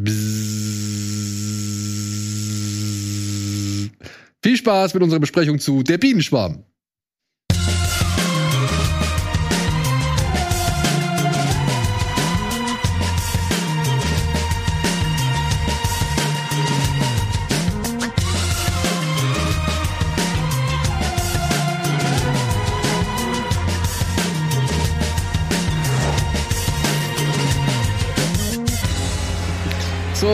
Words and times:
Bzzz. 0.00 0.48
Viel 4.42 4.56
Spaß 4.56 4.94
mit 4.94 5.02
unserer 5.02 5.18
Besprechung 5.18 5.58
zu 5.58 5.82
Der 5.82 5.98
Bienenschwarm. 5.98 6.62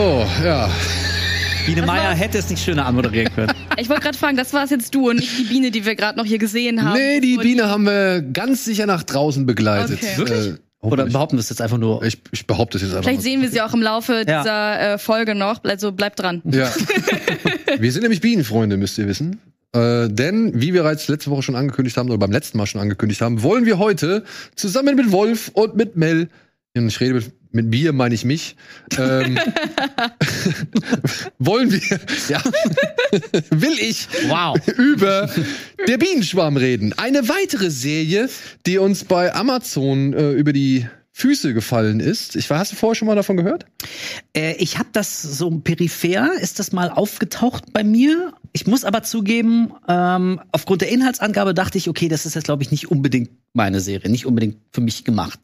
So, 0.05 0.23
ja. 0.43 0.69
Biene 1.65 1.81
Meier 1.81 2.13
hätte 2.13 2.37
es 2.37 2.47
nicht 2.51 2.63
schöner 2.63 2.85
anmoderieren 2.85 3.33
können. 3.33 3.51
Ich 3.77 3.89
wollte 3.89 4.03
gerade 4.03 4.17
fragen, 4.17 4.37
das 4.37 4.53
war 4.53 4.63
es 4.63 4.69
jetzt 4.69 4.93
du 4.93 5.09
und 5.09 5.15
nicht 5.15 5.37
die 5.37 5.43
Biene, 5.45 5.71
die 5.71 5.83
wir 5.83 5.95
gerade 5.95 6.17
noch 6.17 6.25
hier 6.25 6.37
gesehen 6.37 6.83
haben. 6.83 6.93
Nee, 6.93 7.19
die 7.19 7.37
Biene 7.37 7.67
haben 7.67 7.85
wir 7.85 8.21
ganz 8.21 8.63
sicher 8.63 8.85
nach 8.85 9.01
draußen 9.01 9.47
begleitet. 9.47 9.97
Okay. 10.01 10.17
Wirklich? 10.17 10.47
Äh, 10.47 10.57
Oder 10.81 11.07
behaupten 11.07 11.37
wir 11.37 11.39
es 11.39 11.49
jetzt 11.49 11.59
einfach 11.59 11.79
nur? 11.79 12.03
ich, 12.03 12.21
ich 12.31 12.45
behaupte 12.45 12.77
es 12.77 12.83
jetzt 12.83 12.91
einfach. 12.91 13.03
Vielleicht 13.03 13.17
mal. 13.17 13.23
sehen 13.23 13.41
wir 13.41 13.49
sie 13.49 13.61
auch 13.61 13.73
im 13.73 13.81
Laufe 13.81 14.23
Ja. 14.27 14.43
dieser 14.43 14.93
äh, 14.93 14.97
Folge 14.99 15.33
noch. 15.33 15.63
Also 15.63 15.91
bleibt 15.91 16.19
dran. 16.19 16.43
Ja. 16.45 16.71
wir 17.79 17.91
sind 17.91 18.03
nämlich 18.03 18.21
Bienenfreunde, 18.21 18.77
müsst 18.77 18.99
ihr 18.99 19.07
wissen. 19.07 19.41
Äh, 19.73 20.07
denn, 20.07 20.53
wie 20.53 20.73
wir 20.73 20.83
bereits 20.83 21.07
letzte 21.07 21.31
Woche 21.31 21.41
schon 21.41 21.55
angekündigt 21.55 21.97
haben, 21.97 22.09
oder 22.09 22.19
beim 22.19 22.31
letzten 22.31 22.59
Mal 22.59 22.67
schon 22.67 22.79
angekündigt 22.79 23.21
haben, 23.21 23.41
wollen 23.41 23.65
wir 23.65 23.79
heute 23.79 24.23
zusammen 24.55 24.95
mit 24.95 25.11
Wolf 25.11 25.49
und 25.53 25.75
mit 25.75 25.97
Mel, 25.97 26.29
und 26.75 26.87
ich 26.87 26.99
rede 26.99 27.13
mit, 27.15 27.31
mit 27.51 27.65
mir, 27.67 27.93
meine 27.93 28.13
ich 28.13 28.25
mich, 28.25 28.55
ähm, 28.97 29.39
wollen 31.39 31.71
wir, 31.71 31.99
ja, 32.27 32.41
will 33.49 33.77
ich 33.79 34.07
Wow. 34.27 34.57
über 34.77 35.29
der 35.87 35.97
Bienenschwarm 35.97 36.57
reden. 36.57 36.93
Eine 36.97 37.29
weitere 37.29 37.69
Serie, 37.71 38.29
die 38.65 38.77
uns 38.77 39.05
bei 39.05 39.33
Amazon 39.33 40.13
äh, 40.13 40.31
über 40.31 40.51
die 40.51 40.85
Füße 41.11 41.53
gefallen 41.53 42.01
ist. 42.01 42.35
Ich 42.35 42.49
war, 42.49 42.59
hast 42.59 42.73
du 42.73 42.75
vorher 42.75 42.95
schon 42.95 43.07
mal 43.07 43.15
davon 43.15 43.37
gehört? 43.37 43.65
Äh, 44.35 44.55
ich 44.57 44.77
habe 44.77 44.89
das 44.91 45.21
so 45.21 45.49
peripher, 45.49 46.31
ist 46.41 46.59
das 46.59 46.73
mal 46.73 46.89
aufgetaucht 46.89 47.71
bei 47.71 47.85
mir. 47.85 48.33
Ich 48.55 48.65
muss 48.65 48.85
aber 48.85 49.03
zugeben, 49.03 49.73
ähm, 49.85 50.39
aufgrund 50.53 50.79
der 50.79 50.89
Inhaltsangabe 50.89 51.53
dachte 51.53 51.77
ich, 51.77 51.89
okay, 51.89 52.07
das 52.07 52.25
ist 52.25 52.35
jetzt, 52.35 52.45
glaube 52.45 52.63
ich, 52.63 52.71
nicht 52.71 52.89
unbedingt 52.89 53.31
meine 53.51 53.81
Serie, 53.81 54.09
nicht 54.09 54.25
unbedingt 54.25 54.55
für 54.71 54.79
mich 54.79 55.03
gemacht. 55.03 55.37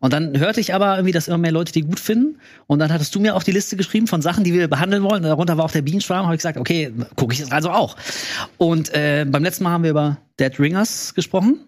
Und 0.00 0.14
dann 0.14 0.38
hörte 0.38 0.58
ich 0.58 0.72
aber 0.72 0.96
irgendwie, 0.96 1.12
dass 1.12 1.28
immer 1.28 1.36
mehr 1.36 1.52
Leute 1.52 1.70
die 1.70 1.82
gut 1.82 2.00
finden. 2.00 2.38
Und 2.66 2.78
dann 2.78 2.90
hattest 2.90 3.14
du 3.14 3.20
mir 3.20 3.36
auch 3.36 3.42
die 3.42 3.52
Liste 3.52 3.76
geschrieben 3.76 4.06
von 4.06 4.22
Sachen, 4.22 4.42
die 4.42 4.54
wir 4.54 4.68
behandeln 4.68 5.02
wollen. 5.02 5.22
Darunter 5.22 5.58
war 5.58 5.66
auch 5.66 5.70
der 5.70 5.82
Bienenschwarm. 5.82 6.24
Habe 6.24 6.34
ich 6.34 6.38
gesagt, 6.38 6.56
okay, 6.56 6.94
gucke 7.14 7.34
ich 7.34 7.40
das 7.40 7.52
also 7.52 7.68
auch. 7.72 7.94
Und 8.56 8.88
äh, 8.94 9.26
beim 9.28 9.44
letzten 9.44 9.64
Mal 9.64 9.72
haben 9.72 9.82
wir 9.82 9.90
über 9.90 10.16
Dead 10.40 10.58
Ringers 10.58 11.12
gesprochen. 11.14 11.60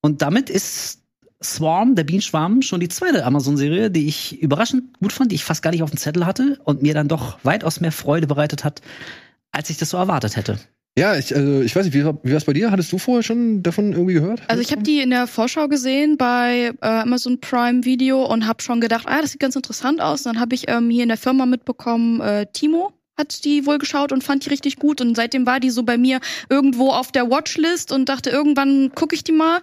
Und 0.00 0.22
damit 0.22 0.50
ist 0.50 1.02
Swarm, 1.40 1.94
der 1.94 2.02
Bienenschwarm, 2.02 2.62
schon 2.62 2.80
die 2.80 2.88
zweite 2.88 3.24
Amazon-Serie, 3.24 3.92
die 3.92 4.08
ich 4.08 4.42
überraschend 4.42 4.98
gut 4.98 5.12
fand, 5.12 5.30
die 5.30 5.36
ich 5.36 5.44
fast 5.44 5.62
gar 5.62 5.70
nicht 5.70 5.84
auf 5.84 5.90
dem 5.92 5.98
Zettel 5.98 6.26
hatte 6.26 6.58
und 6.64 6.82
mir 6.82 6.94
dann 6.94 7.06
doch 7.06 7.38
weitaus 7.44 7.80
mehr 7.80 7.92
Freude 7.92 8.26
bereitet 8.26 8.64
hat, 8.64 8.82
als 9.52 9.70
ich 9.70 9.76
das 9.76 9.90
so 9.90 9.96
erwartet 9.96 10.36
hätte. 10.36 10.58
Ja, 10.98 11.16
ich, 11.16 11.34
also, 11.34 11.62
ich 11.62 11.74
weiß 11.74 11.86
nicht, 11.86 11.94
wie, 11.94 12.04
wie 12.04 12.30
war 12.30 12.36
es 12.36 12.44
bei 12.44 12.52
dir? 12.52 12.70
Hattest 12.70 12.92
du 12.92 12.98
vorher 12.98 13.22
schon 13.22 13.62
davon 13.62 13.92
irgendwie 13.92 14.12
gehört? 14.14 14.42
Also 14.48 14.60
ich 14.60 14.72
habe 14.72 14.82
die 14.82 15.00
in 15.00 15.08
der 15.08 15.26
Vorschau 15.26 15.66
gesehen 15.68 16.18
bei 16.18 16.72
äh, 16.82 16.86
Amazon 16.86 17.40
Prime 17.40 17.84
Video 17.84 18.26
und 18.26 18.46
habe 18.46 18.62
schon 18.62 18.80
gedacht, 18.80 19.06
ah, 19.08 19.22
das 19.22 19.32
sieht 19.32 19.40
ganz 19.40 19.56
interessant 19.56 20.02
aus. 20.02 20.26
Und 20.26 20.34
dann 20.34 20.40
habe 20.40 20.54
ich 20.54 20.68
ähm, 20.68 20.90
hier 20.90 21.04
in 21.04 21.08
der 21.08 21.16
Firma 21.16 21.46
mitbekommen, 21.46 22.20
äh, 22.20 22.46
Timo 22.52 22.92
hat 23.22 23.44
die 23.44 23.66
wohl 23.66 23.78
geschaut 23.78 24.12
und 24.12 24.24
fand 24.24 24.44
die 24.44 24.50
richtig 24.50 24.76
gut 24.76 25.00
und 25.00 25.16
seitdem 25.16 25.46
war 25.46 25.60
die 25.60 25.70
so 25.70 25.82
bei 25.84 25.96
mir 25.96 26.20
irgendwo 26.48 26.90
auf 26.90 27.12
der 27.12 27.30
Watchlist 27.30 27.92
und 27.92 28.08
dachte 28.08 28.30
irgendwann 28.30 28.90
gucke 28.94 29.14
ich 29.14 29.24
die 29.24 29.32
mal 29.32 29.60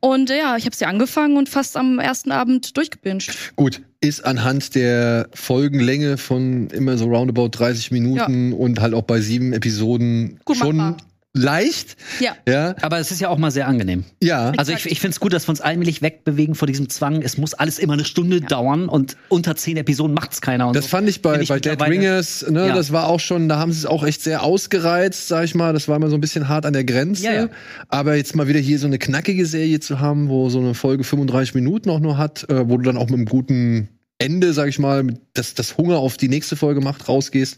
und 0.00 0.30
ja 0.30 0.56
ich 0.56 0.66
habe 0.66 0.76
sie 0.76 0.84
angefangen 0.84 1.36
und 1.36 1.48
fast 1.48 1.76
am 1.76 1.98
ersten 1.98 2.30
Abend 2.30 2.76
durchgebinged. 2.76 3.30
Gut, 3.56 3.80
ist 4.00 4.24
anhand 4.24 4.74
der 4.74 5.28
Folgenlänge 5.34 6.18
von 6.18 6.68
immer 6.68 6.98
so 6.98 7.06
roundabout 7.06 7.48
30 7.48 7.90
Minuten 7.90 8.52
und 8.52 8.80
halt 8.80 8.94
auch 8.94 9.02
bei 9.02 9.20
sieben 9.20 9.52
Episoden 9.52 10.38
Gut 10.44 10.56
schon 10.56 10.76
machbar. 10.76 11.08
Leicht. 11.38 11.96
Ja. 12.20 12.36
Ja, 12.48 12.74
Aber 12.82 12.98
es 12.98 13.10
ist 13.10 13.20
ja 13.20 13.28
auch 13.28 13.38
mal 13.38 13.50
sehr 13.50 13.66
angenehm. 13.68 14.04
ja. 14.22 14.52
Also 14.56 14.72
ich, 14.72 14.86
ich 14.86 15.00
finde 15.00 15.12
es 15.12 15.20
gut, 15.20 15.32
dass 15.32 15.46
wir 15.46 15.50
uns 15.50 15.60
allmählich 15.60 16.02
wegbewegen 16.02 16.54
vor 16.54 16.66
diesem 16.66 16.88
Zwang. 16.88 17.22
Es 17.22 17.38
muss 17.38 17.54
alles 17.54 17.78
immer 17.78 17.92
eine 17.94 18.04
Stunde 18.04 18.40
dauern 18.40 18.88
und 18.88 19.16
unter 19.28 19.56
zehn 19.56 19.76
Episoden 19.76 20.14
macht's 20.14 20.40
keiner. 20.40 20.68
Und 20.68 20.76
Das 20.76 20.84
so. 20.84 20.90
fand 20.90 21.08
ich 21.08 21.22
bei, 21.22 21.40
ich 21.40 21.48
bei 21.48 21.60
Dead 21.60 21.80
Ringers, 21.80 22.44
ne, 22.50 22.68
Ja. 22.68 22.74
das 22.74 22.92
war 22.92 23.06
auch 23.08 23.20
schon, 23.20 23.48
da 23.48 23.58
haben 23.58 23.72
sie 23.72 23.78
es 23.78 23.86
auch 23.86 24.04
echt 24.04 24.22
sehr 24.22 24.42
ausgereizt, 24.42 25.28
sag 25.28 25.44
ich 25.44 25.54
mal. 25.54 25.72
Das 25.72 25.88
war 25.88 25.96
immer 25.96 26.10
so 26.10 26.16
ein 26.16 26.20
bisschen 26.20 26.48
hart 26.48 26.66
an 26.66 26.72
der 26.72 26.84
Grenze. 26.84 27.24
Ja, 27.24 27.32
ja. 27.32 27.48
Aber 27.88 28.16
jetzt 28.16 28.34
mal 28.34 28.48
wieder 28.48 28.60
hier 28.60 28.78
so 28.78 28.86
eine 28.86 28.98
knackige 28.98 29.46
Serie 29.46 29.80
zu 29.80 30.00
haben, 30.00 30.28
wo 30.28 30.48
so 30.50 30.58
eine 30.60 30.74
Folge 30.74 31.04
35 31.04 31.54
Minuten 31.54 31.90
auch 31.90 32.00
nur 32.00 32.18
hat, 32.18 32.48
äh, 32.50 32.68
wo 32.68 32.76
du 32.76 32.82
dann 32.84 32.96
auch 32.96 33.06
mit 33.06 33.14
einem 33.14 33.26
guten 33.26 33.88
Ende, 34.18 34.52
sag 34.52 34.68
ich 34.68 34.78
mal, 34.80 35.04
mit- 35.04 35.20
das, 35.34 35.54
das 35.54 35.76
Hunger 35.78 35.98
auf 35.98 36.16
die 36.16 36.28
nächste 36.28 36.56
Folge 36.56 36.80
macht, 36.80 37.08
rausgehst, 37.08 37.56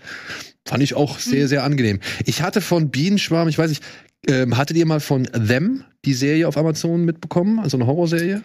fand 0.67 0.83
ich 0.83 0.95
auch 0.95 1.19
sehr, 1.19 1.49
sehr 1.49 1.65
angenehm. 1.65 2.01
Ich 2.27 2.43
hatte 2.43 2.61
von 2.61 2.91
Bienenschwarm, 2.91 3.49
ich 3.49 3.59
weiß 3.59 3.71
nicht, 3.71 3.83
ähm, 4.29 4.57
hattet 4.57 4.77
ihr 4.77 4.87
mal 4.87 5.01
von 5.01 5.25
Them, 5.25 5.85
die 6.05 6.15
Serie 6.15 6.47
auf 6.47 6.57
Amazon 6.57 7.05
mitbekommen? 7.05 7.59
Also 7.59 7.77
eine 7.77 7.87
Horrorserie? 7.87 8.43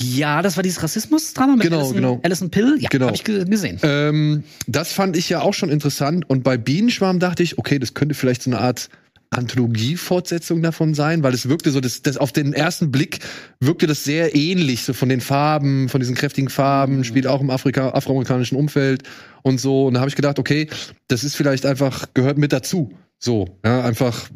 Ja, 0.00 0.42
das 0.42 0.56
war 0.56 0.62
dieses 0.62 0.82
Rassismus-Drama 0.82 1.54
mit 1.56 1.62
Genau, 1.64 1.78
Alison, 1.78 1.94
genau. 1.96 2.20
Alison 2.22 2.50
Pill. 2.50 2.76
Ja, 2.78 2.88
Genau. 2.88 3.06
habe 3.06 3.16
ich 3.16 3.24
ge 3.24 3.44
gesehen. 3.44 3.78
Ähm, 3.82 4.44
das 4.68 4.92
fand 4.92 5.16
ich 5.16 5.28
ja 5.28 5.40
auch 5.40 5.54
schon 5.54 5.70
interessant. 5.70 6.28
Und 6.30 6.44
bei 6.44 6.56
Bienenschwarm 6.56 7.18
dachte 7.18 7.42
ich, 7.42 7.58
okay, 7.58 7.78
das 7.80 7.94
könnte 7.94 8.14
vielleicht 8.14 8.42
so 8.42 8.50
eine 8.50 8.60
Art 8.60 8.90
Anthologie-Fortsetzung 9.30 10.62
davon 10.62 10.94
sein, 10.94 11.22
weil 11.22 11.34
es 11.34 11.48
wirkte 11.48 11.70
so, 11.70 11.80
das, 11.80 12.00
das 12.02 12.16
auf 12.16 12.32
den 12.32 12.52
ersten 12.52 12.90
Blick 12.90 13.18
wirkte 13.60 13.86
das 13.86 14.04
sehr 14.04 14.34
ähnlich, 14.34 14.84
so 14.84 14.92
von 14.94 15.08
den 15.08 15.20
Farben, 15.20 15.88
von 15.88 16.00
diesen 16.00 16.14
kräftigen 16.14 16.48
Farben, 16.48 17.04
spielt 17.04 17.26
auch 17.26 17.40
im 17.40 17.50
Afrika, 17.50 17.90
afroamerikanischen 17.90 18.56
Umfeld 18.56 19.02
und 19.42 19.60
so. 19.60 19.86
Und 19.86 19.94
da 19.94 20.00
habe 20.00 20.08
ich 20.08 20.16
gedacht, 20.16 20.38
okay, 20.38 20.68
das 21.08 21.24
ist 21.24 21.36
vielleicht 21.36 21.66
einfach, 21.66 22.06
gehört 22.14 22.38
mit 22.38 22.52
dazu. 22.52 22.92
So, 23.18 23.58
ja, 23.64 23.82
einfach 23.84 24.28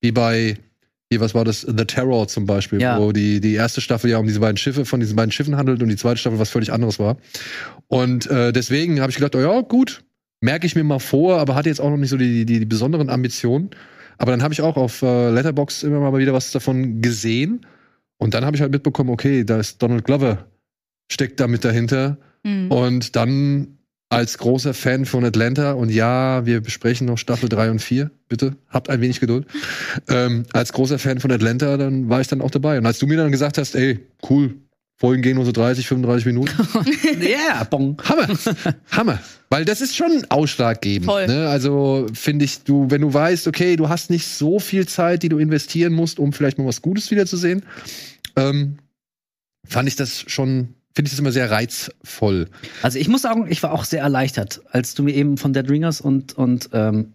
wie 0.00 0.12
bei, 0.12 0.56
hier, 1.10 1.20
was 1.20 1.34
war 1.34 1.44
das? 1.44 1.60
The 1.62 1.84
Terror 1.84 2.28
zum 2.28 2.46
Beispiel, 2.46 2.80
Ja. 2.80 2.98
wo 3.00 3.12
die, 3.12 3.40
die 3.40 3.54
erste 3.54 3.80
Staffel 3.80 4.10
ja 4.10 4.18
um 4.18 4.26
diese 4.26 4.40
beiden 4.40 4.56
Schiffe, 4.56 4.84
von 4.84 5.00
diesen 5.00 5.16
beiden 5.16 5.32
Schiffen 5.32 5.56
handelt 5.56 5.82
und 5.82 5.88
die 5.88 5.96
zweite 5.96 6.18
Staffel 6.18 6.38
was 6.38 6.50
völlig 6.50 6.72
anderes 6.72 6.98
war. 6.98 7.16
Und 7.88 8.26
äh, 8.30 8.52
deswegen 8.52 9.00
habe 9.00 9.10
ich 9.10 9.16
gedacht, 9.16 9.34
oh 9.34 9.40
ja, 9.40 9.60
gut, 9.60 10.02
merke 10.40 10.66
ich 10.66 10.74
mir 10.76 10.84
mal 10.84 11.00
vor, 11.00 11.38
aber 11.38 11.54
hatte 11.54 11.68
jetzt 11.68 11.80
auch 11.80 11.90
noch 11.90 11.96
nicht 11.96 12.10
so 12.10 12.16
die, 12.16 12.46
die, 12.46 12.60
die 12.60 12.66
besonderen 12.66 13.10
Ambitionen. 13.10 13.70
Aber 14.16 14.30
dann 14.30 14.42
habe 14.42 14.54
ich 14.54 14.62
auch 14.62 14.76
auf 14.76 15.02
äh, 15.02 15.30
Letterbox 15.30 15.82
immer 15.82 16.00
mal 16.00 16.18
wieder 16.18 16.32
was 16.32 16.52
davon 16.52 17.02
gesehen. 17.02 17.66
Und 18.18 18.34
dann 18.34 18.44
habe 18.44 18.54
ich 18.56 18.62
halt 18.62 18.72
mitbekommen, 18.72 19.10
okay, 19.10 19.44
da 19.44 19.58
ist 19.58 19.82
Donald 19.82 20.04
Glover, 20.04 20.46
steckt 21.10 21.40
da 21.40 21.48
mit 21.48 21.64
dahinter. 21.64 22.18
Mhm. 22.44 22.70
Und 22.70 23.16
dann 23.16 23.78
als 24.10 24.38
großer 24.38 24.74
Fan 24.74 25.06
von 25.06 25.24
Atlanta, 25.24 25.72
und 25.72 25.88
ja, 25.88 26.44
wir 26.44 26.60
besprechen 26.60 27.06
noch 27.06 27.16
Staffel 27.16 27.48
3 27.48 27.70
und 27.70 27.78
4, 27.80 28.10
bitte, 28.28 28.56
habt 28.68 28.90
ein 28.90 29.00
wenig 29.00 29.20
Geduld. 29.20 29.46
Ähm, 30.08 30.44
als 30.52 30.72
großer 30.72 30.98
Fan 30.98 31.20
von 31.20 31.30
Atlanta, 31.30 31.76
dann 31.76 32.08
war 32.08 32.20
ich 32.20 32.26
dann 32.26 32.42
auch 32.42 32.50
dabei. 32.50 32.76
Und 32.76 32.86
als 32.86 32.98
du 32.98 33.06
mir 33.06 33.16
dann 33.16 33.30
gesagt 33.30 33.56
hast, 33.56 33.76
ey, 33.76 34.00
cool, 34.28 34.56
Folgen 34.96 35.22
gehen 35.22 35.36
nur 35.36 35.46
so 35.46 35.52
30, 35.52 35.86
35 35.86 36.26
Minuten, 36.26 36.50
Ja, 37.22 37.64
bong. 37.64 38.02
Hammer, 38.04 38.28
Hammer. 38.90 39.18
Weil 39.48 39.64
das 39.64 39.80
ist 39.80 39.96
schon 39.96 40.26
ausschlaggebend. 40.28 41.06
Voll. 41.06 41.26
Ne? 41.26 41.48
Also 41.48 42.06
finde 42.12 42.44
ich, 42.44 42.64
du, 42.64 42.90
wenn 42.90 43.00
du 43.00 43.14
weißt, 43.14 43.46
okay, 43.46 43.76
du 43.76 43.88
hast 43.88 44.10
nicht 44.10 44.26
so 44.26 44.58
viel 44.58 44.86
Zeit, 44.86 45.22
die 45.22 45.30
du 45.30 45.38
investieren 45.38 45.92
musst, 45.94 46.18
um 46.18 46.32
vielleicht 46.32 46.58
mal 46.58 46.66
was 46.66 46.82
Gutes 46.82 47.10
wiederzusehen, 47.10 47.62
ähm, 48.36 48.76
fand 49.66 49.88
ich 49.88 49.96
das 49.96 50.24
schon, 50.26 50.74
finde 50.94 51.08
ich 51.08 51.12
das 51.12 51.20
immer 51.20 51.32
sehr 51.32 51.50
reizvoll. 51.50 52.48
Also 52.82 52.98
ich 52.98 53.08
muss 53.08 53.22
sagen, 53.22 53.46
ich 53.48 53.62
war 53.62 53.72
auch 53.72 53.84
sehr 53.84 54.02
erleichtert, 54.02 54.60
als 54.70 54.94
du 54.94 55.02
mir 55.02 55.14
eben 55.14 55.36
von 55.36 55.52
Dead 55.52 55.68
Ringers 55.68 56.00
und, 56.00 56.36
und 56.36 56.70
ähm, 56.72 57.14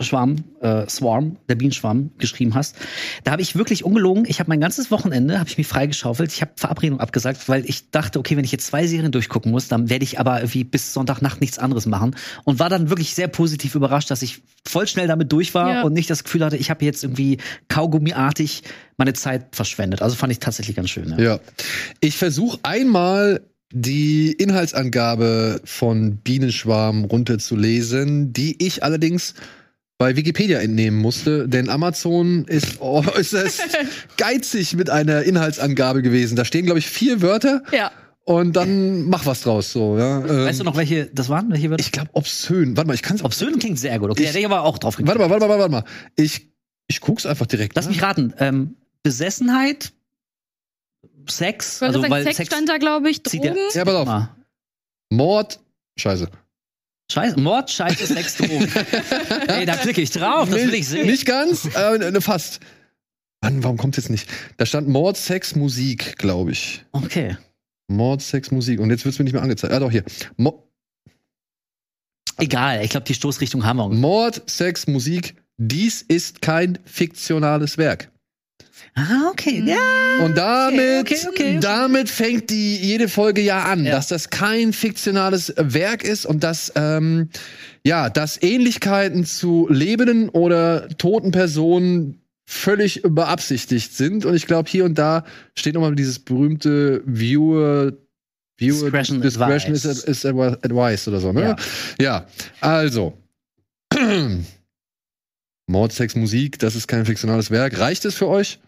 Schwarm, 0.00 0.36
äh, 0.60 0.88
Swarm, 0.88 1.36
der 1.48 1.56
Bienenschwarm, 1.56 2.10
geschrieben 2.18 2.54
hast. 2.54 2.76
Da 3.24 3.32
habe 3.32 3.42
ich 3.42 3.56
wirklich 3.56 3.84
ungelogen, 3.84 4.24
ich 4.28 4.38
habe 4.38 4.48
mein 4.48 4.60
ganzes 4.60 4.90
Wochenende, 4.90 5.38
habe 5.40 5.48
ich 5.48 5.58
mich 5.58 5.66
freigeschaufelt, 5.66 6.32
ich 6.32 6.40
habe 6.40 6.52
Verabredung 6.56 7.00
abgesagt, 7.00 7.48
weil 7.48 7.64
ich 7.68 7.90
dachte, 7.90 8.18
okay, 8.18 8.36
wenn 8.36 8.44
ich 8.44 8.52
jetzt 8.52 8.66
zwei 8.66 8.86
Serien 8.86 9.10
durchgucken 9.12 9.50
muss, 9.50 9.68
dann 9.68 9.90
werde 9.90 10.04
ich 10.04 10.20
aber 10.20 10.38
irgendwie 10.38 10.64
bis 10.64 10.92
Sonntagnacht 10.94 11.40
nichts 11.40 11.58
anderes 11.58 11.86
machen. 11.86 12.14
Und 12.44 12.58
war 12.58 12.68
dann 12.68 12.90
wirklich 12.90 13.14
sehr 13.14 13.28
positiv 13.28 13.74
überrascht, 13.74 14.10
dass 14.10 14.22
ich 14.22 14.42
voll 14.66 14.86
schnell 14.86 15.06
damit 15.08 15.32
durch 15.32 15.54
war 15.54 15.72
Ja. 15.72 15.82
und 15.82 15.92
nicht 15.92 16.10
das 16.10 16.24
Gefühl 16.24 16.44
hatte, 16.44 16.56
ich 16.56 16.70
habe 16.70 16.84
jetzt 16.84 17.02
irgendwie 17.02 17.38
kaugummiartig 17.68 18.62
meine 18.96 19.12
Zeit 19.14 19.54
verschwendet. 19.56 20.02
Also 20.02 20.16
fand 20.16 20.32
ich 20.32 20.38
tatsächlich 20.38 20.76
ganz 20.76 20.90
schön. 20.90 21.10
Ja. 21.10 21.18
Ja. 21.18 21.40
Ich 22.00 22.16
versuche 22.16 22.58
einmal 22.62 23.40
die 23.70 24.32
Inhaltsangabe 24.32 25.60
von 25.64 26.16
Bienenschwarm 26.16 27.04
runterzulesen, 27.04 28.32
die 28.32 28.64
ich 28.64 28.82
allerdings 28.82 29.34
bei 29.98 30.14
Wikipedia 30.16 30.60
entnehmen 30.60 30.96
musste, 30.98 31.48
denn 31.48 31.68
Amazon 31.68 32.44
ist 32.46 32.80
äußerst 32.80 33.62
geizig 34.16 34.74
mit 34.74 34.90
einer 34.90 35.22
Inhaltsangabe 35.24 36.02
gewesen. 36.02 36.36
Da 36.36 36.44
stehen, 36.44 36.64
glaube 36.66 36.78
ich, 36.78 36.88
vier 36.88 37.20
Wörter 37.20 37.62
Ja. 37.72 37.90
und 38.24 38.54
dann 38.54 39.02
mach 39.08 39.26
was 39.26 39.40
draus. 39.42 39.72
So, 39.72 39.98
ja. 39.98 40.20
Ähm, 40.20 40.44
Weißt 40.46 40.60
du 40.60 40.64
noch, 40.64 40.76
welche 40.76 41.06
das 41.06 41.28
waren? 41.28 41.50
Welche 41.50 41.68
wird? 41.70 41.80
Ich 41.80 41.90
glaube, 41.92 42.10
obszön. 42.12 42.76
Warte 42.76 42.86
mal, 42.86 42.94
ich 42.94 43.02
kann's. 43.02 43.24
Obszön 43.24 43.58
klingt 43.58 43.78
sehr 43.80 43.98
gut. 43.98 44.10
Okay, 44.10 44.22
Ich- 44.22 44.28
hätte 44.28 44.38
ich 44.38 44.46
aber 44.46 44.62
auch 44.62 44.78
drauf 44.78 44.96
geklickt. 44.96 45.18
Warte 45.18 45.28
mal, 45.28 45.30
warte 45.42 45.48
mal, 45.48 45.58
warte 45.58 45.72
mal. 45.72 45.84
Ich, 46.16 46.48
ich 46.86 47.00
guck's 47.00 47.26
einfach 47.26 47.46
direkt. 47.46 47.74
Lass 47.74 47.88
mich 47.88 48.00
raten. 48.00 48.32
Ähm, 48.38 48.76
Besessenheit, 49.02 49.92
Sex, 51.28 51.82
also 51.82 52.00
sagen, 52.00 52.10
weil 52.12 52.22
Sex 52.24 52.36
Sex 52.36 52.46
stand 52.48 52.68
da, 52.68 52.78
glaube 52.78 53.10
ich, 53.10 53.22
Drogen. 53.22 53.56
Ja, 53.74 53.84
pass 53.84 53.94
auf. 53.94 54.28
Mord. 55.10 55.60
Scheiße. 55.96 56.28
Scheiße, 57.10 57.40
Mord, 57.40 57.70
Scheiße, 57.70 58.06
Sex, 58.06 58.36
Drogen. 58.36 58.68
Ey, 59.48 59.64
da 59.64 59.76
klicke 59.76 60.02
ich 60.02 60.10
drauf, 60.10 60.50
das 60.50 60.60
will 60.60 60.74
ich 60.74 60.88
sehen. 60.88 61.06
Nicht 61.06 61.24
ganz, 61.24 61.64
äh, 61.74 62.20
fast. 62.20 62.60
Mann, 63.40 63.62
warum 63.64 63.76
kommt 63.76 63.96
jetzt 63.96 64.10
nicht? 64.10 64.28
Da 64.56 64.66
stand 64.66 64.88
Mord, 64.88 65.16
Sex, 65.16 65.54
Musik, 65.54 66.18
glaube 66.18 66.50
ich. 66.52 66.84
Okay. 66.92 67.36
Mord, 67.88 68.20
Sex, 68.20 68.50
Musik. 68.50 68.80
Und 68.80 68.90
jetzt 68.90 69.04
wird's 69.04 69.18
mir 69.18 69.24
nicht 69.24 69.32
mehr 69.32 69.42
angezeigt. 69.42 69.72
Ah, 69.72 69.78
doch, 69.78 69.90
hier. 69.90 70.04
Mo 70.36 70.64
Egal, 72.36 72.84
ich 72.84 72.90
glaube, 72.90 73.06
die 73.06 73.14
Stoßrichtung 73.14 73.64
haben 73.64 73.78
wir. 73.78 73.88
Mord, 73.88 74.48
Sex, 74.48 74.86
Musik. 74.86 75.34
Dies 75.56 76.02
ist 76.02 76.40
kein 76.40 76.78
fiktionales 76.84 77.78
Werk. 77.78 78.12
Ah, 78.94 79.28
okay. 79.30 79.62
Ja. 79.64 80.24
Und 80.24 80.36
damit, 80.36 81.00
okay, 81.02 81.18
okay. 81.28 81.58
damit 81.60 82.08
fängt 82.08 82.50
die 82.50 82.76
jede 82.76 83.08
Folge 83.08 83.40
ja 83.40 83.64
an, 83.64 83.84
Ja. 83.84 83.92
dass 83.92 84.08
das 84.08 84.30
kein 84.30 84.72
fiktionales 84.72 85.52
Werk 85.56 86.02
ist 86.02 86.26
und 86.26 86.42
dass 86.42 86.72
ähm, 86.74 87.28
ja, 87.84 88.10
dass 88.10 88.42
Ähnlichkeiten 88.42 89.24
zu 89.24 89.68
lebenden 89.70 90.28
oder 90.30 90.88
toten 90.98 91.30
Personen 91.30 92.20
völlig 92.46 93.02
beabsichtigt 93.04 93.94
sind. 93.94 94.24
Und 94.24 94.34
ich 94.34 94.46
glaube, 94.46 94.68
hier 94.68 94.84
und 94.84 94.98
da 94.98 95.24
steht 95.54 95.74
nochmal 95.74 95.94
dieses 95.94 96.18
berühmte 96.18 97.02
Viewer 97.06 97.92
Viewer 98.56 98.90
Discretion 98.90 99.20
Discretion 99.20 99.72
is, 99.74 99.86
advised. 99.86 100.08
is 100.08 100.26
advised 100.26 101.06
oder 101.08 101.20
so, 101.20 101.32
ne? 101.32 101.42
Ja. 101.42 101.56
ja 102.00 102.26
also. 102.60 103.16
Mord, 105.68 105.92
Sex, 105.92 106.16
Musik, 106.16 106.58
das 106.58 106.74
ist 106.74 106.88
kein 106.88 107.04
fiktionales 107.04 107.50
Werk. 107.50 107.78
Reicht 107.78 108.04
es 108.04 108.14
für 108.14 108.26
euch? 108.26 108.58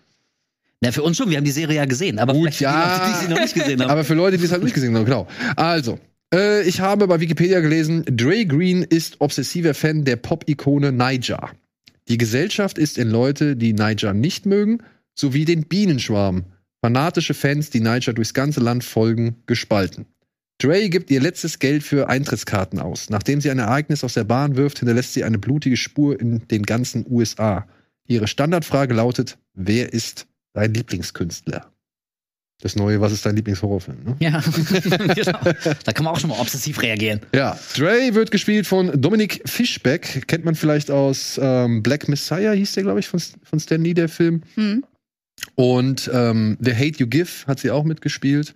Na, 0.83 0.93
für 0.93 1.03
uns 1.03 1.17
schon, 1.17 1.29
wir 1.31 1.37
haben 1.37 1.45
die 1.45 1.51
Serie 1.51 1.77
ja 1.77 1.85
gesehen, 1.85 2.19
aber 2.19 2.33
Gut, 2.33 2.55
vielleicht 2.55 2.59
für 2.59 2.65
ja. 2.65 2.73
die 2.73 3.01
Leute, 3.01 3.13
die 3.13 3.25
sie 3.25 3.33
noch 3.33 3.41
nicht 3.41 3.55
gesehen 3.55 3.83
haben. 3.83 3.91
Aber 3.91 4.05
für 4.05 4.15
Leute, 4.15 4.39
die 4.39 4.45
es 4.45 4.53
halt 4.53 4.63
nicht 4.63 4.75
gesehen 4.75 4.95
haben, 4.95 5.05
genau. 5.05 5.27
Also, 5.57 5.99
äh, 6.33 6.63
ich 6.63 6.81
habe 6.81 7.07
bei 7.07 7.21
Wikipedia 7.21 7.61
gelesen, 7.61 8.05
Dre 8.07 8.47
Green 8.47 8.83
ist 8.83 9.21
obsessiver 9.21 9.75
Fan 9.75 10.05
der 10.05 10.17
Pop-Ikone 10.17 10.93
Niger. 10.93 11.51
Die 12.09 12.19
Gesellschaft 12.19 12.79
ist 12.79 12.99
in 12.99 13.11
Leute, 13.11 13.57
die 13.57 13.73
Niger 13.73 14.15
nicht 14.15 14.47
mögen, 14.47 14.83
sowie 15.15 15.45
den 15.45 15.65
Bienenschwarm. 15.65 16.45
Fanatische 16.83 17.35
Fans, 17.35 17.71
die 17.71 17.81
Niger 17.81 18.13
durchs 18.13 18.35
ganze 18.35 18.61
Land 18.61 18.85
folgen, 18.85 19.37
gespalten. 19.47 20.07
Dre 20.63 20.91
gibt 20.91 21.11
ihr 21.11 21.21
letztes 21.21 21.59
Geld 21.59 21.83
für 21.83 22.09
Eintrittskarten 22.09 22.79
aus. 22.79 23.09
Nachdem 23.09 23.41
sie 23.41 23.51
ein 23.51 23.59
Ereignis 23.59 24.05
aus 24.05 24.15
der 24.15 24.25
Bahn 24.25 24.57
wirft, 24.57 24.79
hinterlässt 24.79 25.15
sie 25.15 25.25
eine 25.25 25.39
blutige 25.39 25.77
Spur 25.77 26.21
in 26.21 26.47
den 26.49 26.65
ganzen 26.65 27.07
USA. 27.09 27.67
Ihre 28.07 28.27
Standardfrage 28.27 28.95
lautet: 28.95 29.39
Wer 29.55 29.93
ist 29.93 30.27
dein 30.53 30.75
Lieblingskünstler? 30.75 31.71
Das 32.63 32.77
neue, 32.77 33.01
was 33.01 33.13
ist 33.13 33.25
dein 33.25 33.37
Lieblingshorrorfilm? 33.37 34.05
Ne? 34.05 34.17
ja, 34.21 34.41
genau. 35.15 35.39
Da 35.85 35.93
kann 35.95 36.05
man 36.05 36.15
auch 36.15 36.21
schon 36.21 36.29
mal 36.29 36.39
obsessiv 36.39 36.83
reagieren. 36.83 37.21
Ja, 37.35 37.59
Dre 37.75 38.15
wird 38.15 38.31
gespielt 38.31 38.67
von 38.67 39.01
Dominic 39.01 39.41
Fischbeck. 39.47 40.27
Kennt 40.29 40.45
man 40.45 40.55
vielleicht 40.55 40.91
aus 40.91 41.41
ähm, 41.43 41.83
Black 41.83 42.07
Messiah, 42.09 42.53
hieß 42.53 42.75
der, 42.75 42.83
glaube 42.83 43.01
ich, 43.01 43.09
von, 43.09 43.19
von 43.43 43.61
Stan 43.61 43.83
Lee, 43.83 43.95
der 43.95 44.11
Film. 44.11 44.43
Hm. 44.57 44.85
Und 45.55 46.11
ähm, 46.13 46.59
The 46.61 46.75
Hate 46.75 46.99
You 46.99 47.07
Give 47.07 47.31
hat 47.47 47.61
sie 47.61 47.71
auch 47.71 47.85
mitgespielt. 47.85 48.55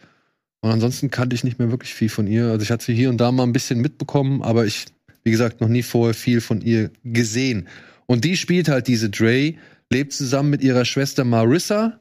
Und 0.64 0.70
ansonsten 0.70 1.10
kannte 1.10 1.36
ich 1.36 1.44
nicht 1.44 1.58
mehr 1.58 1.70
wirklich 1.70 1.92
viel 1.92 2.08
von 2.08 2.26
ihr. 2.26 2.46
Also 2.46 2.62
ich 2.62 2.70
hatte 2.70 2.86
sie 2.86 2.94
hier 2.94 3.10
und 3.10 3.18
da 3.18 3.30
mal 3.30 3.42
ein 3.42 3.52
bisschen 3.52 3.82
mitbekommen, 3.82 4.40
aber 4.40 4.64
ich, 4.64 4.86
wie 5.22 5.30
gesagt, 5.30 5.60
noch 5.60 5.68
nie 5.68 5.82
vorher 5.82 6.14
viel 6.14 6.40
von 6.40 6.62
ihr 6.62 6.90
gesehen. 7.04 7.68
Und 8.06 8.24
die 8.24 8.34
spielt 8.38 8.70
halt 8.70 8.88
diese 8.88 9.10
Dre, 9.10 9.56
lebt 9.92 10.14
zusammen 10.14 10.48
mit 10.48 10.62
ihrer 10.62 10.86
Schwester 10.86 11.22
Marissa 11.24 12.00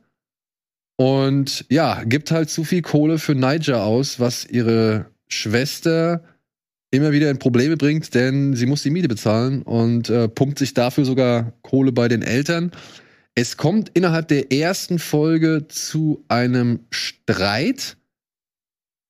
und 0.95 1.65
ja, 1.67 2.05
gibt 2.05 2.31
halt 2.31 2.49
zu 2.49 2.63
viel 2.63 2.81
Kohle 2.81 3.19
für 3.19 3.35
Niger 3.35 3.83
aus, 3.83 4.21
was 4.21 4.45
ihre 4.45 5.07
Schwester 5.27 6.23
immer 6.89 7.11
wieder 7.11 7.29
in 7.29 7.39
Probleme 7.39 7.75
bringt, 7.75 8.15
denn 8.15 8.55
sie 8.55 8.65
muss 8.65 8.83
die 8.83 8.91
Miete 8.91 9.09
bezahlen 9.09 9.63
und 9.63 10.09
äh, 10.09 10.29
pumpt 10.29 10.57
sich 10.57 10.73
dafür 10.73 11.03
sogar 11.03 11.51
Kohle 11.63 11.91
bei 11.91 12.07
den 12.07 12.21
Eltern. 12.21 12.71
Es 13.35 13.57
kommt 13.57 13.91
innerhalb 13.93 14.29
der 14.29 14.53
ersten 14.53 14.99
Folge 14.99 15.67
zu 15.67 16.23
einem 16.29 16.79
Streit 16.91 17.97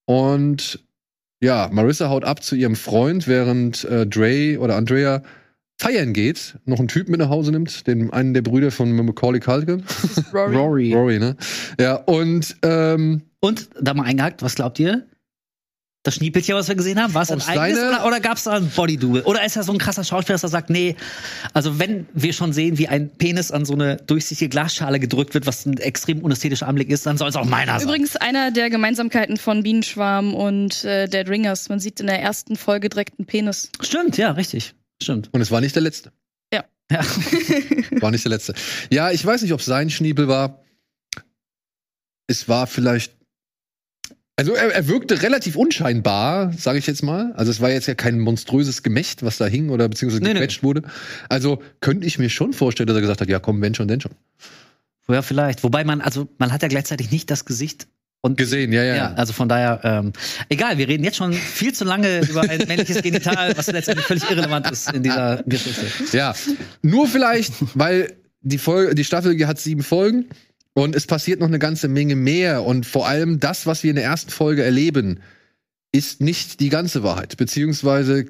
und 0.05 0.79
ja, 1.41 1.69
Marissa 1.71 2.09
haut 2.09 2.23
ab 2.23 2.41
zu 2.41 2.55
ihrem 2.55 2.75
Freund, 2.75 3.27
während 3.27 3.83
äh, 3.83 4.07
Dre 4.07 4.57
oder 4.59 4.75
Andrea 4.77 5.23
feiern 5.77 6.13
geht, 6.13 6.57
noch 6.65 6.79
einen 6.79 6.87
Typ 6.87 7.09
mit 7.09 7.19
nach 7.19 7.29
Hause 7.29 7.51
nimmt, 7.51 7.85
den 7.87 8.11
einen 8.13 8.33
der 8.33 8.41
Brüder 8.41 8.71
von 8.71 8.91
Macaulay 8.93 9.41
Culkin. 9.41 9.83
Rory. 10.33 10.55
Rory. 10.55 10.93
Rory, 10.95 11.19
ne? 11.19 11.35
Ja, 11.79 11.95
und 11.95 12.55
ähm, 12.61 13.23
Und 13.41 13.69
da 13.81 13.93
mal 13.93 14.03
eingehakt, 14.05 14.41
was 14.41 14.55
glaubt 14.55 14.79
ihr? 14.79 15.05
Das 16.03 16.15
Schniepelchen, 16.15 16.53
was 16.55 16.67
wir 16.67 16.75
gesehen 16.75 17.01
haben, 17.01 17.13
war 17.13 17.21
es 17.21 17.31
ein 17.31 17.37
Aus 17.37 17.47
eigenes 17.47 17.79
seiner- 17.79 17.99
oder, 17.99 18.05
oder 18.07 18.19
gab 18.19 18.35
es 18.37 18.43
da 18.43 18.51
ein 18.51 18.69
Bodydouble? 18.69 19.23
Oder 19.23 19.45
ist 19.45 19.55
er 19.55 19.63
so 19.63 19.71
ein 19.71 19.77
krasser 19.77 20.03
Schauspieler, 20.03 20.33
dass 20.35 20.43
er 20.43 20.49
sagt, 20.49 20.69
nee, 20.69 20.97
also 21.53 21.79
wenn 21.79 22.07
wir 22.13 22.33
schon 22.33 22.51
sehen, 22.51 22.77
wie 22.77 22.89
ein 22.89 23.09
Penis 23.09 23.51
an 23.51 23.63
so 23.63 23.73
eine 23.73 23.95
durchsichtige 23.95 24.49
Glasschale 24.49 24.99
gedrückt 24.99 25.33
wird, 25.33 25.47
was 25.47 25.65
ein 25.65 25.77
extrem 25.77 26.19
unästhetischer 26.19 26.67
Anblick 26.67 26.89
ist, 26.89 27.05
dann 27.05 27.17
soll 27.17 27.29
es 27.29 27.37
auch 27.37 27.45
meiner 27.45 27.79
sein. 27.79 27.87
Übrigens 27.87 28.17
einer 28.17 28.51
der 28.51 28.69
Gemeinsamkeiten 28.69 29.37
von 29.37 29.63
Bienenschwarm 29.63 30.33
und 30.35 30.83
äh, 30.83 31.07
Dead 31.07 31.29
Ringers. 31.29 31.69
Man 31.69 31.79
sieht 31.79 32.01
in 32.01 32.07
der 32.07 32.21
ersten 32.21 32.57
Folge 32.57 32.89
direkt 32.89 33.17
einen 33.17 33.25
Penis. 33.25 33.69
Stimmt, 33.79 34.17
ja, 34.17 34.31
richtig. 34.31 34.75
Stimmt. 35.01 35.29
und 35.31 35.39
es 35.39 35.51
war 35.51 35.61
nicht 35.61 35.73
der 35.75 35.83
letzte. 35.83 36.11
Ja. 36.91 36.99
War 38.01 38.11
nicht 38.11 38.25
der 38.25 38.29
letzte. 38.31 38.53
Ja, 38.91 39.09
ich 39.09 39.25
weiß 39.25 39.41
nicht, 39.41 39.53
ob 39.53 39.61
es 39.61 39.65
sein 39.65 39.89
Schniebel 39.89 40.27
war. 40.27 40.63
Es 42.27 42.49
war 42.49 42.67
vielleicht. 42.67 43.13
Also 44.35 44.53
er, 44.53 44.73
er 44.73 44.87
wirkte 44.87 45.21
relativ 45.21 45.55
unscheinbar, 45.55 46.51
sage 46.53 46.79
ich 46.79 46.87
jetzt 46.87 47.03
mal. 47.03 47.33
Also 47.33 47.51
es 47.51 47.61
war 47.61 47.69
jetzt 47.69 47.87
ja 47.87 47.93
kein 47.93 48.19
monströses 48.19 48.81
Gemächt, 48.81 49.23
was 49.23 49.37
da 49.37 49.45
hing 49.45 49.69
oder 49.69 49.87
beziehungsweise 49.87 50.23
Nee, 50.23 50.29
nee. 50.29 50.33
gequetscht 50.35 50.63
wurde. 50.63 50.81
Also 51.29 51.61
könnte 51.81 52.07
ich 52.07 52.17
mir 52.17 52.29
schon 52.29 52.53
vorstellen, 52.53 52.87
dass 52.87 52.97
er 52.97 53.01
gesagt 53.01 53.21
hat, 53.21 53.29
ja 53.29 53.39
komm, 53.39 53.61
wenn 53.61 53.75
schon, 53.75 53.87
denn 53.87 54.01
schon. 54.01 54.13
Ja, 55.07 55.21
vielleicht. 55.21 55.63
Wobei 55.63 55.83
man, 55.83 56.01
also 56.01 56.27
man 56.39 56.51
hat 56.51 56.63
ja 56.63 56.67
gleichzeitig 56.67 57.11
nicht 57.11 57.29
das 57.29 57.45
Gesicht 57.45 57.87
und 58.21 58.37
Gesehen, 58.37 58.71
ja, 58.71 58.83
ja. 58.83 58.95
Ja, 58.95 59.13
also 59.15 59.33
von 59.33 59.49
daher, 59.49 59.81
ähm, 59.83 60.13
egal, 60.47 60.77
wir 60.77 60.87
reden 60.87 61.03
jetzt 61.03 61.17
schon 61.17 61.33
viel 61.33 61.73
zu 61.73 61.83
lange 61.83 62.21
über 62.21 62.41
ein 62.41 62.63
männliches 62.69 63.01
Genital, 63.01 63.55
was 63.57 63.67
letztendlich 63.67 64.07
völlig 64.07 64.23
irrelevant 64.23 64.71
ist 64.71 64.93
in 64.93 65.03
dieser 65.03 65.43
Geschichte. 65.45 65.85
Ja, 66.17 66.33
nur 66.81 67.07
vielleicht, 67.07 67.53
weil 67.75 68.13
die 68.39 68.57
Folge, 68.57 68.95
die 68.95 69.03
Staffel 69.03 69.45
hat 69.45 69.59
sieben 69.59 69.83
Folgen 69.83 70.29
und 70.73 70.95
es 70.95 71.07
passiert 71.07 71.39
noch 71.39 71.47
eine 71.47 71.59
ganze 71.59 71.87
Menge 71.87 72.15
mehr 72.15 72.63
und 72.63 72.85
vor 72.85 73.07
allem 73.07 73.39
das, 73.39 73.65
was 73.65 73.83
wir 73.83 73.91
in 73.91 73.95
der 73.95 74.05
ersten 74.05 74.31
Folge 74.31 74.63
erleben, 74.63 75.19
ist 75.91 76.21
nicht 76.21 76.59
die 76.59 76.69
ganze 76.69 77.03
Wahrheit, 77.03 77.37
beziehungsweise 77.37 78.25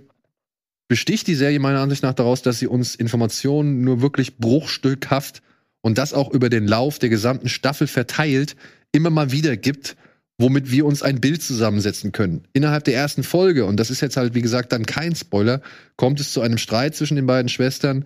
besticht 0.90 1.28
die 1.28 1.36
Serie 1.36 1.60
meiner 1.60 1.80
Ansicht 1.80 2.04
nach 2.04 2.14
daraus, 2.14 2.42
dass 2.42 2.60
sie 2.60 2.68
uns 2.68 2.96
Informationen 2.96 3.84
nur 3.84 4.02
wirklich 4.02 4.38
bruchstückhaft 4.38 5.42
und 5.82 5.98
das 5.98 6.14
auch 6.14 6.32
über 6.32 6.50
den 6.50 6.68
Lauf 6.68 7.00
der 7.00 7.10
gesamten 7.10 7.50
Staffel 7.50 7.88
verteilt 7.88 8.56
immer 8.92 9.10
mal 9.10 9.32
wieder 9.32 9.58
gibt, 9.58 9.98
womit 10.38 10.72
wir 10.72 10.86
uns 10.86 11.04
ein 11.04 11.20
Bild 11.20 11.42
zusammensetzen 11.42 12.12
können. 12.12 12.44
Innerhalb 12.54 12.84
der 12.84 12.96
ersten 12.96 13.24
Folge, 13.24 13.66
und 13.66 13.78
das 13.80 13.90
ist 13.90 14.02
jetzt 14.02 14.18
halt, 14.18 14.34
wie 14.34 14.42
gesagt, 14.42 14.72
dann 14.72 14.86
kein 14.86 15.16
Spoiler, 15.16 15.62
kommt 15.96 16.20
es 16.20 16.32
zu 16.32 16.42
einem 16.42 16.58
Streit 16.58 16.96
zwischen 16.96 17.16
den 17.16 17.26
beiden 17.26 17.50
Schwestern. 17.50 18.06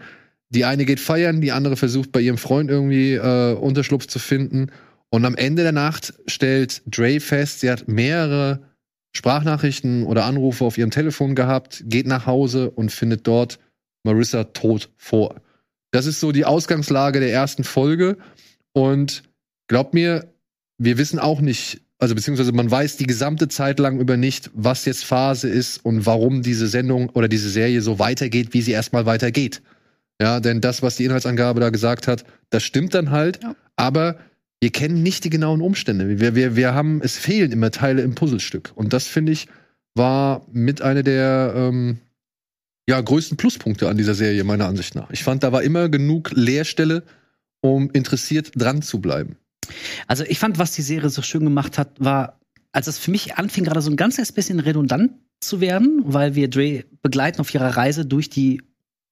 Die 0.49 0.65
eine 0.65 0.85
geht 0.85 0.99
feiern, 0.99 1.41
die 1.41 1.51
andere 1.51 1.75
versucht 1.75 2.11
bei 2.11 2.21
ihrem 2.21 2.37
Freund 2.37 2.69
irgendwie 2.69 3.13
äh, 3.13 3.53
Unterschlupf 3.53 4.07
zu 4.07 4.19
finden. 4.19 4.71
Und 5.09 5.25
am 5.25 5.35
Ende 5.35 5.63
der 5.63 5.71
Nacht 5.71 6.13
stellt 6.27 6.81
Dre 6.85 7.19
fest, 7.19 7.61
sie 7.61 7.69
hat 7.69 7.87
mehrere 7.87 8.61
Sprachnachrichten 9.15 10.05
oder 10.05 10.25
Anrufe 10.25 10.65
auf 10.65 10.77
ihrem 10.77 10.91
Telefon 10.91 11.35
gehabt, 11.35 11.83
geht 11.85 12.07
nach 12.07 12.25
Hause 12.25 12.71
und 12.71 12.91
findet 12.91 13.25
dort 13.27 13.59
Marissa 14.03 14.45
tot 14.45 14.89
vor. 14.97 15.41
Das 15.91 16.05
ist 16.05 16.19
so 16.19 16.31
die 16.31 16.45
Ausgangslage 16.45 17.19
der 17.19 17.31
ersten 17.31 17.63
Folge. 17.63 18.17
Und 18.73 19.23
glaubt 19.67 19.93
mir, 19.93 20.31
wir 20.77 20.97
wissen 20.97 21.19
auch 21.19 21.41
nicht, 21.41 21.81
also 21.97 22.13
beziehungsweise 22.13 22.51
man 22.51 22.69
weiß 22.69 22.97
die 22.97 23.07
gesamte 23.07 23.47
Zeit 23.47 23.79
lang 23.79 23.99
über 23.99 24.17
nicht, 24.17 24.51
was 24.53 24.85
jetzt 24.85 25.03
Phase 25.03 25.49
ist 25.49 25.83
und 25.83 26.05
warum 26.05 26.43
diese 26.43 26.67
Sendung 26.67 27.09
oder 27.09 27.27
diese 27.27 27.49
Serie 27.49 27.81
so 27.81 27.99
weitergeht, 27.99 28.53
wie 28.53 28.61
sie 28.61 28.71
erstmal 28.71 29.05
weitergeht. 29.05 29.61
Ja, 30.21 30.39
denn 30.39 30.61
das, 30.61 30.81
was 30.81 30.95
die 30.95 31.05
Inhaltsangabe 31.05 31.59
da 31.59 31.69
gesagt 31.69 32.07
hat, 32.07 32.25
das 32.49 32.63
stimmt 32.63 32.93
dann 32.93 33.11
halt, 33.11 33.43
Ja. 33.43 33.55
aber 33.75 34.17
wir 34.59 34.71
kennen 34.71 35.03
nicht 35.03 35.23
die 35.23 35.29
genauen 35.29 35.61
Umstände. 35.61 36.19
Wir, 36.19 36.33
wir, 36.33 36.55
wir 36.55 36.73
haben, 36.73 37.01
es 37.03 37.15
fehlen 37.17 37.51
immer 37.51 37.69
Teile 37.69 38.01
im 38.01 38.15
Puzzlestück. 38.15 38.71
Und 38.73 38.91
das, 38.93 39.05
finde 39.05 39.31
ich, 39.31 39.47
war 39.93 40.45
mit 40.51 40.81
einer 40.81 41.03
der 41.03 41.53
ähm, 41.55 41.99
ja, 42.89 42.99
größten 42.99 43.37
Pluspunkte 43.37 43.87
an 43.87 43.97
dieser 43.97 44.15
Serie, 44.15 44.43
meiner 44.43 44.65
Ansicht 44.67 44.95
nach. 44.95 45.11
Ich 45.11 45.23
fand, 45.23 45.43
da 45.43 45.51
war 45.51 45.61
immer 45.61 45.89
genug 45.89 46.31
Leerstelle, 46.33 47.03
um 47.61 47.91
interessiert 47.91 48.51
dran 48.55 48.81
zu 48.81 48.99
bleiben. 48.99 49.37
Also 50.07 50.23
ich 50.23 50.39
fand, 50.39 50.57
was 50.57 50.71
die 50.71 50.81
Serie 50.81 51.09
so 51.09 51.21
schön 51.21 51.43
gemacht 51.43 51.77
hat, 51.77 51.91
war 51.99 52.39
als 52.71 52.87
es 52.87 52.97
für 52.97 53.11
mich 53.11 53.35
anfing, 53.35 53.63
gerade 53.63 53.81
so 53.81 53.89
ein 53.91 53.95
ganz 53.95 54.15
kleines 54.15 54.31
bisschen 54.31 54.59
redundant 54.59 55.11
zu 55.41 55.61
werden, 55.61 56.01
weil 56.05 56.35
wir 56.35 56.47
Dre 56.49 56.83
begleiten 57.01 57.41
auf 57.41 57.53
ihrer 57.53 57.75
Reise 57.77 58.05
durch 58.05 58.29
die 58.29 58.61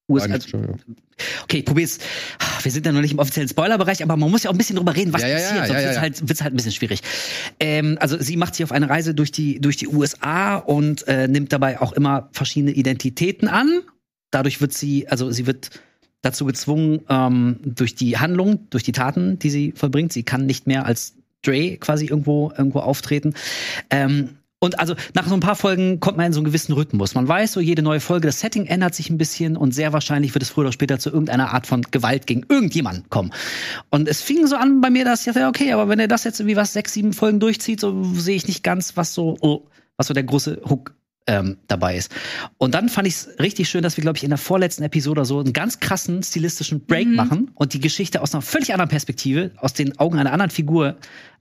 USA. 0.07 0.27
Ja. 0.27 0.39
Okay, 1.43 1.59
ich 1.59 1.65
probier's. 1.65 1.99
Wir 2.61 2.71
sind 2.71 2.85
ja 2.85 2.91
noch 2.91 3.01
nicht 3.01 3.13
im 3.13 3.19
offiziellen 3.19 3.49
Spoilerbereich, 3.49 4.03
aber 4.03 4.17
man 4.17 4.29
muss 4.29 4.43
ja 4.43 4.49
auch 4.49 4.53
ein 4.53 4.57
bisschen 4.57 4.75
drüber 4.75 4.95
reden, 4.95 5.13
was 5.13 5.21
Ja, 5.21 5.29
ja, 5.29 5.37
ja, 5.37 5.43
passiert, 5.43 5.67
sonst 5.67 5.79
ja, 5.79 5.85
wird's 5.87 5.99
halt, 5.99 6.29
wird's 6.29 6.41
halt 6.43 6.53
ein 6.53 6.57
bisschen 6.57 6.71
schwierig. 6.71 7.01
Ähm, 7.59 7.97
also 7.99 8.17
sie 8.19 8.37
macht 8.37 8.55
sich 8.55 8.63
auf 8.63 8.71
eine 8.71 8.89
Reise 8.89 9.15
durch 9.15 9.31
die, 9.31 9.59
durch 9.59 9.77
die 9.77 9.87
USA 9.87 10.57
und 10.57 11.07
äh, 11.07 11.27
nimmt 11.27 11.53
dabei 11.53 11.81
auch 11.81 11.93
immer 11.93 12.29
verschiedene 12.33 12.71
Identitäten 12.71 13.47
an. 13.47 13.81
Dadurch 14.31 14.61
wird 14.61 14.73
sie, 14.73 15.07
also 15.07 15.31
sie 15.31 15.47
wird 15.47 15.71
dazu 16.21 16.45
gezwungen, 16.45 17.01
ähm, 17.09 17.59
durch 17.63 17.95
die 17.95 18.17
Handlung, 18.17 18.67
durch 18.69 18.83
die 18.83 18.91
Taten, 18.91 19.39
die 19.39 19.49
sie 19.49 19.71
vollbringt. 19.71 20.11
Sie 20.11 20.23
kann 20.23 20.45
nicht 20.45 20.67
mehr 20.67 20.85
als 20.85 21.13
Dre 21.43 21.77
quasi 21.77 22.07
irgendwo, 22.07 22.51
irgendwo 22.57 22.79
auftreten. 22.79 23.35
Ähm, 23.89 24.31
und 24.65 24.79
also 24.79 24.95
nach 25.13 25.27
so 25.27 25.33
ein 25.33 25.39
paar 25.39 25.55
Folgen 25.55 25.99
kommt 25.99 26.17
man 26.17 26.27
in 26.27 26.33
so 26.33 26.39
einen 26.39 26.45
gewissen 26.45 26.73
Rhythmus. 26.73 27.15
Man 27.15 27.27
weiß 27.27 27.53
so, 27.53 27.59
jede 27.59 27.81
neue 27.81 27.99
Folge, 27.99 28.27
das 28.27 28.39
Setting 28.39 28.65
ändert 28.65 28.95
sich 28.95 29.09
ein 29.09 29.17
bisschen 29.17 29.55
und 29.55 29.73
sehr 29.73 29.93
wahrscheinlich 29.93 30.33
wird 30.33 30.43
es 30.43 30.49
früher 30.49 30.65
oder 30.65 30.71
später 30.71 30.99
zu 30.99 31.09
irgendeiner 31.09 31.53
Art 31.53 31.67
von 31.67 31.81
Gewalt 31.83 32.27
gegen 32.27 32.45
irgendjemanden 32.49 33.09
kommen. 33.09 33.31
Und 33.89 34.07
es 34.07 34.21
fing 34.21 34.47
so 34.47 34.55
an 34.55 34.81
bei 34.81 34.89
mir, 34.89 35.05
dass 35.05 35.25
ich 35.25 35.33
dachte, 35.33 35.47
okay, 35.47 35.71
aber 35.71 35.87
wenn 35.87 35.99
er 35.99 36.07
das 36.07 36.23
jetzt 36.23 36.39
irgendwie 36.39 36.57
was 36.57 36.73
sechs, 36.73 36.93
sieben 36.93 37.13
Folgen 37.13 37.39
durchzieht, 37.39 37.79
so 37.79 38.03
sehe 38.13 38.35
ich 38.35 38.47
nicht 38.47 38.63
ganz, 38.63 38.97
was 38.97 39.13
so, 39.13 39.37
oh, 39.41 39.67
was 39.97 40.07
so 40.07 40.13
der 40.13 40.23
große 40.23 40.61
Hook 40.67 40.95
ähm, 41.27 41.57
dabei 41.67 41.97
ist. 41.97 42.11
Und 42.57 42.75
dann 42.75 42.89
fand 42.89 43.07
ich 43.07 43.15
es 43.15 43.29
richtig 43.39 43.67
schön, 43.69 43.81
dass 43.83 43.97
wir, 43.97 44.01
glaube 44.03 44.17
ich, 44.17 44.23
in 44.23 44.29
der 44.29 44.37
vorletzten 44.37 44.83
Episode 44.83 45.25
so 45.25 45.39
einen 45.39 45.53
ganz 45.53 45.79
krassen 45.79 46.21
stilistischen 46.23 46.85
Break 46.85 47.07
Mhm. 47.07 47.15
machen 47.15 47.51
und 47.55 47.73
die 47.73 47.79
Geschichte 47.79 48.21
aus 48.21 48.33
einer 48.33 48.41
völlig 48.41 48.73
anderen 48.73 48.89
Perspektive, 48.89 49.51
aus 49.57 49.73
den 49.73 49.97
Augen 49.99 50.19
einer 50.19 50.31
anderen 50.33 50.51
Figur 50.51 50.97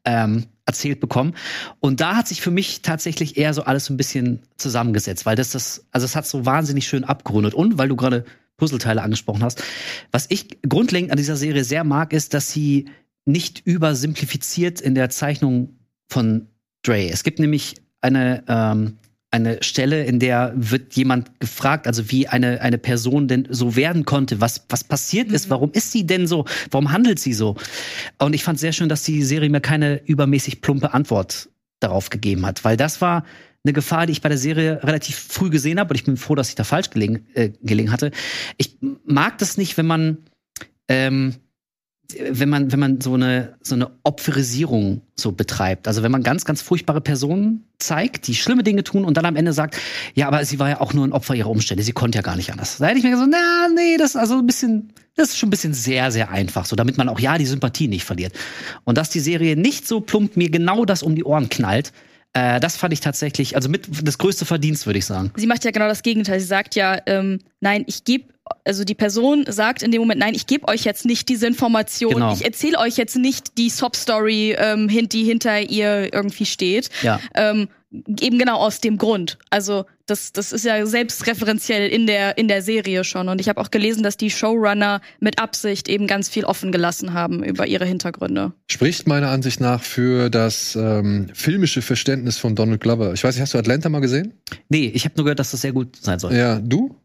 ähm, 0.06 0.44
erzählt 0.66 1.00
bekommen. 1.00 1.34
Und 1.80 2.00
da 2.00 2.16
hat 2.16 2.28
sich 2.28 2.40
für 2.40 2.50
mich 2.50 2.82
tatsächlich 2.82 3.36
eher 3.36 3.52
so 3.52 3.64
alles 3.64 3.86
so 3.86 3.94
ein 3.94 3.96
bisschen 3.96 4.40
zusammengesetzt, 4.56 5.26
weil 5.26 5.36
das 5.36 5.50
das, 5.50 5.86
also 5.90 6.04
es 6.04 6.16
hat 6.16 6.26
so 6.26 6.46
wahnsinnig 6.46 6.86
schön 6.86 7.04
abgerundet. 7.04 7.54
Und 7.54 7.76
weil 7.78 7.88
du 7.88 7.96
gerade 7.96 8.24
Puzzleteile 8.56 9.02
angesprochen 9.02 9.42
hast, 9.42 9.62
was 10.12 10.26
ich 10.28 10.60
grundlegend 10.68 11.10
an 11.10 11.16
dieser 11.18 11.36
Serie 11.36 11.64
sehr 11.64 11.84
mag, 11.84 12.12
ist, 12.12 12.34
dass 12.34 12.50
sie 12.50 12.86
nicht 13.26 13.62
übersimplifiziert 13.66 14.80
in 14.80 14.94
der 14.94 15.10
Zeichnung 15.10 15.78
von 16.08 16.48
Dre. 16.82 17.08
Es 17.10 17.24
gibt 17.24 17.38
nämlich 17.38 17.74
eine 18.00 18.44
ähm, 18.46 18.98
eine 19.34 19.60
Stelle, 19.64 20.04
in 20.04 20.20
der 20.20 20.52
wird 20.54 20.94
jemand 20.94 21.40
gefragt, 21.40 21.88
also 21.88 22.12
wie 22.12 22.28
eine, 22.28 22.60
eine 22.60 22.78
Person 22.78 23.26
denn 23.26 23.48
so 23.50 23.74
werden 23.74 24.04
konnte, 24.04 24.40
was, 24.40 24.64
was 24.68 24.84
passiert 24.84 25.32
ist, 25.32 25.50
warum 25.50 25.72
ist 25.72 25.90
sie 25.90 26.06
denn 26.06 26.28
so, 26.28 26.44
warum 26.70 26.92
handelt 26.92 27.18
sie 27.18 27.32
so? 27.32 27.56
Und 28.18 28.34
ich 28.34 28.44
fand 28.44 28.60
sehr 28.60 28.72
schön, 28.72 28.88
dass 28.88 29.02
die 29.02 29.24
Serie 29.24 29.50
mir 29.50 29.60
keine 29.60 30.00
übermäßig 30.04 30.60
plumpe 30.60 30.94
Antwort 30.94 31.48
darauf 31.80 32.10
gegeben 32.10 32.46
hat, 32.46 32.64
weil 32.64 32.76
das 32.76 33.00
war 33.00 33.24
eine 33.64 33.72
Gefahr, 33.72 34.06
die 34.06 34.12
ich 34.12 34.22
bei 34.22 34.28
der 34.28 34.38
Serie 34.38 34.80
relativ 34.84 35.16
früh 35.16 35.50
gesehen 35.50 35.80
habe 35.80 35.90
und 35.90 35.96
ich 35.96 36.04
bin 36.04 36.16
froh, 36.16 36.36
dass 36.36 36.50
ich 36.50 36.54
da 36.54 36.62
falsch 36.62 36.90
gelegen, 36.90 37.26
äh, 37.34 37.50
gelegen 37.60 37.90
hatte. 37.90 38.12
Ich 38.56 38.78
mag 39.04 39.38
das 39.38 39.56
nicht, 39.56 39.76
wenn 39.76 39.86
man 39.86 40.18
ähm, 40.86 41.34
wenn 42.30 42.48
man, 42.48 42.70
wenn 42.72 42.78
man 42.78 43.00
so 43.00 43.14
eine, 43.14 43.54
so 43.62 43.74
eine 43.74 43.90
Opferisierung 44.02 45.02
so 45.16 45.32
betreibt. 45.32 45.88
Also 45.88 46.02
wenn 46.02 46.12
man 46.12 46.22
ganz, 46.22 46.44
ganz 46.44 46.60
furchtbare 46.62 47.00
Personen 47.00 47.64
zeigt, 47.78 48.26
die 48.26 48.34
schlimme 48.34 48.62
Dinge 48.62 48.84
tun 48.84 49.04
und 49.04 49.16
dann 49.16 49.24
am 49.24 49.36
Ende 49.36 49.52
sagt, 49.52 49.76
ja, 50.14 50.28
aber 50.28 50.44
sie 50.44 50.58
war 50.58 50.68
ja 50.68 50.80
auch 50.80 50.92
nur 50.92 51.06
ein 51.06 51.12
Opfer 51.12 51.34
ihrer 51.34 51.50
Umstände, 51.50 51.82
sie 51.82 51.92
konnte 51.92 52.16
ja 52.16 52.22
gar 52.22 52.36
nicht 52.36 52.52
anders. 52.52 52.78
Da 52.78 52.86
hätte 52.86 52.98
ich 52.98 53.04
mir 53.04 53.10
gesagt, 53.10 53.30
na, 53.32 53.68
nee, 53.74 53.96
das 53.96 54.10
ist 54.10 54.16
also 54.16 54.38
ein 54.38 54.46
bisschen, 54.46 54.92
das 55.16 55.30
ist 55.30 55.38
schon 55.38 55.48
ein 55.48 55.50
bisschen 55.50 55.74
sehr, 55.74 56.10
sehr 56.10 56.30
einfach, 56.30 56.66
so 56.66 56.76
damit 56.76 56.98
man 56.98 57.08
auch 57.08 57.20
ja 57.20 57.38
die 57.38 57.46
Sympathie 57.46 57.88
nicht 57.88 58.04
verliert. 58.04 58.32
Und 58.84 58.98
dass 58.98 59.10
die 59.10 59.20
Serie 59.20 59.56
nicht 59.56 59.88
so 59.88 60.00
plump 60.00 60.36
mir 60.36 60.50
genau 60.50 60.84
das 60.84 61.02
um 61.02 61.14
die 61.14 61.24
Ohren 61.24 61.48
knallt, 61.48 61.92
äh, 62.34 62.58
das 62.60 62.76
fand 62.76 62.92
ich 62.92 63.00
tatsächlich, 63.00 63.56
also 63.56 63.68
mit 63.68 63.88
das 64.06 64.18
größte 64.18 64.44
Verdienst, 64.44 64.86
würde 64.86 64.98
ich 64.98 65.06
sagen. 65.06 65.32
Sie 65.36 65.46
macht 65.46 65.64
ja 65.64 65.70
genau 65.70 65.86
das 65.86 66.02
Gegenteil. 66.02 66.40
Sie 66.40 66.46
sagt 66.46 66.74
ja, 66.74 66.98
ähm, 67.06 67.38
nein, 67.60 67.84
ich 67.86 68.04
gebe, 68.04 68.33
also 68.64 68.84
die 68.84 68.94
Person 68.94 69.44
sagt 69.48 69.82
in 69.82 69.90
dem 69.90 70.00
Moment, 70.00 70.20
nein, 70.20 70.34
ich 70.34 70.46
gebe 70.46 70.68
euch 70.68 70.84
jetzt 70.84 71.04
nicht 71.04 71.28
diese 71.28 71.46
Information. 71.46 72.14
Genau. 72.14 72.32
Ich 72.32 72.44
erzähle 72.44 72.78
euch 72.78 72.96
jetzt 72.96 73.16
nicht 73.16 73.58
die 73.58 73.70
Sob-Story, 73.70 74.56
ähm, 74.58 74.88
die 74.88 75.24
hinter 75.24 75.60
ihr 75.60 76.12
irgendwie 76.12 76.46
steht. 76.46 76.90
Ja. 77.02 77.20
Ähm, 77.34 77.68
eben 78.20 78.38
genau 78.38 78.56
aus 78.56 78.80
dem 78.80 78.98
Grund. 78.98 79.38
Also 79.50 79.84
das, 80.06 80.32
das 80.32 80.52
ist 80.52 80.64
ja 80.64 80.84
selbstreferenziell 80.84 81.88
in 81.88 82.06
der, 82.06 82.36
in 82.36 82.48
der 82.48 82.60
Serie 82.62 83.04
schon. 83.04 83.28
Und 83.28 83.40
ich 83.40 83.48
habe 83.48 83.60
auch 83.60 83.70
gelesen, 83.70 84.02
dass 84.02 84.16
die 84.16 84.30
Showrunner 84.30 85.00
mit 85.20 85.38
Absicht 85.38 85.88
eben 85.88 86.06
ganz 86.06 86.28
viel 86.28 86.44
offen 86.44 86.72
gelassen 86.72 87.14
haben 87.14 87.42
über 87.42 87.66
ihre 87.66 87.86
Hintergründe. 87.86 88.52
Spricht 88.70 89.06
meiner 89.06 89.28
Ansicht 89.28 89.60
nach 89.60 89.82
für 89.82 90.28
das 90.28 90.76
ähm, 90.76 91.28
filmische 91.32 91.82
Verständnis 91.82 92.36
von 92.36 92.54
Donald 92.54 92.80
Glover. 92.80 93.12
Ich 93.14 93.24
weiß 93.24 93.34
nicht, 93.34 93.42
hast 93.42 93.54
du 93.54 93.58
Atlanta 93.58 93.88
mal 93.88 94.00
gesehen? 94.00 94.34
Nee, 94.68 94.90
ich 94.94 95.04
habe 95.04 95.14
nur 95.16 95.24
gehört, 95.24 95.38
dass 95.38 95.52
das 95.52 95.62
sehr 95.62 95.72
gut 95.72 95.96
sein 95.96 96.18
soll. 96.18 96.34
Ja, 96.34 96.58
du? 96.58 96.96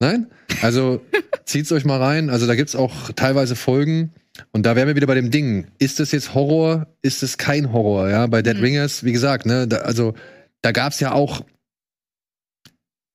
Nein? 0.00 0.26
Also 0.62 1.02
zieht's 1.44 1.70
euch 1.72 1.84
mal 1.84 1.98
rein. 2.02 2.30
Also 2.30 2.46
da 2.46 2.54
gibt's 2.54 2.74
auch 2.74 3.12
teilweise 3.14 3.54
Folgen. 3.54 4.12
Und 4.52 4.64
da 4.64 4.74
wären 4.74 4.88
wir 4.88 4.96
wieder 4.96 5.06
bei 5.06 5.14
dem 5.14 5.30
Ding. 5.30 5.66
Ist 5.78 6.00
das 6.00 6.12
jetzt 6.12 6.34
Horror? 6.34 6.86
Ist 7.02 7.22
es 7.22 7.36
kein 7.36 7.72
Horror? 7.72 8.08
Ja, 8.08 8.26
bei 8.26 8.42
Dead 8.42 8.56
Mhm. 8.56 8.62
Ringers, 8.62 9.04
wie 9.04 9.12
gesagt, 9.12 9.44
ne, 9.46 9.68
da, 9.68 9.78
also 9.78 10.14
da 10.62 10.72
gab's 10.72 11.00
ja 11.00 11.12
auch 11.12 11.42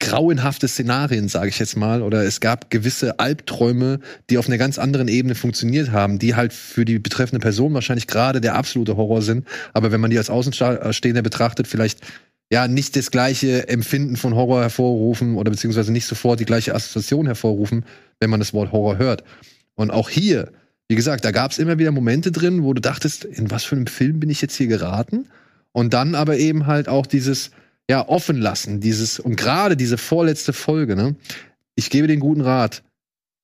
grauenhafte 0.02 0.68
Szenarien, 0.68 1.30
sage 1.30 1.50
ich 1.50 1.58
jetzt 1.58 1.78
mal, 1.78 2.02
oder 2.02 2.24
es 2.24 2.42
gab 2.42 2.70
gewisse 2.70 3.18
Albträume, 3.18 4.02
die 4.30 4.38
auf 4.38 4.48
einer 4.48 4.58
ganz 4.58 4.78
anderen 4.78 5.08
Ebene 5.08 5.36
funktioniert 5.36 5.92
haben, 5.92 6.20
die 6.20 6.36
halt 6.36 6.54
für 6.54 6.86
die 6.86 7.00
betreffende 7.00 7.40
Person 7.40 7.74
wahrscheinlich 7.74 8.06
gerade 8.06 8.42
der 8.42 8.56
absolute 8.56 8.98
Horror 8.98 9.22
sind. 9.22 9.48
Aber 9.74 9.92
wenn 9.92 10.02
man 10.02 10.12
die 10.12 10.18
als 10.18 10.30
Außenstehender 10.30 11.22
betrachtet, 11.22 11.68
vielleicht 11.68 12.02
ja 12.52 12.68
nicht 12.68 12.96
das 12.96 13.12
gleiche 13.12 13.68
Empfinden 13.68 14.18
von 14.18 14.36
Horror 14.36 14.62
hervorrufen 14.62 15.36
oder 15.36 15.52
beziehungsweise 15.52 15.92
nicht 15.92 16.06
sofort 16.06 16.40
die 16.40 16.46
gleiche 16.46 16.76
Assoziation 16.76 17.26
hervorrufen, 17.26 17.86
wenn 18.20 18.30
man 18.30 18.40
das 18.40 18.54
Wort 18.54 18.72
Horror 18.72 18.98
hört. 18.98 19.24
Und 19.76 19.92
auch 19.92 20.10
hier, 20.10 20.52
wie 20.88 20.96
gesagt, 20.96 21.26
da 21.26 21.32
gab 21.32 21.52
es 21.52 21.58
immer 21.58 21.80
wieder 21.80 21.92
Momente 21.92 22.32
drin, 22.32 22.64
wo 22.64 22.74
du 22.74 22.82
dachtest, 22.82 23.26
in 23.26 23.52
was 23.52 23.64
für 23.64 23.76
einem 23.76 23.88
Film 23.88 24.20
bin 24.20 24.30
ich 24.30 24.42
jetzt 24.42 24.56
hier 24.56 24.68
geraten? 24.68 25.28
Und 25.72 25.94
dann 25.94 26.16
aber 26.16 26.38
eben 26.38 26.68
halt 26.68 26.88
auch 26.88 27.06
dieses, 27.06 27.52
ja, 27.90 28.08
offen 28.08 28.38
lassen, 28.38 28.80
dieses, 28.80 29.20
und 29.20 29.36
gerade 29.36 29.76
diese 29.76 29.98
vorletzte 29.98 30.54
Folge, 30.54 30.96
ne? 30.96 31.16
Ich 31.76 31.90
gebe 31.90 32.08
den 32.08 32.22
guten 32.22 32.42
Rat. 32.42 32.84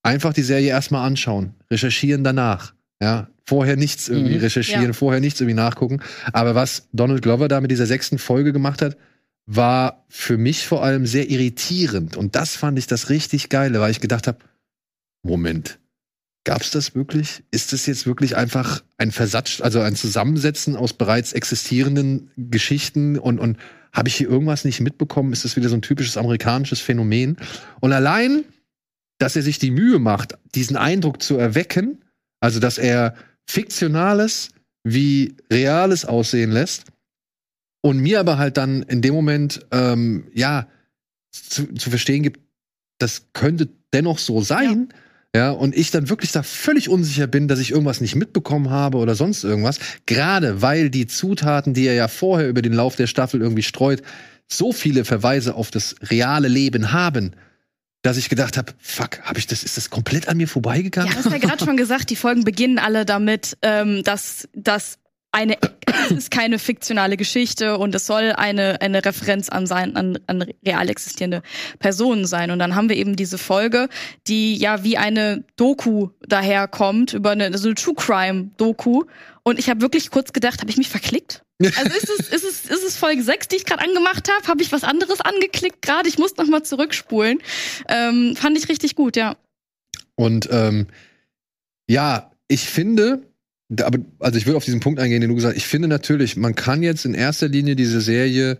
Einfach 0.02 0.32
die 0.32 0.42
Serie 0.42 0.70
erstmal 0.70 1.06
anschauen, 1.06 1.54
recherchieren 1.70 2.24
danach. 2.24 2.72
Ja, 3.02 3.28
vorher 3.44 3.74
nichts 3.76 4.08
irgendwie 4.08 4.36
Mhm. 4.36 4.40
recherchieren, 4.42 4.86
Ja. 4.86 4.92
vorher 4.92 5.20
nichts 5.20 5.40
irgendwie 5.40 5.56
nachgucken. 5.56 6.00
Aber 6.32 6.54
was 6.54 6.88
Donald 6.92 7.20
Glover 7.22 7.48
da 7.48 7.60
mit 7.60 7.70
dieser 7.72 7.86
sechsten 7.86 8.18
Folge 8.18 8.52
gemacht 8.52 8.80
hat, 8.80 8.96
war 9.44 10.04
für 10.08 10.38
mich 10.38 10.68
vor 10.68 10.84
allem 10.84 11.04
sehr 11.04 11.28
irritierend. 11.28 12.16
Und 12.16 12.36
das 12.36 12.54
fand 12.54 12.78
ich 12.78 12.86
das 12.86 13.10
richtig 13.10 13.48
geile, 13.48 13.80
weil 13.80 13.90
ich 13.90 14.00
gedacht 14.00 14.28
habe, 14.28 14.38
Moment, 15.24 15.80
gab's 16.44 16.70
das 16.70 16.94
wirklich? 16.94 17.42
Ist 17.50 17.72
das 17.72 17.86
jetzt 17.86 18.06
wirklich 18.06 18.36
einfach 18.36 18.84
ein 18.98 19.10
Versatz, 19.10 19.60
also 19.60 19.80
ein 19.80 19.96
Zusammensetzen 19.96 20.76
aus 20.76 20.92
bereits 20.92 21.32
existierenden 21.32 22.30
Geschichten 22.36 23.18
und, 23.18 23.40
und 23.40 23.56
habe 23.92 24.08
ich 24.08 24.14
hier 24.14 24.28
irgendwas 24.28 24.64
nicht 24.64 24.80
mitbekommen? 24.80 25.32
Ist 25.32 25.44
das 25.44 25.56
wieder 25.56 25.68
so 25.68 25.74
ein 25.76 25.82
typisches 25.82 26.16
amerikanisches 26.16 26.80
Phänomen? 26.80 27.36
Und 27.80 27.92
allein, 27.92 28.44
dass 29.18 29.34
er 29.36 29.42
sich 29.42 29.58
die 29.58 29.70
Mühe 29.72 29.98
macht, 29.98 30.38
diesen 30.54 30.76
Eindruck 30.76 31.20
zu 31.20 31.36
erwecken, 31.36 31.98
also 32.42 32.58
dass 32.58 32.76
er 32.76 33.14
Fiktionales 33.48 34.50
wie 34.84 35.36
Reales 35.50 36.04
aussehen 36.04 36.50
lässt 36.50 36.86
und 37.82 37.98
mir 37.98 38.18
aber 38.20 38.36
halt 38.36 38.56
dann 38.56 38.82
in 38.82 39.00
dem 39.00 39.14
Moment, 39.14 39.64
ähm, 39.70 40.26
ja, 40.34 40.66
zu, 41.30 41.72
zu 41.74 41.90
verstehen 41.90 42.22
gibt, 42.22 42.40
das 42.98 43.28
könnte 43.32 43.68
dennoch 43.92 44.18
so 44.18 44.40
sein. 44.42 44.88
Ja. 45.34 45.50
und 45.50 45.74
ich 45.74 45.90
dann 45.90 46.10
wirklich 46.10 46.30
da 46.32 46.42
völlig 46.42 46.90
unsicher 46.90 47.26
bin, 47.26 47.48
dass 47.48 47.58
ich 47.58 47.70
irgendwas 47.70 48.02
nicht 48.02 48.16
mitbekommen 48.16 48.68
habe 48.68 48.98
oder 48.98 49.14
sonst 49.14 49.44
irgendwas. 49.44 49.78
Gerade 50.04 50.60
weil 50.60 50.90
die 50.90 51.06
Zutaten, 51.06 51.72
die 51.72 51.86
er 51.86 51.94
ja 51.94 52.08
vorher 52.08 52.50
über 52.50 52.60
den 52.60 52.74
Lauf 52.74 52.96
der 52.96 53.06
Staffel 53.06 53.40
irgendwie 53.40 53.62
streut, 53.62 54.02
so 54.46 54.72
viele 54.72 55.06
Verweise 55.06 55.54
auf 55.54 55.70
das 55.70 55.94
reale 56.02 56.48
Leben 56.48 56.92
haben, 56.92 57.34
dass 58.02 58.16
ich 58.16 58.28
gedacht 58.28 58.56
habe, 58.56 58.72
fuck, 58.78 59.20
habe 59.22 59.38
ich 59.38 59.46
das, 59.46 59.62
ist 59.62 59.76
das 59.76 59.88
komplett 59.88 60.28
an 60.28 60.36
mir 60.36 60.48
vorbeigegangen? 60.48 61.08
Ja, 61.08 61.18
du 61.18 61.24
hast 61.24 61.32
ja 61.32 61.38
gerade 61.38 61.64
schon 61.64 61.76
gesagt, 61.76 62.10
die 62.10 62.16
Folgen 62.16 62.44
beginnen 62.44 62.78
alle 62.78 63.06
damit, 63.06 63.56
ähm, 63.62 64.02
dass, 64.02 64.48
dass 64.54 64.98
eine, 65.32 65.56
es 66.10 66.10
ist 66.10 66.30
keine 66.30 66.58
fiktionale 66.58 67.16
Geschichte 67.16 67.78
und 67.78 67.94
es 67.94 68.06
soll 68.06 68.32
eine, 68.36 68.80
eine 68.80 69.04
Referenz 69.04 69.48
an, 69.48 69.66
sein, 69.66 69.96
an, 69.96 70.18
an 70.26 70.44
real 70.64 70.88
existierende 70.90 71.42
Personen 71.78 72.26
sein. 72.26 72.50
Und 72.50 72.58
dann 72.58 72.74
haben 72.74 72.88
wir 72.88 72.96
eben 72.96 73.16
diese 73.16 73.38
Folge, 73.38 73.88
die 74.26 74.56
ja 74.56 74.84
wie 74.84 74.98
eine 74.98 75.44
Doku 75.56 76.10
daherkommt, 76.26 77.14
über 77.14 77.30
eine, 77.30 77.56
so 77.56 77.68
eine 77.68 77.74
True 77.74 77.94
Crime 77.94 78.50
Doku. 78.58 79.04
Und 79.42 79.58
ich 79.58 79.70
habe 79.70 79.80
wirklich 79.80 80.10
kurz 80.10 80.32
gedacht, 80.32 80.60
habe 80.60 80.70
ich 80.70 80.76
mich 80.76 80.90
verklickt? 80.90 81.42
Also 81.64 81.96
ist 81.96 82.08
es, 82.08 82.28
ist 82.28 82.44
es, 82.44 82.70
ist 82.70 82.84
es 82.84 82.96
Folge 82.96 83.22
6, 83.22 83.48
die 83.48 83.56
ich 83.56 83.64
gerade 83.64 83.82
angemacht 83.82 84.28
habe? 84.30 84.46
Habe 84.48 84.62
ich 84.62 84.72
was 84.72 84.84
anderes 84.84 85.20
angeklickt 85.20 85.82
gerade? 85.82 86.08
Ich 86.08 86.18
muss 86.18 86.36
noch 86.36 86.46
mal 86.46 86.62
zurückspulen. 86.62 87.40
Ähm, 87.88 88.36
fand 88.36 88.58
ich 88.58 88.68
richtig 88.68 88.94
gut, 88.94 89.16
ja. 89.16 89.36
Und 90.14 90.48
ähm, 90.50 90.86
ja, 91.88 92.30
ich 92.48 92.68
finde, 92.68 93.22
aber, 93.80 93.98
also 94.18 94.38
ich 94.38 94.46
will 94.46 94.56
auf 94.56 94.64
diesen 94.64 94.80
Punkt 94.80 95.00
eingehen, 95.00 95.20
den 95.20 95.30
du 95.30 95.36
gesagt 95.36 95.54
hast. 95.54 95.62
Ich 95.62 95.68
finde 95.68 95.88
natürlich, 95.88 96.36
man 96.36 96.54
kann 96.54 96.82
jetzt 96.82 97.04
in 97.04 97.14
erster 97.14 97.48
Linie 97.48 97.76
diese 97.76 98.00
Serie 98.00 98.58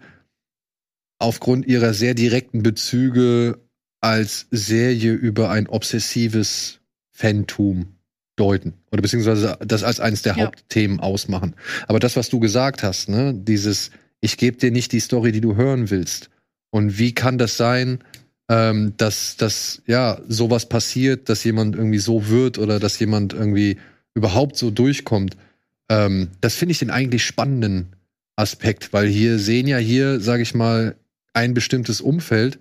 aufgrund 1.18 1.66
ihrer 1.66 1.94
sehr 1.94 2.14
direkten 2.14 2.62
Bezüge 2.62 3.60
als 4.00 4.46
Serie 4.50 5.12
über 5.12 5.50
ein 5.50 5.68
obsessives 5.68 6.80
Fantum 7.12 7.91
deuten. 8.36 8.74
Oder 8.90 9.02
beziehungsweise 9.02 9.58
das 9.60 9.82
als 9.82 10.00
eines 10.00 10.22
der 10.22 10.36
Ja. 10.36 10.46
Hauptthemen 10.46 11.00
ausmachen. 11.00 11.54
Aber 11.86 11.98
das, 12.00 12.16
was 12.16 12.28
du 12.28 12.40
gesagt 12.40 12.82
hast, 12.82 13.08
ne, 13.08 13.34
dieses, 13.34 13.90
ich 14.20 14.36
gebe 14.36 14.56
dir 14.56 14.70
nicht 14.70 14.92
die 14.92 15.00
Story, 15.00 15.32
die 15.32 15.40
du 15.40 15.56
hören 15.56 15.90
willst. 15.90 16.30
Und 16.70 16.98
wie 16.98 17.14
kann 17.14 17.36
das 17.38 17.56
sein, 17.56 17.98
ähm, 18.48 18.94
dass, 18.96 19.36
dass 19.36 19.82
ja 19.86 20.20
sowas 20.28 20.68
passiert, 20.68 21.28
dass 21.28 21.44
jemand 21.44 21.76
irgendwie 21.76 21.98
so 21.98 22.28
wird 22.28 22.58
oder 22.58 22.80
dass 22.80 22.98
jemand 22.98 23.34
irgendwie 23.34 23.78
überhaupt 24.14 24.56
so 24.56 24.70
durchkommt? 24.70 25.36
Ähm, 25.90 26.28
das 26.40 26.54
finde 26.54 26.72
ich 26.72 26.78
den 26.78 26.90
eigentlich 26.90 27.24
spannenden 27.24 27.88
Aspekt, 28.36 28.92
weil 28.92 29.08
hier 29.08 29.38
sehen 29.38 29.66
ja 29.66 29.76
hier, 29.76 30.20
sage 30.20 30.42
ich 30.42 30.54
mal, 30.54 30.96
ein 31.34 31.54
bestimmtes 31.54 32.00
Umfeld 32.00 32.58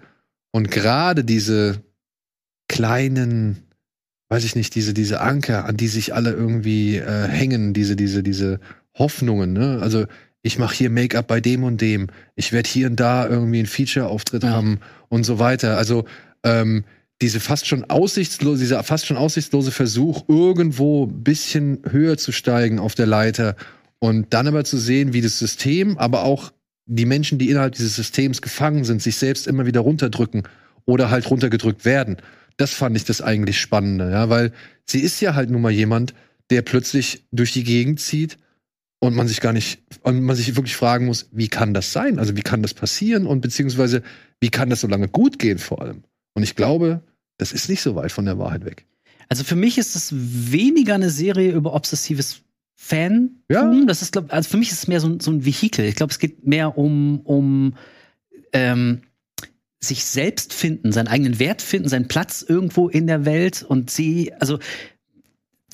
und 0.51 0.69
gerade 0.69 1.23
diese 1.23 1.81
kleinen, 2.67 3.63
weiß 4.31 4.45
ich 4.45 4.55
nicht, 4.55 4.73
diese 4.75 4.93
diese 4.93 5.19
Anker, 5.19 5.65
an 5.65 5.75
die 5.75 5.89
sich 5.89 6.15
alle 6.15 6.31
irgendwie 6.31 6.95
äh, 6.95 7.27
hängen, 7.27 7.73
diese 7.73 7.97
diese 7.97 8.23
diese 8.23 8.61
Hoffnungen. 8.97 9.51
Ne? 9.51 9.79
Also 9.81 10.05
ich 10.41 10.57
mache 10.57 10.73
hier 10.73 10.89
Make-up 10.89 11.27
bei 11.27 11.41
dem 11.41 11.63
und 11.63 11.81
dem, 11.81 12.07
ich 12.35 12.53
werde 12.53 12.69
hier 12.69 12.88
und 12.88 13.00
da 13.00 13.27
irgendwie 13.27 13.59
einen 13.59 13.67
Feature-Auftritt 13.67 14.43
Ja. 14.43 14.51
haben 14.51 14.79
und 15.09 15.25
so 15.25 15.38
weiter. 15.38 15.77
Also 15.77 16.05
ähm, 16.43 16.85
diese 17.21 17.41
fast 17.41 17.67
schon 17.67 17.83
aussichtslose, 17.89 18.61
dieser 18.61 18.81
fast 18.83 19.05
schon 19.05 19.17
aussichtslose 19.17 19.71
Versuch, 19.71 20.23
irgendwo 20.29 21.05
ein 21.05 21.23
bisschen 21.23 21.79
höher 21.89 22.17
zu 22.17 22.31
steigen 22.31 22.79
auf 22.79 22.95
der 22.95 23.05
Leiter 23.07 23.55
und 24.00 24.33
dann 24.33 24.47
aber 24.47 24.63
zu 24.63 24.77
sehen, 24.77 25.11
wie 25.13 25.21
das 25.21 25.38
System, 25.38 25.97
aber 25.97 26.23
auch 26.23 26.53
die 26.88 27.05
Menschen, 27.05 27.38
die 27.38 27.50
innerhalb 27.50 27.75
dieses 27.75 27.95
Systems 27.97 28.41
gefangen 28.41 28.85
sind, 28.85 29.01
sich 29.01 29.17
selbst 29.17 29.45
immer 29.45 29.65
wieder 29.65 29.81
runterdrücken 29.81 30.43
oder 30.85 31.11
halt 31.11 31.29
runtergedrückt 31.29 31.85
werden. 31.85 32.17
Das 32.62 32.74
fand 32.74 32.96
ich 32.96 33.06
das 33.06 33.22
eigentlich 33.22 33.60
Spannende, 33.60 34.12
ja, 34.12 34.30
weil 34.30 34.51
sie 34.86 35.00
ist 35.00 35.20
ja 35.20 35.34
halt 35.34 35.50
nun 35.50 35.62
mal 35.62 35.72
jemand, 35.72 36.13
der 36.51 36.62
plötzlich 36.62 37.25
durch 37.32 37.53
die 37.53 37.63
Gegend 37.63 38.00
zieht 38.00 38.38
und 39.00 39.15
man 39.15 39.27
sich 39.27 39.41
gar 39.41 39.51
nicht, 39.51 39.82
und 40.03 40.22
man 40.22 40.36
sich 40.36 40.56
wirklich 40.56 40.75
fragen 40.75 41.08
muss, 41.08 41.27
wie 41.32 41.48
kann 41.48 41.74
das 41.74 41.91
sein? 41.91 42.20
Also 42.20 42.36
wie 42.38 42.41
kann 42.44 42.62
das 42.62 42.75
passieren 42.75 43.25
und 43.25 43.41
beziehungsweise 43.41 44.03
wie 44.39 44.50
kann 44.50 44.70
das 44.70 44.82
so 44.82 44.88
lange 44.88 45.08
gut 45.08 45.39
gehen 45.39 45.58
vor 45.58 45.82
allem? 45.82 46.03
Und 46.36 46.44
ich 46.44 46.56
glaube, 46.56 47.01
das 47.38 47.51
ist 47.51 47.68
nicht 47.68 47.82
so 47.82 47.96
weit 47.96 48.12
von 48.12 48.25
der 48.25 48.38
Wahrheit 48.38 48.63
weg. 48.63 48.86
Also 49.27 49.44
für 49.44 49.56
mich 49.56 49.77
ist 49.80 49.96
es 49.96 50.10
weniger 50.13 50.94
eine 50.94 51.10
Serie 51.10 51.51
über 51.53 51.74
obsessives 51.74 52.41
Fan. 52.75 53.41
Ja. 53.50 53.74
Das 53.88 54.01
ist, 54.03 54.12
glaub, 54.12 54.32
also 54.32 54.50
für 54.50 54.58
mich 54.58 54.72
ist 54.72 54.80
es 54.84 54.88
mehr 54.88 55.00
so, 55.00 55.08
ein- 55.08 55.20
so 55.20 55.32
ein 55.32 55.46
Vehikel. 55.46 55.86
Ich 55.86 55.96
glaube, 55.96 56.12
es 56.12 56.20
geht 56.20 56.46
mehr 56.46 56.77
um, 56.77 57.22
um 57.22 57.74
ähm, 58.53 59.01
sich 59.83 60.05
selbst 60.05 60.53
finden, 60.53 60.91
seinen 60.91 61.07
eigenen 61.07 61.39
Wert 61.39 61.61
finden, 61.61 61.89
seinen 61.89 62.07
Platz 62.07 62.45
irgendwo 62.47 62.88
in 62.88 63.07
der 63.07 63.25
Welt 63.25 63.63
und 63.63 63.89
sie, 63.89 64.31
also 64.39 64.59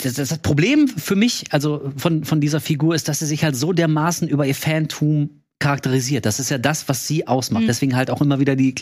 das, 0.01 0.13
das, 0.13 0.29
das 0.29 0.39
Problem 0.39 0.87
für 0.87 1.15
mich, 1.15 1.45
also 1.51 1.91
von, 1.97 2.23
von 2.23 2.39
dieser 2.39 2.61
Figur, 2.61 2.95
ist, 2.95 3.07
dass 3.09 3.19
sie 3.19 3.25
sich 3.25 3.43
halt 3.43 3.55
so 3.55 3.73
dermaßen 3.73 4.27
über 4.27 4.45
ihr 4.45 4.55
Fantum 4.55 5.41
charakterisiert. 5.59 6.25
Das 6.25 6.39
ist 6.39 6.51
ja 6.51 6.59
das, 6.59 6.87
was 6.87 7.07
sie 7.07 7.27
ausmacht. 7.27 7.63
Mhm. 7.63 7.67
Deswegen 7.67 7.95
halt 7.95 8.11
auch 8.11 8.21
immer 8.21 8.39
wieder 8.39 8.55
die 8.55 8.75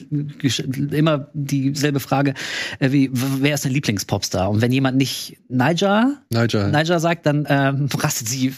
immer 0.91 1.29
dieselbe 1.33 2.01
Frage, 2.01 2.33
äh, 2.79 2.91
wie 2.91 3.09
wer 3.13 3.55
ist 3.55 3.63
dein 3.63 3.71
Lieblingspopstar? 3.71 4.49
Und 4.49 4.61
wenn 4.61 4.73
jemand 4.73 4.97
nicht 4.97 5.37
Niger, 5.47 6.21
Nigel. 6.29 6.71
Niger 6.71 6.99
sagt, 6.99 7.25
dann 7.25 7.45
ähm, 7.47 7.87
rastet 7.97 8.27
sie 8.27 8.53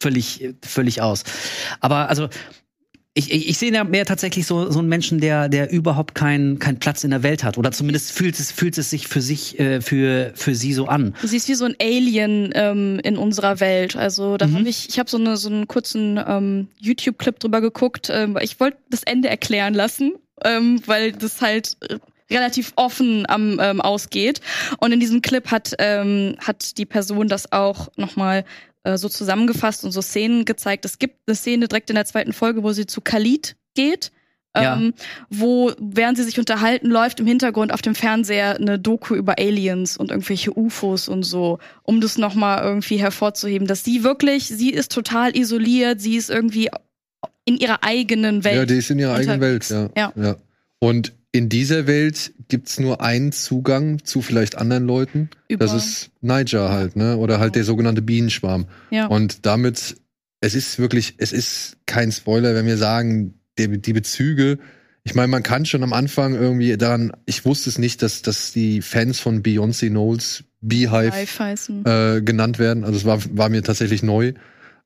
völlig 0.00 0.54
völlig 0.62 1.00
aus. 1.00 1.22
Aber 1.78 2.08
also 2.08 2.28
ich, 3.14 3.32
ich, 3.32 3.48
ich 3.48 3.58
sehe 3.58 3.72
ja 3.72 3.82
mehr 3.82 4.06
tatsächlich 4.06 4.46
so, 4.46 4.70
so 4.70 4.78
einen 4.78 4.88
Menschen, 4.88 5.20
der, 5.20 5.48
der 5.48 5.72
überhaupt 5.72 6.14
keinen 6.14 6.60
keinen 6.60 6.78
Platz 6.78 7.02
in 7.02 7.10
der 7.10 7.24
Welt 7.24 7.42
hat. 7.42 7.58
Oder 7.58 7.72
zumindest 7.72 8.12
fühlt 8.12 8.38
es, 8.38 8.52
fühlt 8.52 8.78
es 8.78 8.90
sich 8.90 9.08
für 9.08 9.20
sich, 9.20 9.58
äh, 9.58 9.80
für, 9.80 10.30
für 10.36 10.54
sie 10.54 10.72
so 10.72 10.86
an. 10.86 11.14
Du 11.20 11.26
siehst 11.26 11.48
wie 11.48 11.54
so 11.54 11.64
ein 11.64 11.74
Alien 11.82 12.52
ähm, 12.54 13.00
in 13.02 13.16
unserer 13.16 13.58
Welt. 13.58 13.96
Also 13.96 14.36
da 14.36 14.46
Mhm. 14.46 14.58
habe 14.58 14.68
ich, 14.68 14.88
ich 14.88 14.98
habe 15.00 15.10
so, 15.10 15.18
eine, 15.18 15.36
so 15.36 15.48
einen 15.48 15.66
kurzen 15.66 16.20
ähm, 16.24 16.68
YouTube-Clip 16.78 17.36
drüber 17.40 17.60
geguckt. 17.60 18.10
Ähm, 18.12 18.38
ich 18.40 18.60
wollte 18.60 18.78
das 18.90 19.02
Ende 19.02 19.28
erklären 19.28 19.74
lassen, 19.74 20.12
ähm, 20.44 20.80
weil 20.86 21.10
das 21.10 21.40
halt 21.40 21.76
äh, 21.88 21.98
relativ 22.32 22.72
offen 22.76 23.28
am 23.28 23.58
ähm, 23.60 23.80
ausgeht. 23.80 24.40
Und 24.78 24.92
in 24.92 25.00
diesem 25.00 25.20
Clip 25.20 25.50
hat 25.50 25.74
ähm, 25.80 26.36
hat 26.38 26.78
die 26.78 26.86
Person 26.86 27.26
das 27.26 27.50
auch 27.50 27.88
nochmal 27.96 28.44
äh, 28.82 28.96
so 28.96 29.08
zusammengefasst 29.08 29.84
und 29.84 29.92
so 29.92 30.02
Szenen 30.02 30.44
gezeigt. 30.44 30.84
Es 30.84 30.98
gibt 30.98 31.16
eine 31.26 31.34
Szene 31.34 31.68
direkt 31.68 31.90
in 31.90 31.96
der 31.96 32.06
zweiten 32.06 32.32
Folge, 32.32 32.62
wo 32.62 32.72
sie 32.72 32.86
zu 32.86 33.00
Khalid 33.00 33.56
geht. 33.74 34.12
Ja. 34.56 34.76
Ähm, 34.76 34.94
wo, 35.28 35.70
während 35.78 36.18
sie 36.18 36.24
sich 36.24 36.40
unterhalten, 36.40 36.88
läuft 36.88 37.20
im 37.20 37.26
Hintergrund 37.26 37.72
auf 37.72 37.82
dem 37.82 37.94
Fernseher 37.94 38.56
eine 38.56 38.80
Doku 38.80 39.14
über 39.14 39.38
Aliens 39.38 39.96
und 39.96 40.10
irgendwelche 40.10 40.56
UFOs 40.58 41.08
und 41.08 41.22
so, 41.22 41.60
um 41.84 42.00
das 42.00 42.18
nochmal 42.18 42.64
irgendwie 42.64 42.96
hervorzuheben, 42.96 43.68
dass 43.68 43.84
sie 43.84 44.02
wirklich, 44.02 44.48
sie 44.48 44.70
ist 44.70 44.90
total 44.90 45.36
isoliert, 45.36 46.00
sie 46.00 46.16
ist 46.16 46.30
irgendwie 46.30 46.68
in 47.44 47.58
ihrer 47.58 47.84
eigenen 47.84 48.42
Welt. 48.42 48.56
Ja, 48.56 48.64
die 48.64 48.74
ist 48.74 48.90
in 48.90 48.98
ihrer 48.98 49.14
eigenen 49.14 49.40
Welt, 49.40 49.68
ja. 49.68 49.88
Ja. 49.96 50.12
ja. 50.16 50.36
Und 50.80 51.12
in 51.32 51.48
dieser 51.48 51.86
Welt 51.86 52.32
gibt's 52.48 52.80
nur 52.80 53.00
einen 53.00 53.30
Zugang 53.32 54.04
zu 54.04 54.20
vielleicht 54.22 54.56
anderen 54.58 54.84
Leuten. 54.86 55.30
Über- 55.48 55.64
Das 55.64 55.74
ist 55.74 56.10
Niger 56.20 56.70
halt, 56.70 56.96
ne? 56.96 57.16
Oder 57.16 57.38
halt 57.38 57.54
der 57.54 57.64
sogenannte 57.64 58.02
Bienenschwarm. 58.02 58.66
ja. 58.90 59.06
Und 59.06 59.46
damit, 59.46 59.96
es 60.40 60.54
ist 60.54 60.78
wirklich, 60.78 61.14
es 61.18 61.32
ist 61.32 61.76
kein 61.86 62.10
Spoiler, 62.12 62.54
wenn 62.54 62.66
wir 62.66 62.76
sagen, 62.78 63.34
die, 63.58 63.80
die 63.80 63.92
Bezüge, 63.92 64.58
ich 65.04 65.14
meine, 65.14 65.28
man 65.28 65.42
kann 65.42 65.64
schon 65.66 65.82
am 65.82 65.92
Anfang 65.92 66.34
irgendwie 66.34 66.76
daran, 66.76 67.12
ich 67.26 67.44
wusste 67.44 67.70
es 67.70 67.78
nicht, 67.78 68.02
dass, 68.02 68.22
dass 68.22 68.52
die 68.52 68.82
Fans 68.82 69.18
von 69.20 69.42
Beyoncé 69.42 69.88
Knowles 69.88 70.44
Beehive 70.60 71.12
heißen. 71.38 71.86
äh, 71.86 72.20
genannt 72.22 72.58
werden. 72.58 72.84
Also 72.84 72.96
es 72.98 73.04
war, 73.06 73.18
war 73.36 73.48
mir 73.48 73.62
tatsächlich 73.62 74.02
neu. 74.02 74.32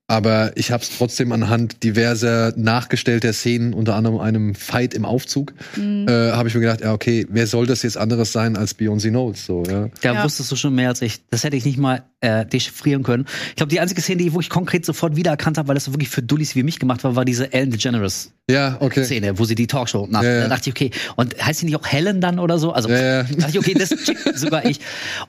Aber 0.07 0.53
ich 0.57 0.71
habe 0.71 0.83
es 0.83 0.91
trotzdem 0.99 1.33
anhand 1.33 1.83
diverser 1.83 2.53
nachgestellter 2.57 3.33
Szenen, 3.33 3.73
unter 3.73 3.95
anderem 3.95 4.19
einem 4.19 4.55
Fight 4.55 4.93
im 4.93 5.07
Aufzug, 5.07 5.55
Mhm. 5.77 6.07
äh, 6.07 6.33
habe 6.33 6.47
ich 6.49 6.55
mir 6.55 6.61
gedacht, 6.61 6.83
ja, 6.83 6.93
okay, 6.93 7.27
wer 7.31 7.47
soll 7.47 7.67
das 7.67 7.83
jetzt 7.85 7.97
anderes 7.97 8.31
sein 8.31 8.55
als 8.59 8.79
Beyoncé 8.79 9.09
Knowles? 9.09 9.47
So, 9.47 9.63
ja. 9.67 9.89
Da 10.03 10.13
Ja. 10.13 10.23
wusstest 10.25 10.53
du 10.53 10.57
schon 10.57 10.75
mehr 10.75 10.91
als 10.91 11.01
ich. 11.01 11.23
Das 11.31 11.43
hätte 11.43 11.57
ich 11.57 11.65
nicht 11.65 11.79
mal 11.79 12.03
äh, 12.21 12.45
dechiffrieren 12.45 13.03
können. 13.03 13.25
Ich 13.51 13.57
glaube, 13.57 13.71
die 13.71 13.81
einzige 13.81 14.03
Szene, 14.03 14.19
die 14.19 14.27
ich 14.29 14.33
wirklich 14.33 14.51
konkret 14.51 14.85
sofort 14.85 15.17
wiedererkannt 15.17 15.57
habe, 15.57 15.69
weil 15.69 15.75
das 15.75 15.85
so 15.85 15.93
wirklich 15.95 16.11
für 16.11 16.23
Dullis 16.23 16.55
wie 16.55 16.63
mich 16.63 16.79
gemacht 16.79 17.03
war, 17.03 17.17
war 17.17 17.25
diese 17.25 17.53
Ellen 17.55 17.71
DeGeneres 17.71 18.33
Ja, 18.51 18.77
okay. 18.81 19.05
Szene, 19.05 19.39
wo 19.39 19.45
sie 19.47 19.55
die 19.55 19.67
Talkshow 19.67 20.07
macht. 20.11 20.25
Ja, 20.25 20.33
ja. 20.35 20.41
Da 20.43 20.49
dachte 20.49 20.69
ich, 20.69 20.75
okay, 20.77 20.91
und 21.17 21.35
heißt 21.43 21.61
sie 21.61 21.67
nicht 21.67 21.77
auch 21.77 21.87
Helen 21.87 22.21
dann 22.21 22.39
oder 22.39 22.59
so? 22.59 22.73
Also 22.73 22.91
Ja, 22.91 22.97
ja. 22.97 23.23
dachte 23.23 23.51
ich, 23.53 23.59
okay, 23.59 23.75
das 23.75 23.89
checkt 23.89 24.21
sogar 24.39 24.67
ich. 24.67 24.81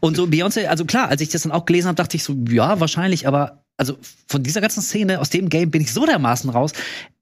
Und 0.01 0.17
so 0.17 0.25
Beyoncé, 0.25 0.65
also 0.67 0.83
klar, 0.83 1.07
als 1.07 1.21
ich 1.21 1.29
das 1.29 1.43
dann 1.43 1.53
auch 1.53 1.65
gelesen 1.65 1.87
habe, 1.87 1.95
dachte 1.95 2.17
ich 2.17 2.23
so, 2.23 2.35
ja, 2.49 2.79
wahrscheinlich, 2.81 3.25
aber 3.27 3.64
also 3.77 3.97
von 4.27 4.41
dieser 4.43 4.61
ganzen 4.61 4.81
Szene, 4.81 5.19
aus 5.19 5.29
dem 5.29 5.49
Game 5.49 5.69
bin 5.71 5.81
ich 5.81 5.91
so 5.93 6.05
dermaßen 6.05 6.49
raus. 6.49 6.71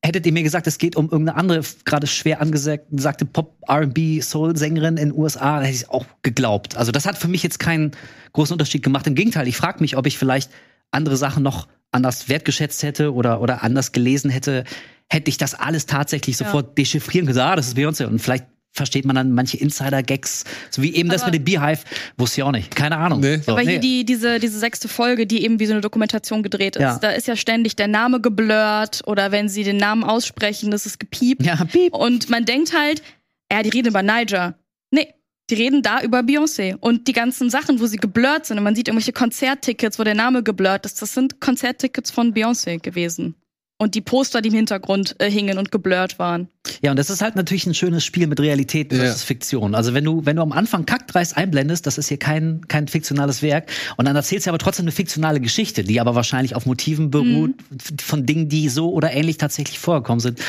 Hättet 0.03 0.25
ihr 0.25 0.33
mir 0.33 0.43
gesagt, 0.43 0.67
es 0.67 0.77
geht 0.77 0.95
um 0.95 1.05
irgendeine 1.05 1.37
andere, 1.37 1.61
gerade 1.85 2.07
schwer 2.07 2.41
angesagte 2.41 3.25
Pop-R&B-Soul-Sängerin 3.25 4.97
in 4.97 5.09
den 5.09 5.17
USA, 5.17 5.55
dann 5.55 5.63
hätte 5.63 5.75
ich 5.75 5.83
es 5.83 5.89
auch 5.89 6.05
geglaubt. 6.21 6.77
Also 6.77 6.91
das 6.91 7.05
hat 7.05 7.17
für 7.17 7.27
mich 7.27 7.41
jetzt 7.43 7.59
keinen 7.59 7.91
großen 8.33 8.53
Unterschied 8.53 8.83
gemacht. 8.83 9.07
Im 9.07 9.15
Gegenteil, 9.15 9.47
ich 9.47 9.57
frage 9.57 9.79
mich, 9.79 9.97
ob 9.97 10.05
ich 10.05 10.17
vielleicht 10.17 10.51
andere 10.91 11.17
Sachen 11.17 11.41
noch 11.43 11.67
anders 11.91 12.29
wertgeschätzt 12.29 12.83
hätte 12.83 13.13
oder, 13.13 13.41
oder 13.41 13.63
anders 13.63 13.91
gelesen 13.91 14.29
hätte, 14.29 14.63
hätte 15.09 15.29
ich 15.29 15.37
das 15.37 15.53
alles 15.55 15.85
tatsächlich 15.85 16.39
Ja. 16.39 16.45
sofort 16.45 16.77
dechiffrieren 16.77 17.27
können. 17.27 17.39
Ah, 17.39 17.55
das 17.55 17.67
ist 17.67 17.77
Beyoncé. 17.77 18.05
Und 18.05 18.19
vielleicht 18.19 18.45
versteht 18.73 19.05
man 19.05 19.15
dann 19.15 19.31
manche 19.31 19.57
Insider-Gags, 19.57 20.43
so 20.71 20.81
wie 20.81 20.93
eben 20.95 21.09
das 21.09 21.21
Aber- 21.21 21.31
mit 21.31 21.41
dem 21.41 21.45
Beehive, 21.45 21.79
wusste 22.17 22.41
ich 22.41 22.43
auch 22.43 22.51
nicht. 22.51 22.75
Keine 22.75 22.97
Ahnung. 22.97 23.19
Nee. 23.21 23.37
So, 23.37 23.51
Aber 23.53 23.61
hier 23.61 23.73
nee. 23.73 23.79
die, 23.79 24.05
diese, 24.05 24.39
diese 24.39 24.57
sechste 24.59 24.87
Folge, 24.87 25.27
die 25.27 25.43
eben 25.43 25.59
wie 25.59 25.65
so 25.67 25.73
eine 25.73 25.81
Dokumentation 25.81 26.41
gedreht 26.43 26.75
ist, 26.75 26.81
Ja. 26.81 26.97
da 26.99 27.09
ist 27.11 27.27
ja 27.27 27.35
ständig 27.35 27.75
der 27.75 27.87
Name 27.87 28.19
geblurrt 28.19 29.01
oder 29.05 29.31
wenn 29.31 29.47
sie 29.47 29.63
den 29.63 29.77
Namen 29.77 30.03
aussprechen, 30.03 30.71
das 30.71 30.85
ist 30.85 30.99
gepiept. 30.99 31.45
ja, 31.45 31.55
piep. 31.65 31.93
Und 31.93 32.29
man 32.29 32.45
denkt 32.45 32.73
halt, 32.77 33.03
ja, 33.51 33.61
die 33.61 33.69
reden 33.69 33.89
über 33.89 34.01
Niger. 34.01 34.55
Nee, 34.89 35.07
die 35.51 35.55
reden 35.55 35.83
da 35.83 36.01
über 36.01 36.21
Beyoncé. 36.21 36.75
Und 36.79 37.07
die 37.07 37.13
ganzen 37.13 37.51
Sachen, 37.51 37.79
wo 37.79 37.85
sie 37.85 37.97
geblurrt 37.97 38.47
sind 38.47 38.57
und 38.57 38.63
man 38.63 38.73
sieht 38.75 38.87
irgendwelche 38.87 39.13
Konzerttickets, 39.13 39.99
wo 39.99 40.03
der 40.03 40.15
Name 40.15 40.41
geblurrt 40.41 40.85
ist, 40.87 40.99
das 41.01 41.13
sind 41.13 41.39
Konzerttickets 41.39 42.09
von 42.09 42.33
Beyoncé 42.33 42.79
gewesen. 42.81 43.35
Und 43.79 43.95
die 43.95 44.01
Poster, 44.01 44.41
die 44.41 44.49
im 44.49 44.55
Hintergrund 44.55 45.15
äh, 45.19 45.29
hingen 45.29 45.57
und 45.57 45.71
geblurrt 45.71 46.17
waren. 46.19 46.47
Ja, 46.83 46.91
und 46.91 46.97
das 46.97 47.09
ist 47.09 47.21
halt 47.21 47.35
natürlich 47.35 47.65
ein 47.65 47.73
schönes 47.73 48.05
Spiel 48.05 48.27
mit 48.27 48.39
Realität 48.39 48.93
versus 48.93 49.21
Ja. 49.21 49.25
Fiktion. 49.25 49.75
Also 49.75 49.93
wenn 49.93 50.05
du, 50.05 50.25
wenn 50.25 50.35
du 50.37 50.41
am 50.41 50.51
Anfang 50.53 50.85
Kackdreist 50.85 51.35
einblendest, 51.35 51.85
das 51.85 51.97
ist 51.97 52.07
hier 52.07 52.17
kein, 52.19 52.61
kein 52.67 52.87
fiktionales 52.87 53.41
Werk, 53.41 53.69
und 53.97 54.05
dann 54.05 54.15
erzählst 54.15 54.45
du 54.45 54.51
aber 54.51 54.59
trotzdem 54.59 54.83
eine 54.85 54.91
fiktionale 54.91 55.41
Geschichte, 55.41 55.83
die 55.83 55.99
aber 55.99 56.15
wahrscheinlich 56.15 56.55
auf 56.55 56.65
Motiven 56.65 57.09
beruht, 57.09 57.55
f- 57.77 57.93
von 58.05 58.25
Dingen, 58.25 58.47
die 58.47 58.69
so 58.69 58.91
oder 58.93 59.11
ähnlich 59.11 59.37
tatsächlich 59.37 59.79
vorgekommen 59.79 60.19
sind. 60.21 60.39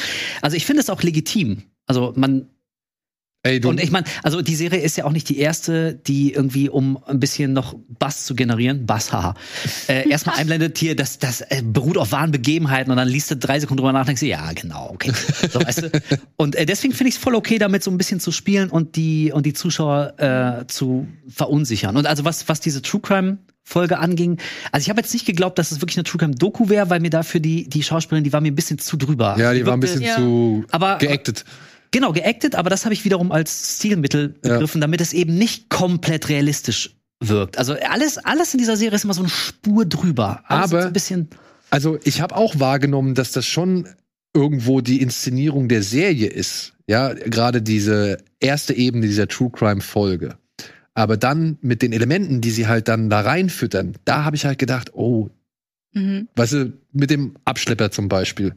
Also 0.42 0.56
ich 0.56 0.66
finde 0.66 0.82
es 0.82 0.90
auch 0.90 1.02
legitim. 1.02 1.62
Also 1.86 2.12
man, 2.16 2.46
Ey, 3.46 3.60
du, 3.60 3.68
Und 3.68 3.78
ich 3.78 3.90
meine, 3.90 4.06
also 4.22 4.40
die 4.40 4.54
Serie 4.56 4.80
ist 4.80 4.96
ja 4.96 5.04
auch 5.04 5.12
nicht 5.12 5.28
die 5.28 5.38
erste, 5.38 5.94
die 5.94 6.32
irgendwie, 6.32 6.70
um 6.70 6.98
ein 7.06 7.20
bisschen 7.20 7.52
noch 7.52 7.76
Bass 7.98 8.24
zu 8.24 8.34
generieren, 8.34 8.86
Bass, 8.86 9.12
haha, 9.12 9.34
äh, 9.86 10.08
erstmal 10.08 10.36
einblendet 10.38 10.78
hier, 10.78 10.96
das, 10.96 11.18
das 11.18 11.42
äh, 11.42 11.62
beruht 11.62 11.98
auf 11.98 12.10
wahren 12.12 12.30
Begebenheiten 12.30 12.90
und 12.90 12.96
dann 12.96 13.06
liest 13.06 13.30
du 13.30 13.36
drei 13.36 13.60
Sekunden 13.60 13.82
drüber 13.82 13.92
nach 13.92 14.00
und 14.00 14.08
denkst, 14.08 14.20
du, 14.20 14.26
ja, 14.26 14.50
genau, 14.54 14.88
okay. 14.94 15.12
So, 15.52 15.60
weißt 15.60 15.82
du? 15.82 15.90
Und 16.36 16.56
äh, 16.56 16.64
deswegen 16.64 16.94
finde 16.94 17.10
ich 17.10 17.16
es 17.16 17.20
voll 17.22 17.34
okay, 17.34 17.58
damit 17.58 17.82
so 17.82 17.90
ein 17.90 17.98
bisschen 17.98 18.18
zu 18.18 18.32
spielen 18.32 18.70
und 18.70 18.96
die, 18.96 19.30
und 19.30 19.44
die 19.44 19.52
Zuschauer 19.52 20.14
äh, 20.18 20.66
zu 20.66 21.06
verunsichern. 21.28 21.98
Und 21.98 22.06
also 22.06 22.24
was, 22.24 22.48
was 22.48 22.60
diese 22.60 22.80
True 22.80 23.02
Crime 23.02 23.38
Folge 23.62 23.98
anging. 23.98 24.38
Also 24.72 24.84
ich 24.84 24.90
habe 24.90 25.00
jetzt 25.00 25.12
nicht 25.14 25.24
geglaubt, 25.26 25.58
dass 25.58 25.70
es 25.70 25.80
wirklich 25.80 25.96
eine 25.96 26.04
True 26.04 26.18
Crime 26.18 26.34
Doku 26.34 26.68
wäre, 26.68 26.88
weil 26.90 27.00
mir 27.00 27.08
dafür 27.10 27.40
die 27.40 27.66
die 27.68 27.82
Schauspielerin, 27.82 28.22
die 28.24 28.32
war 28.32 28.42
mir 28.42 28.52
ein 28.52 28.54
bisschen 28.54 28.78
zu 28.78 28.96
drüber. 28.98 29.36
ja, 29.38 29.54
die 29.54 29.64
war 29.66 29.72
ein 29.74 29.80
bisschen 29.80 30.02
Ja. 30.02 30.16
zu 30.16 30.64
Aber- 30.70 30.98
geactet. 30.98 31.44
Genau, 31.94 32.12
geactet, 32.12 32.56
aber 32.56 32.70
das 32.70 32.84
habe 32.84 32.92
ich 32.92 33.04
wiederum 33.04 33.30
als 33.30 33.76
Stilmittel 33.78 34.34
Ja. 34.44 34.54
begriffen, 34.54 34.80
damit 34.80 35.00
es 35.00 35.12
eben 35.12 35.38
nicht 35.38 35.68
komplett 35.70 36.28
realistisch 36.28 36.96
wirkt. 37.20 37.56
Also 37.56 37.74
alles, 37.88 38.18
alles 38.18 38.52
in 38.52 38.58
dieser 38.58 38.76
Serie 38.76 38.96
ist 38.96 39.04
immer 39.04 39.14
so 39.14 39.20
eine 39.22 39.28
Spur 39.30 39.86
drüber. 39.86 40.42
Alles 40.48 40.72
Aber- 40.72 40.82
so 40.82 40.86
ein 40.88 40.92
bisschen. 40.92 41.28
Also 41.70 41.98
ich 42.02 42.20
habe 42.20 42.34
auch 42.34 42.58
wahrgenommen, 42.58 43.14
dass 43.14 43.30
das 43.30 43.46
schon 43.46 43.88
irgendwo 44.34 44.80
die 44.80 45.00
Inszenierung 45.00 45.68
der 45.68 45.84
Serie 45.84 46.26
ist. 46.28 46.72
Ja, 46.88 47.12
gerade 47.14 47.62
diese 47.62 48.18
erste 48.40 48.74
Ebene 48.74 49.06
dieser 49.06 49.28
True 49.28 49.50
Crime 49.52 49.80
Folge. 49.80 50.34
Aber 50.94 51.16
dann 51.16 51.58
mit 51.62 51.80
den 51.82 51.92
Elementen, 51.92 52.40
die 52.40 52.50
sie 52.50 52.66
halt 52.66 52.88
dann 52.88 53.08
da 53.08 53.20
reinfüttern, 53.20 53.94
da 54.04 54.24
habe 54.24 54.34
ich 54.34 54.44
halt 54.46 54.58
gedacht, 54.58 54.94
oh, 54.94 55.30
Mhm. 55.92 56.26
weißt 56.34 56.52
du, 56.54 56.72
mit 56.92 57.10
dem 57.10 57.36
Abschlepper 57.44 57.92
zum 57.92 58.08
Beispiel. 58.08 58.54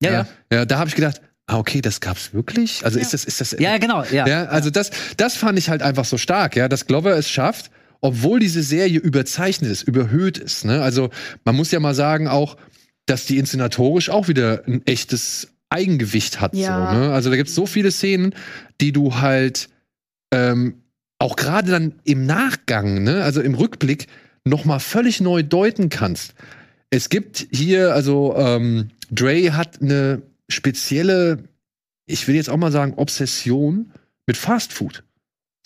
Ja, 0.00 0.12
ja. 0.12 0.26
Ja, 0.52 0.64
da 0.64 0.78
habe 0.78 0.88
ich 0.88 0.94
gedacht, 0.94 1.20
ah, 1.46 1.58
okay, 1.58 1.80
das 1.80 2.00
gab's 2.00 2.34
wirklich? 2.34 2.84
Also 2.84 2.98
Ja. 2.98 3.04
ist 3.04 3.14
das, 3.14 3.24
ist 3.24 3.40
das, 3.40 3.52
Ja, 3.52 3.72
ja, 3.72 3.78
genau. 3.78 4.04
Ja. 4.04 4.26
ja, 4.26 4.44
also 4.46 4.70
das, 4.70 4.90
das 5.16 5.36
fand 5.36 5.58
ich 5.58 5.68
halt 5.68 5.82
einfach 5.82 6.04
so 6.04 6.18
stark, 6.18 6.56
ja, 6.56 6.68
dass 6.68 6.86
Glover 6.86 7.16
es 7.16 7.28
schafft, 7.28 7.70
obwohl 8.00 8.40
diese 8.40 8.62
Serie 8.62 8.98
überzeichnet 8.98 9.70
ist, 9.70 9.82
überhöht 9.82 10.38
ist. 10.38 10.64
Ne? 10.64 10.82
Also 10.82 11.10
man 11.44 11.56
muss 11.56 11.70
ja 11.70 11.80
mal 11.80 11.94
sagen 11.94 12.28
auch, 12.28 12.56
dass 13.06 13.26
die 13.26 13.38
inszenatorisch 13.38 14.10
auch 14.10 14.28
wieder 14.28 14.62
ein 14.66 14.82
echtes 14.86 15.48
Eigengewicht 15.70 16.40
hat. 16.40 16.54
Ja. 16.54 16.92
So, 16.92 16.98
ne? 16.98 17.12
Also 17.12 17.30
da 17.30 17.36
gibt's 17.36 17.54
so 17.54 17.66
viele 17.66 17.90
Szenen, 17.90 18.34
die 18.80 18.92
du 18.92 19.16
halt 19.16 19.68
ähm, 20.32 20.82
auch 21.18 21.36
gerade 21.36 21.70
dann 21.70 21.94
im 22.04 22.26
Nachgang, 22.26 23.02
ne? 23.02 23.22
also 23.22 23.40
im 23.40 23.54
Rückblick, 23.54 24.06
noch 24.44 24.64
mal 24.64 24.78
völlig 24.78 25.20
neu 25.20 25.42
deuten 25.42 25.88
kannst. 25.88 26.34
Es 26.90 27.08
gibt 27.08 27.46
hier, 27.50 27.94
also 27.94 28.34
ähm, 28.36 28.90
Dre 29.10 29.56
hat 29.56 29.82
eine 29.82 30.22
spezielle, 30.48 31.44
ich 32.06 32.28
will 32.28 32.34
jetzt 32.34 32.50
auch 32.50 32.56
mal 32.56 32.72
sagen, 32.72 32.94
Obsession 32.96 33.92
mit 34.26 34.36
Fast 34.36 34.72
Food. 34.72 35.04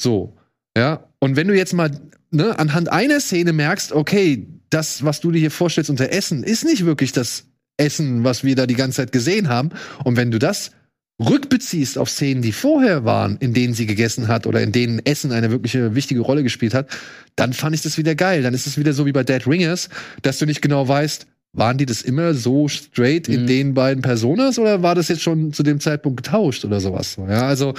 So, 0.00 0.36
ja. 0.76 1.04
Und 1.18 1.36
wenn 1.36 1.48
du 1.48 1.56
jetzt 1.56 1.74
mal 1.74 1.90
ne, 2.30 2.58
anhand 2.58 2.90
einer 2.90 3.20
Szene 3.20 3.52
merkst, 3.52 3.92
okay, 3.92 4.46
das, 4.70 5.04
was 5.04 5.20
du 5.20 5.30
dir 5.30 5.40
hier 5.40 5.50
vorstellst 5.50 5.90
unter 5.90 6.10
Essen, 6.10 6.44
ist 6.44 6.64
nicht 6.64 6.84
wirklich 6.84 7.12
das 7.12 7.44
Essen, 7.76 8.24
was 8.24 8.44
wir 8.44 8.54
da 8.54 8.66
die 8.66 8.76
ganze 8.76 8.96
Zeit 8.96 9.12
gesehen 9.12 9.48
haben. 9.48 9.70
Und 10.04 10.16
wenn 10.16 10.30
du 10.30 10.38
das 10.38 10.70
rückbeziehst 11.20 11.98
auf 11.98 12.08
Szenen, 12.08 12.40
die 12.40 12.52
vorher 12.52 13.04
waren, 13.04 13.36
in 13.38 13.52
denen 13.52 13.74
sie 13.74 13.86
gegessen 13.86 14.28
hat 14.28 14.46
oder 14.46 14.62
in 14.62 14.72
denen 14.72 15.04
Essen 15.04 15.32
eine 15.32 15.50
wirkliche 15.50 15.94
wichtige 15.94 16.20
Rolle 16.20 16.42
gespielt 16.42 16.72
hat, 16.72 16.88
dann 17.36 17.52
fand 17.52 17.74
ich 17.74 17.82
das 17.82 17.98
wieder 17.98 18.14
geil. 18.14 18.42
Dann 18.42 18.54
ist 18.54 18.66
es 18.66 18.78
wieder 18.78 18.92
so 18.92 19.06
wie 19.06 19.12
bei 19.12 19.24
Dead 19.24 19.46
Ringers, 19.46 19.90
dass 20.22 20.38
du 20.38 20.46
nicht 20.46 20.62
genau 20.62 20.88
weißt, 20.88 21.26
waren 21.52 21.78
die 21.78 21.86
das 21.86 22.02
immer 22.02 22.32
so 22.34 22.68
straight 22.68 23.26
in 23.28 23.42
Mhm. 23.42 23.46
den 23.48 23.74
beiden 23.74 24.02
Personas 24.02 24.58
oder 24.58 24.82
war 24.82 24.94
das 24.94 25.08
jetzt 25.08 25.22
schon 25.22 25.52
zu 25.52 25.62
dem 25.64 25.80
Zeitpunkt 25.80 26.22
getauscht 26.22 26.64
oder 26.64 26.80
sowas? 26.80 27.16
Ja, 27.28 27.42
also 27.48 27.74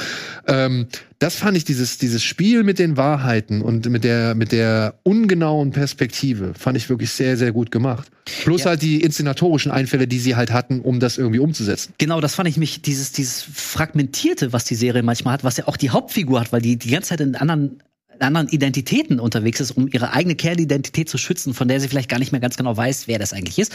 ähm, 0.45 0.87
das 1.19 1.35
fand 1.37 1.55
ich 1.55 1.63
dieses 1.63 1.97
dieses 1.97 2.21
Spiel 2.21 2.63
mit 2.63 2.79
den 2.79 2.97
Wahrheiten 2.97 3.61
und 3.61 3.89
mit 3.89 4.03
der 4.03 4.35
mit 4.35 4.51
der 4.51 4.95
ungenauen 5.03 5.71
Perspektive 5.71 6.53
fand 6.53 6.75
ich 6.75 6.89
wirklich 6.89 7.11
sehr 7.11 7.37
sehr 7.37 7.53
gut 7.53 7.71
gemacht. 7.71 8.09
Plus 8.43 8.63
Ja. 8.65 8.71
halt 8.71 8.81
die 8.81 9.01
inszenatorischen 9.01 9.71
Einfälle, 9.71 10.05
die 10.07 10.19
sie 10.19 10.35
halt 10.35 10.51
hatten, 10.51 10.81
um 10.81 10.99
das 10.99 11.17
irgendwie 11.17 11.39
umzusetzen. 11.39 11.93
Genau, 11.97 12.19
das 12.19 12.35
fand 12.35 12.49
ich 12.49 12.57
mich, 12.57 12.81
dieses, 12.81 13.11
dieses 13.13 13.41
Fragmentierte, 13.41 14.51
was 14.53 14.63
die 14.65 14.75
Serie 14.75 15.01
manchmal 15.01 15.33
hat, 15.35 15.43
was 15.43 15.57
ja 15.57 15.67
auch 15.67 15.77
die 15.77 15.89
Hauptfigur 15.91 16.39
hat, 16.41 16.51
weil 16.51 16.61
die 16.61 16.75
die 16.77 16.91
ganze 16.91 17.09
Zeit 17.09 17.21
in 17.21 17.35
anderen 17.35 17.81
anderen 18.19 18.47
Identitäten 18.47 19.19
unterwegs 19.19 19.59
ist, 19.59 19.71
um 19.71 19.87
ihre 19.91 20.13
eigene 20.13 20.35
Kernidentität 20.35 21.09
zu 21.09 21.17
schützen, 21.17 21.53
von 21.53 21.67
der 21.67 21.79
sie 21.79 21.87
vielleicht 21.87 22.09
gar 22.09 22.19
nicht 22.19 22.31
mehr 22.31 22.41
ganz 22.41 22.57
genau 22.57 22.75
weiß, 22.75 23.07
wer 23.07 23.19
das 23.19 23.33
eigentlich 23.33 23.59
ist. 23.59 23.73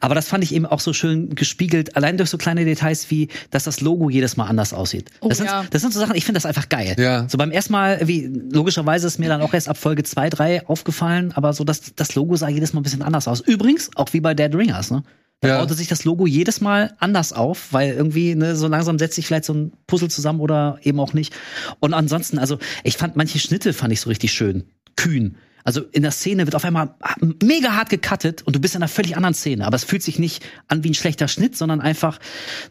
Aber 0.00 0.14
das 0.14 0.28
fand 0.28 0.44
ich 0.44 0.54
eben 0.54 0.66
auch 0.66 0.80
so 0.80 0.92
schön 0.92 1.34
gespiegelt, 1.34 1.96
allein 1.96 2.16
durch 2.16 2.30
so 2.30 2.38
kleine 2.38 2.64
Details 2.64 3.10
wie, 3.10 3.28
dass 3.50 3.64
das 3.64 3.80
Logo 3.80 4.10
jedes 4.10 4.36
Mal 4.36 4.46
anders 4.46 4.72
aussieht. 4.72 5.10
Oh, 5.20 5.28
das, 5.28 5.38
sind, 5.38 5.46
ja. 5.46 5.64
das 5.70 5.82
sind 5.82 5.92
so 5.92 6.00
Sachen, 6.00 6.16
ich 6.16 6.24
finde 6.24 6.38
das 6.38 6.46
einfach 6.46 6.68
geil. 6.68 6.96
Ja. 6.98 7.28
So 7.28 7.38
beim 7.38 7.50
ersten 7.50 7.72
Mal, 7.72 8.00
wie 8.06 8.26
logischerweise 8.26 9.06
ist 9.06 9.18
mir 9.18 9.28
dann 9.28 9.42
auch 9.42 9.54
erst 9.54 9.68
ab 9.68 9.76
Folge 9.76 10.02
zwei, 10.02 10.30
drei 10.30 10.66
aufgefallen, 10.66 11.32
aber 11.32 11.52
so 11.52 11.64
das, 11.64 11.94
das 11.96 12.14
Logo 12.14 12.36
sah 12.36 12.48
jedes 12.48 12.72
Mal 12.72 12.80
ein 12.80 12.84
bisschen 12.84 13.02
anders 13.02 13.28
aus. 13.28 13.40
Übrigens, 13.40 13.90
auch 13.96 14.12
wie 14.12 14.20
bei 14.20 14.34
Dead 14.34 14.54
Ringers, 14.54 14.90
ne? 14.90 15.02
Da 15.40 15.48
Ja. 15.48 15.58
baute 15.58 15.74
sich 15.74 15.88
das 15.88 16.04
Logo 16.04 16.26
jedes 16.26 16.60
Mal 16.60 16.94
anders 16.98 17.32
auf, 17.32 17.72
weil 17.72 17.92
irgendwie 17.92 18.34
ne, 18.34 18.56
so 18.56 18.66
langsam 18.66 18.98
setzt 18.98 19.16
sich 19.16 19.26
vielleicht 19.26 19.44
so 19.44 19.52
ein 19.52 19.72
Puzzle 19.86 20.08
zusammen 20.10 20.40
oder 20.40 20.78
eben 20.82 20.98
auch 21.00 21.12
nicht. 21.12 21.34
Und 21.80 21.92
ansonsten, 21.94 22.38
also 22.38 22.58
ich 22.82 22.96
fand 22.96 23.16
manche 23.16 23.38
Schnitte 23.38 23.72
fand 23.72 23.92
ich 23.92 24.00
so 24.00 24.08
richtig 24.08 24.32
schön, 24.32 24.64
kühn. 24.96 25.36
Also 25.64 25.80
in 25.92 26.02
der 26.02 26.10
Szene 26.10 26.46
wird 26.46 26.54
auf 26.54 26.64
einmal 26.64 26.94
mega 27.42 27.72
hart 27.72 27.88
gecuttet 27.88 28.42
und 28.42 28.54
du 28.54 28.60
bist 28.60 28.74
in 28.74 28.82
einer 28.82 28.88
völlig 28.88 29.16
anderen 29.16 29.34
Szene. 29.34 29.66
Aber 29.66 29.76
es 29.76 29.84
fühlt 29.84 30.02
sich 30.02 30.18
nicht 30.18 30.44
an 30.68 30.84
wie 30.84 30.90
ein 30.90 30.94
schlechter 30.94 31.26
Schnitt, 31.26 31.56
sondern 31.56 31.80
einfach, 31.80 32.20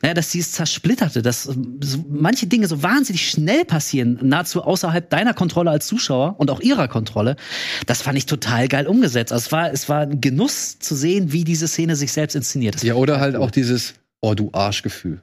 naja, 0.03 0.13
dass 0.13 0.29
dieses 0.29 0.51
Zersplitterte, 0.51 1.23
dass 1.23 1.47
ähm, 1.47 1.79
so 1.81 2.05
manche 2.07 2.45
Dinge 2.45 2.67
so 2.67 2.83
wahnsinnig 2.83 3.27
schnell 3.27 3.65
passieren, 3.65 4.19
nahezu 4.21 4.61
außerhalb 4.61 5.09
deiner 5.09 5.33
Kontrolle 5.33 5.71
als 5.71 5.87
Zuschauer 5.87 6.35
und 6.37 6.51
auch 6.51 6.59
ihrer 6.61 6.87
Kontrolle. 6.87 7.35
Das 7.87 8.03
fand 8.03 8.15
ich 8.17 8.27
total 8.27 8.67
geil 8.67 8.85
umgesetzt. 8.85 9.33
Also 9.33 9.45
es 9.47 9.51
war, 9.51 9.71
es 9.73 9.89
war 9.89 10.01
ein 10.01 10.21
Genuss 10.21 10.77
zu 10.77 10.93
sehen, 10.95 11.31
wie 11.31 11.43
diese 11.43 11.67
Szene 11.67 11.95
sich 11.95 12.11
selbst 12.11 12.35
inszeniert. 12.35 12.75
Das 12.75 12.83
Ja, 12.83 12.93
oder 12.93 13.19
halt 13.19 13.35
cool. 13.35 13.41
auch 13.41 13.51
dieses, 13.51 13.95
oh 14.21 14.35
du 14.35 14.51
Arschgefühl. 14.53 15.19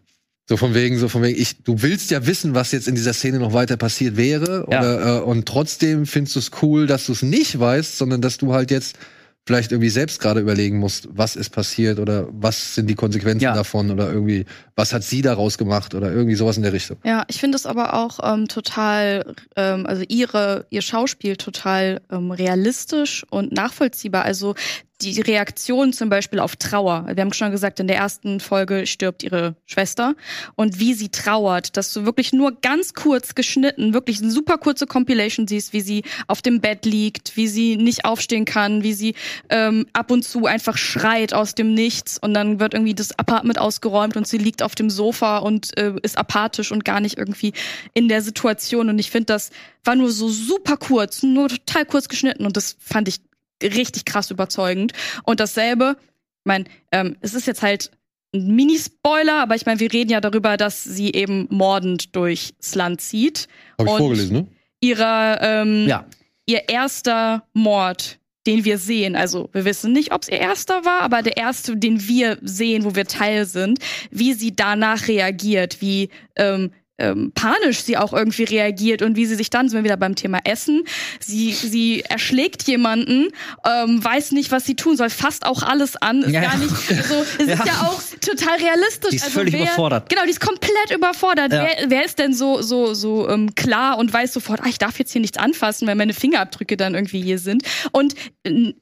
So 0.51 0.57
von 0.57 0.75
wegen, 0.75 0.99
so 0.99 1.09
von 1.09 1.23
wegen, 1.23 1.41
ich, 1.41 1.63
du 1.63 1.81
willst 1.81 2.11
ja 2.11 2.27
wissen, 2.27 2.57
was 2.57 2.73
jetzt 2.73 2.89
in 2.89 2.97
dieser 2.97 3.13
Szene 3.13 3.39
noch 3.39 3.53
weiter 3.53 3.77
passiert 3.77 4.17
wäre. 4.17 4.67
Ja. 4.69 4.81
Oder, 4.81 5.19
äh, 5.19 5.21
und 5.21 5.47
trotzdem 5.47 6.07
findest 6.07 6.35
du 6.35 6.41
es 6.41 6.51
cool, 6.61 6.89
dass 6.89 7.07
du 7.07 7.13
es 7.13 7.23
nicht 7.23 7.61
weißt, 7.61 7.97
sondern 7.97 8.21
dass 8.21 8.37
du 8.37 8.53
halt 8.53 8.73
jetzt 8.73 8.99
vielleicht 9.47 9.71
irgendwie 9.71 9.91
selbst 9.91 10.21
gerade 10.21 10.41
überlegen 10.41 10.79
musst, 10.81 11.09
was 11.13 11.37
ist 11.37 11.51
passiert 11.51 12.01
oder 12.01 12.27
was 12.33 12.75
sind 12.75 12.89
die 12.89 12.97
Konsequenzen 12.97 13.45
Ja. 13.45 13.55
davon 13.55 13.93
oder 13.93 14.13
irgendwie, 14.13 14.45
was 14.75 14.93
hat 14.93 15.05
sie 15.05 15.23
daraus 15.23 15.57
gemacht 15.57 15.95
oder 15.95 16.13
irgendwie 16.13 16.35
sowas 16.35 16.57
in 16.57 16.65
der 16.65 16.73
Richtung. 16.73 16.97
Ja, 17.05 17.25
ich 17.29 17.39
finde 17.39 17.55
es 17.55 17.65
aber 17.65 17.95
auch 17.95 18.19
ähm, 18.21 18.49
total, 18.49 19.37
ähm, 19.55 19.87
also 19.87 20.03
ihre, 20.09 20.67
ihr 20.71 20.83
Schauspiel 20.83 21.37
total 21.37 22.01
ähm, 22.11 22.33
realistisch 22.33 23.25
und 23.31 23.53
nachvollziehbar. 23.53 24.25
Also 24.25 24.57
die 25.03 25.21
Reaktion 25.21 25.93
zum 25.93 26.09
Beispiel 26.09 26.39
auf 26.39 26.57
Trauer. 26.57 27.07
Wir 27.13 27.23
haben 27.23 27.33
schon 27.33 27.51
gesagt, 27.51 27.81
in 27.81 27.89
der 27.89 27.97
ersten 27.97 28.41
Folge 28.41 28.87
stirbt 28.87 29.23
ihre 29.23 29.55
Schwester. 29.67 30.15
Und 30.57 30.79
wie 30.79 30.95
sie 30.95 31.09
trauert, 31.09 31.77
dass 31.77 31.93
du 31.93 32.05
wirklich 32.05 32.33
nur 32.33 32.61
ganz 32.61 32.95
kurz 32.95 33.35
geschnitten, 33.35 33.95
wirklich 33.95 34.21
eine 34.21 34.31
super 34.31 34.59
kurze 34.59 34.87
Compilation 34.87 35.47
siehst, 35.49 35.73
wie 35.73 35.81
sie 35.81 36.03
auf 36.27 36.43
dem 36.43 36.61
Bett 36.61 36.85
liegt, 36.85 37.37
wie 37.37 37.49
sie 37.49 37.77
nicht 37.77 38.05
aufstehen 38.05 38.45
kann, 38.45 38.83
wie 38.83 38.93
sie 38.93 39.15
ähm, 39.49 39.87
ab 39.93 40.11
und 40.11 40.25
zu 40.25 40.47
einfach 40.47 40.77
schreit 40.77 41.33
aus 41.33 41.55
dem 41.55 41.75
Nichts 41.75 42.19
und 42.19 42.35
dann 42.35 42.61
wird 42.61 42.75
irgendwie 42.75 42.95
das 42.95 43.19
Apartment 43.19 43.59
ausgeräumt 43.59 44.17
und 44.17 44.27
sie 44.27 44.39
liegt 44.39 44.63
auf 44.63 44.75
dem 44.75 44.91
Sofa 44.91 45.39
und 45.39 45.77
äh, 45.79 45.95
ist 46.03 46.19
apathisch 46.19 46.73
und 46.73 46.85
gar 46.85 47.01
nicht 47.01 47.19
irgendwie 47.19 47.53
in 47.95 48.09
der 48.09 48.23
Situation. 48.23 48.89
Und 48.89 48.99
ich 48.99 49.11
finde, 49.11 49.27
das 49.27 49.51
war 49.85 49.97
nur 49.97 50.11
so 50.11 50.29
super 50.29 50.77
kurz, 50.77 51.23
nur 51.23 51.49
total 51.49 51.87
kurz 51.87 52.09
geschnitten. 52.09 52.45
Und 52.45 52.57
das 52.57 52.77
fand 52.81 53.09
ich 53.09 53.17
richtig 53.63 54.05
krass 54.05 54.31
überzeugend. 54.31 54.93
Und 55.25 55.41
dasselbe, 55.41 55.97
ich 55.99 56.45
meine, 56.47 56.65
ähm, 56.93 57.17
es 57.21 57.35
ist 57.35 57.47
jetzt 57.47 57.63
halt 57.63 57.91
ein 58.35 58.55
Mini-Spoiler, 58.55 59.43
aber 59.43 59.57
ich 59.57 59.67
meine, 59.67 59.81
wir 59.81 59.93
reden 59.93 60.11
ja 60.11 60.21
darüber, 60.21 60.57
dass 60.57 60.85
sie 60.85 61.13
eben 61.13 61.47
mordend 61.51 62.15
durchs 62.15 62.75
Land 62.75 63.01
zieht. 63.01 63.49
Habe 63.79 63.89
ich 63.89 63.95
Und- 63.95 63.99
vorgelesen, 63.99 64.37
ne? 64.37 64.47
Ihrer, 64.81 65.39
ähm, 65.43 65.87
Ja. 65.89 66.07
ihr 66.47 66.69
erster 66.69 67.45
Mord, 67.53 68.19
den 68.47 68.65
wir 68.65 68.79
sehen, 68.79 69.17
also 69.17 69.51
wir 69.53 69.67
wissen 69.67 69.93
nicht, 69.93 70.13
ob 70.13 70.23
es 70.23 70.29
ihr 70.29 70.39
erster 70.39 70.85
war, 70.87 71.03
aber 71.03 71.21
der 71.23 71.37
erste, 71.37 71.77
den 71.77 72.09
wir 72.09 72.39
sehen, 72.41 72.85
wo 72.85 72.95
wir 72.95 73.05
Teil 73.05 73.45
sind, 73.45 73.81
wie 74.11 74.33
sie 74.33 74.57
danach 74.57 75.09
reagiert, 75.09 75.83
wie 75.83 76.09
ähm, 76.37 76.71
ähm, 77.01 77.33
panisch 77.35 77.81
sie 77.83 77.97
auch 77.97 78.13
irgendwie 78.13 78.45
reagiert 78.45 79.03
und 79.03 79.17
wie 79.17 79.27
sie 79.27 79.35
sich 79.35 79.51
dann, 79.51 79.69
sind 79.69 79.79
wir 79.79 79.85
wieder 79.85 79.97
beim 79.97 80.15
Thema 80.15 80.39
Essen, 80.45 80.85
sie, 81.19 81.53
sie 81.53 82.03
erschlägt 82.03 82.63
jemanden, 82.65 83.29
ähm, 83.67 84.03
weiß 84.05 84.33
nicht, 84.33 84.51
was 84.53 84.65
sie 84.67 84.77
tun 84.77 84.97
soll, 84.97 85.11
fasst 85.11 85.45
auch 85.47 85.63
alles 85.63 85.97
an, 85.97 86.23
ist 86.23 86.33
Ja, 86.33 86.43
gar 86.43 86.57
nicht, 86.59 86.73
also 86.91 87.25
es 87.39 87.47
Ja. 87.47 87.55
ist 87.55 87.67
ja 87.67 87.81
auch 87.89 88.03
total 88.21 88.59
realistisch. 88.59 89.11
Die 89.11 89.17
ist 89.17 89.25
also 89.25 89.39
völlig 89.39 89.55
wer, 89.55 89.63
überfordert. 89.63 90.09
Genau, 90.09 90.23
die 90.25 90.31
ist 90.31 90.41
komplett 90.41 90.91
überfordert. 90.95 91.53
Ja. 91.53 91.65
Wer, 91.67 91.91
wer 91.91 92.05
ist 92.05 92.19
denn 92.19 92.35
so 92.35 92.63
so 92.63 92.95
so 92.95 93.29
ähm, 93.29 93.55
klar 93.55 93.99
und 93.99 94.13
weiß 94.13 94.33
sofort, 94.33 94.61
ah, 94.63 94.69
ich 94.69 94.79
darf 94.79 94.99
jetzt 94.99 95.13
hier 95.13 95.21
nichts 95.21 95.39
anfassen, 95.39 95.89
weil 95.89 95.95
meine 95.95 96.13
Fingerabdrücke 96.15 96.77
dann 96.77 96.95
irgendwie 96.95 97.23
hier 97.23 97.39
sind. 97.39 97.63
Und 97.93 98.15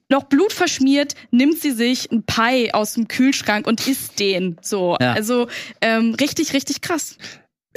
noch 0.09 0.25
blutverschmiert 0.25 1.15
nimmt 1.31 1.61
sie 1.61 1.71
sich 1.73 2.11
ein 2.11 2.23
Pie 2.25 2.73
aus 2.75 2.95
dem 2.95 3.09
Kühlschrank 3.09 3.67
und 3.67 3.87
isst 3.87 4.19
den. 4.19 4.57
So, 4.63 4.97
Ja. 5.01 5.13
also 5.13 5.47
ähm, 5.81 6.15
richtig 6.21 6.53
richtig 6.53 6.81
krass. 6.81 7.17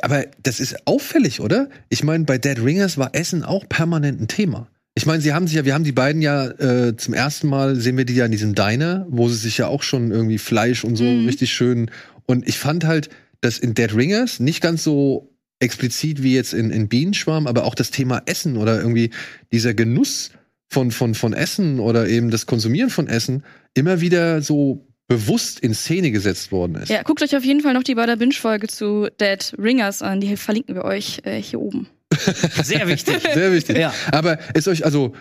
Aber 0.04 0.26
das 0.44 0.60
ist 0.60 0.88
auffällig, 0.88 1.40
oder? 1.42 1.70
Ich 1.90 2.04
meine, 2.04 2.26
bei 2.26 2.38
Dead 2.38 2.60
Ringers 2.64 2.98
war 2.98 3.14
Essen 3.14 3.44
auch 3.44 3.68
permanent 3.70 4.22
ein 4.22 4.28
Thema. 4.28 4.68
Ich 4.94 5.06
meine, 5.06 5.22
sie 5.22 5.34
haben 5.34 5.48
sich 5.48 5.56
ja, 5.56 5.64
wir 5.66 5.74
haben 5.74 5.86
die 5.86 5.94
beiden 5.94 6.22
ja 6.22 6.48
äh, 6.48 6.98
zum 6.98 7.14
ersten 7.14 7.48
Mal 7.48 7.76
sehen 7.78 7.98
wir 7.98 8.06
die 8.06 8.16
ja 8.16 8.26
in 8.26 8.32
diesem 8.32 8.56
Diner, 8.56 9.06
wo 9.10 9.30
sie 9.30 9.38
sich 9.38 9.58
ja 9.58 9.68
auch 9.68 9.84
schon 9.84 10.12
irgendwie 10.12 10.38
Fleisch 10.38 10.84
und 10.84 10.96
so 10.98 11.06
Mhm. 11.06 11.26
richtig 11.26 11.54
schön. 11.54 11.90
Und 12.26 12.48
ich 12.48 12.58
fand 12.58 12.86
halt, 12.86 13.10
dass 13.40 13.58
in 13.58 13.74
Dead 13.74 13.96
Ringers 13.96 14.40
nicht 14.40 14.62
ganz 14.62 14.84
so 14.84 15.34
explizit 15.60 16.24
wie 16.24 16.36
jetzt 16.36 16.54
in, 16.54 16.72
in 16.72 16.90
Bienenschwarm, 16.90 17.48
aber 17.48 17.64
auch 17.66 17.76
das 17.76 17.92
Thema 17.92 18.22
Essen 18.26 18.58
oder 18.58 18.80
irgendwie 18.80 19.12
dieser 19.52 19.74
Genuss 19.74 20.32
von, 20.70 20.92
von, 20.92 21.16
von 21.16 21.34
Essen 21.34 21.80
oder 21.80 22.08
eben 22.08 22.30
das 22.32 22.46
Konsumieren 22.46 22.90
von 22.90 23.08
Essen 23.08 23.44
immer 23.74 24.02
wieder 24.02 24.42
so 24.42 24.88
bewusst 25.12 25.60
in 25.60 25.74
Szene 25.74 26.12
gesetzt 26.12 26.52
worden 26.52 26.76
ist. 26.76 26.89
Ja, 26.89 27.04
guckt 27.04 27.21
euch 27.21 27.36
auf 27.36 27.43
jeden 27.43 27.62
Fall 27.62 27.74
noch 27.74 27.84
die 27.84 27.95
Bada 27.95 28.15
Binge-Folge 28.15 28.67
zu 28.67 29.08
Dead 29.19 29.54
Ringers 29.58 30.02
an. 30.02 30.21
Die 30.21 30.38
verlinken 30.38 30.76
wir 30.76 30.86
euch 30.86 31.21
äh, 31.24 31.41
hier 31.41 31.60
oben. 31.60 31.88
Sehr 32.63 32.88
wichtig. 32.88 33.21
Sehr 33.34 33.52
wichtig. 33.54 33.78
Ja. 33.78 33.93
Aber 34.12 34.39
ist 34.54 34.67
euch 34.67 34.86
also 34.86 35.13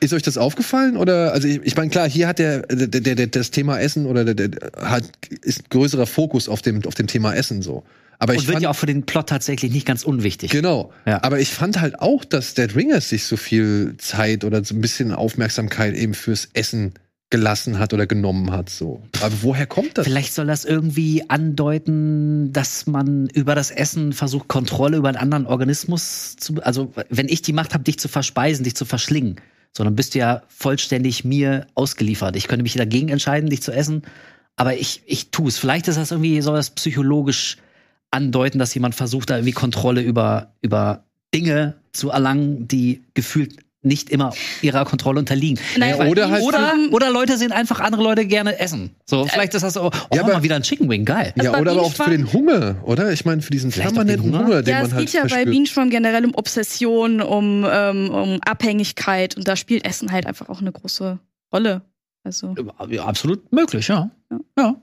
ist 0.00 0.12
euch 0.12 0.22
das 0.22 0.38
aufgefallen 0.38 0.96
oder 0.96 1.32
also 1.32 1.46
ich, 1.46 1.60
ich 1.62 1.76
meine 1.76 1.90
klar 1.90 2.08
hier 2.08 2.26
hat 2.26 2.38
der, 2.38 2.62
der, 2.62 2.86
der, 2.86 3.14
der 3.14 3.26
das 3.26 3.50
Thema 3.50 3.78
Essen 3.78 4.06
oder 4.06 4.24
der, 4.24 4.48
der 4.48 4.70
hat 4.80 5.04
ist 5.42 5.60
ein 5.60 5.64
größerer 5.70 6.06
Fokus 6.06 6.48
auf 6.48 6.62
dem 6.62 6.84
auf 6.86 6.94
dem 6.94 7.06
Thema 7.06 7.34
Essen 7.34 7.62
so. 7.62 7.84
Aber 8.18 8.34
ich 8.34 8.40
Und 8.40 8.46
wird 8.48 8.54
fand, 8.54 8.62
ja 8.64 8.70
auch 8.70 8.76
für 8.76 8.86
den 8.86 9.04
Plot 9.06 9.28
tatsächlich 9.28 9.70
nicht 9.70 9.86
ganz 9.86 10.02
unwichtig. 10.02 10.50
Genau. 10.50 10.92
Ja. 11.06 11.22
Aber 11.22 11.38
ich 11.38 11.50
fand 11.50 11.80
halt 11.80 12.00
auch, 12.00 12.24
dass 12.24 12.54
Dead 12.54 12.74
Ringers 12.74 13.08
sich 13.08 13.24
so 13.24 13.36
viel 13.36 13.94
Zeit 13.98 14.44
oder 14.44 14.64
so 14.64 14.74
ein 14.74 14.80
bisschen 14.80 15.12
Aufmerksamkeit 15.12 15.94
eben 15.94 16.14
fürs 16.14 16.48
Essen 16.52 16.94
gelassen 17.30 17.78
hat 17.78 17.92
oder 17.92 18.06
genommen 18.06 18.50
hat. 18.50 18.70
So. 18.70 19.02
Aber 19.20 19.34
woher 19.42 19.66
kommt 19.66 19.98
das? 19.98 20.06
Vielleicht 20.06 20.32
soll 20.32 20.46
das 20.46 20.64
irgendwie 20.64 21.28
andeuten, 21.28 22.52
dass 22.52 22.86
man 22.86 23.28
über 23.28 23.54
das 23.54 23.70
Essen 23.70 24.12
versucht, 24.12 24.48
Kontrolle 24.48 24.96
über 24.96 25.08
einen 25.08 25.18
anderen 25.18 25.46
Organismus 25.46 26.36
zu. 26.36 26.62
Also, 26.62 26.92
wenn 27.10 27.28
ich 27.28 27.42
die 27.42 27.52
Macht 27.52 27.74
habe, 27.74 27.84
dich 27.84 27.98
zu 27.98 28.08
verspeisen, 28.08 28.64
dich 28.64 28.76
zu 28.76 28.84
verschlingen, 28.84 29.36
dann 29.84 29.94
bist 29.94 30.14
du 30.14 30.18
ja 30.18 30.42
vollständig 30.48 31.24
mir 31.24 31.66
ausgeliefert. 31.74 32.36
Ich 32.36 32.48
könnte 32.48 32.62
mich 32.62 32.74
dagegen 32.74 33.08
entscheiden, 33.08 33.50
dich 33.50 33.62
zu 33.62 33.72
essen, 33.72 34.02
aber 34.56 34.74
ich, 34.74 35.02
ich 35.06 35.30
tue 35.30 35.48
es. 35.48 35.58
Vielleicht 35.58 35.88
ist 35.88 35.96
das 35.96 36.10
irgendwie, 36.10 36.40
soll 36.40 36.56
das 36.56 36.70
psychologisch 36.70 37.58
andeuten, 38.10 38.58
dass 38.58 38.74
jemand 38.74 38.94
versucht, 38.94 39.30
da 39.30 39.36
irgendwie 39.36 39.52
Kontrolle 39.52 40.00
über, 40.00 40.54
über 40.62 41.04
Dinge 41.34 41.74
zu 41.92 42.10
erlangen, 42.10 42.66
die 42.66 43.02
gefühlt 43.14 43.58
nicht 43.82 44.10
immer 44.10 44.32
ihrer 44.60 44.84
Kontrolle 44.84 45.20
unterliegen. 45.20 45.58
Naja, 45.78 46.02
Ja, 46.04 46.10
oder 46.10 46.30
halt- 46.30 46.42
Oder, 46.42 46.72
oder 46.90 47.10
Leute 47.10 47.38
sehen 47.38 47.52
einfach 47.52 47.78
andere 47.80 48.02
Leute 48.02 48.26
gerne 48.26 48.58
essen. 48.58 48.90
So, 49.06 49.24
vielleicht 49.26 49.54
ist 49.54 49.62
das 49.62 49.74
so, 49.74 49.84
oh, 49.84 49.90
Ja, 50.12 50.22
mal 50.24 50.32
aber- 50.32 50.42
wieder 50.42 50.56
ein 50.56 50.62
Chicken 50.62 50.88
Wing, 50.90 51.04
geil. 51.04 51.32
ja, 51.40 51.52
bei 51.52 51.60
oder 51.60 51.72
aber 51.72 51.82
auch 51.82 51.92
für 51.92 52.10
den 52.10 52.32
Hunger, 52.32 52.76
oder? 52.84 53.12
Ich 53.12 53.24
meine, 53.24 53.40
für 53.40 53.50
diesen 53.52 53.70
Vielleicht 53.70 53.90
auch 53.90 53.94
permanenten 53.94 54.30
den 54.32 54.34
Hunger, 54.34 54.46
Hunger? 54.46 54.62
den 54.62 54.72
ja, 54.72 54.78
man 54.78 54.86
es 54.86 54.94
halt 54.94 55.06
geht 55.06 55.14
ja 55.14 55.22
bei 55.22 55.28
verspürt. 55.28 55.50
Bienenschwarm 55.52 55.90
generell 55.90 56.24
um 56.24 56.34
Obsession, 56.34 57.20
um, 57.22 57.64
ähm, 57.70 58.10
um 58.10 58.40
Abhängigkeit 58.44 59.36
und 59.36 59.46
da 59.46 59.54
spielt 59.54 59.84
Essen 59.84 60.10
halt 60.10 60.26
einfach 60.26 60.48
auch 60.48 60.60
eine 60.60 60.72
große 60.72 61.18
Rolle. 61.52 61.82
Also. 62.24 62.54
Ja, 62.90 63.04
absolut 63.04 63.52
möglich, 63.52 63.88
ja. 63.88 64.10
Ja. 64.30 64.38
ja. 64.58 64.74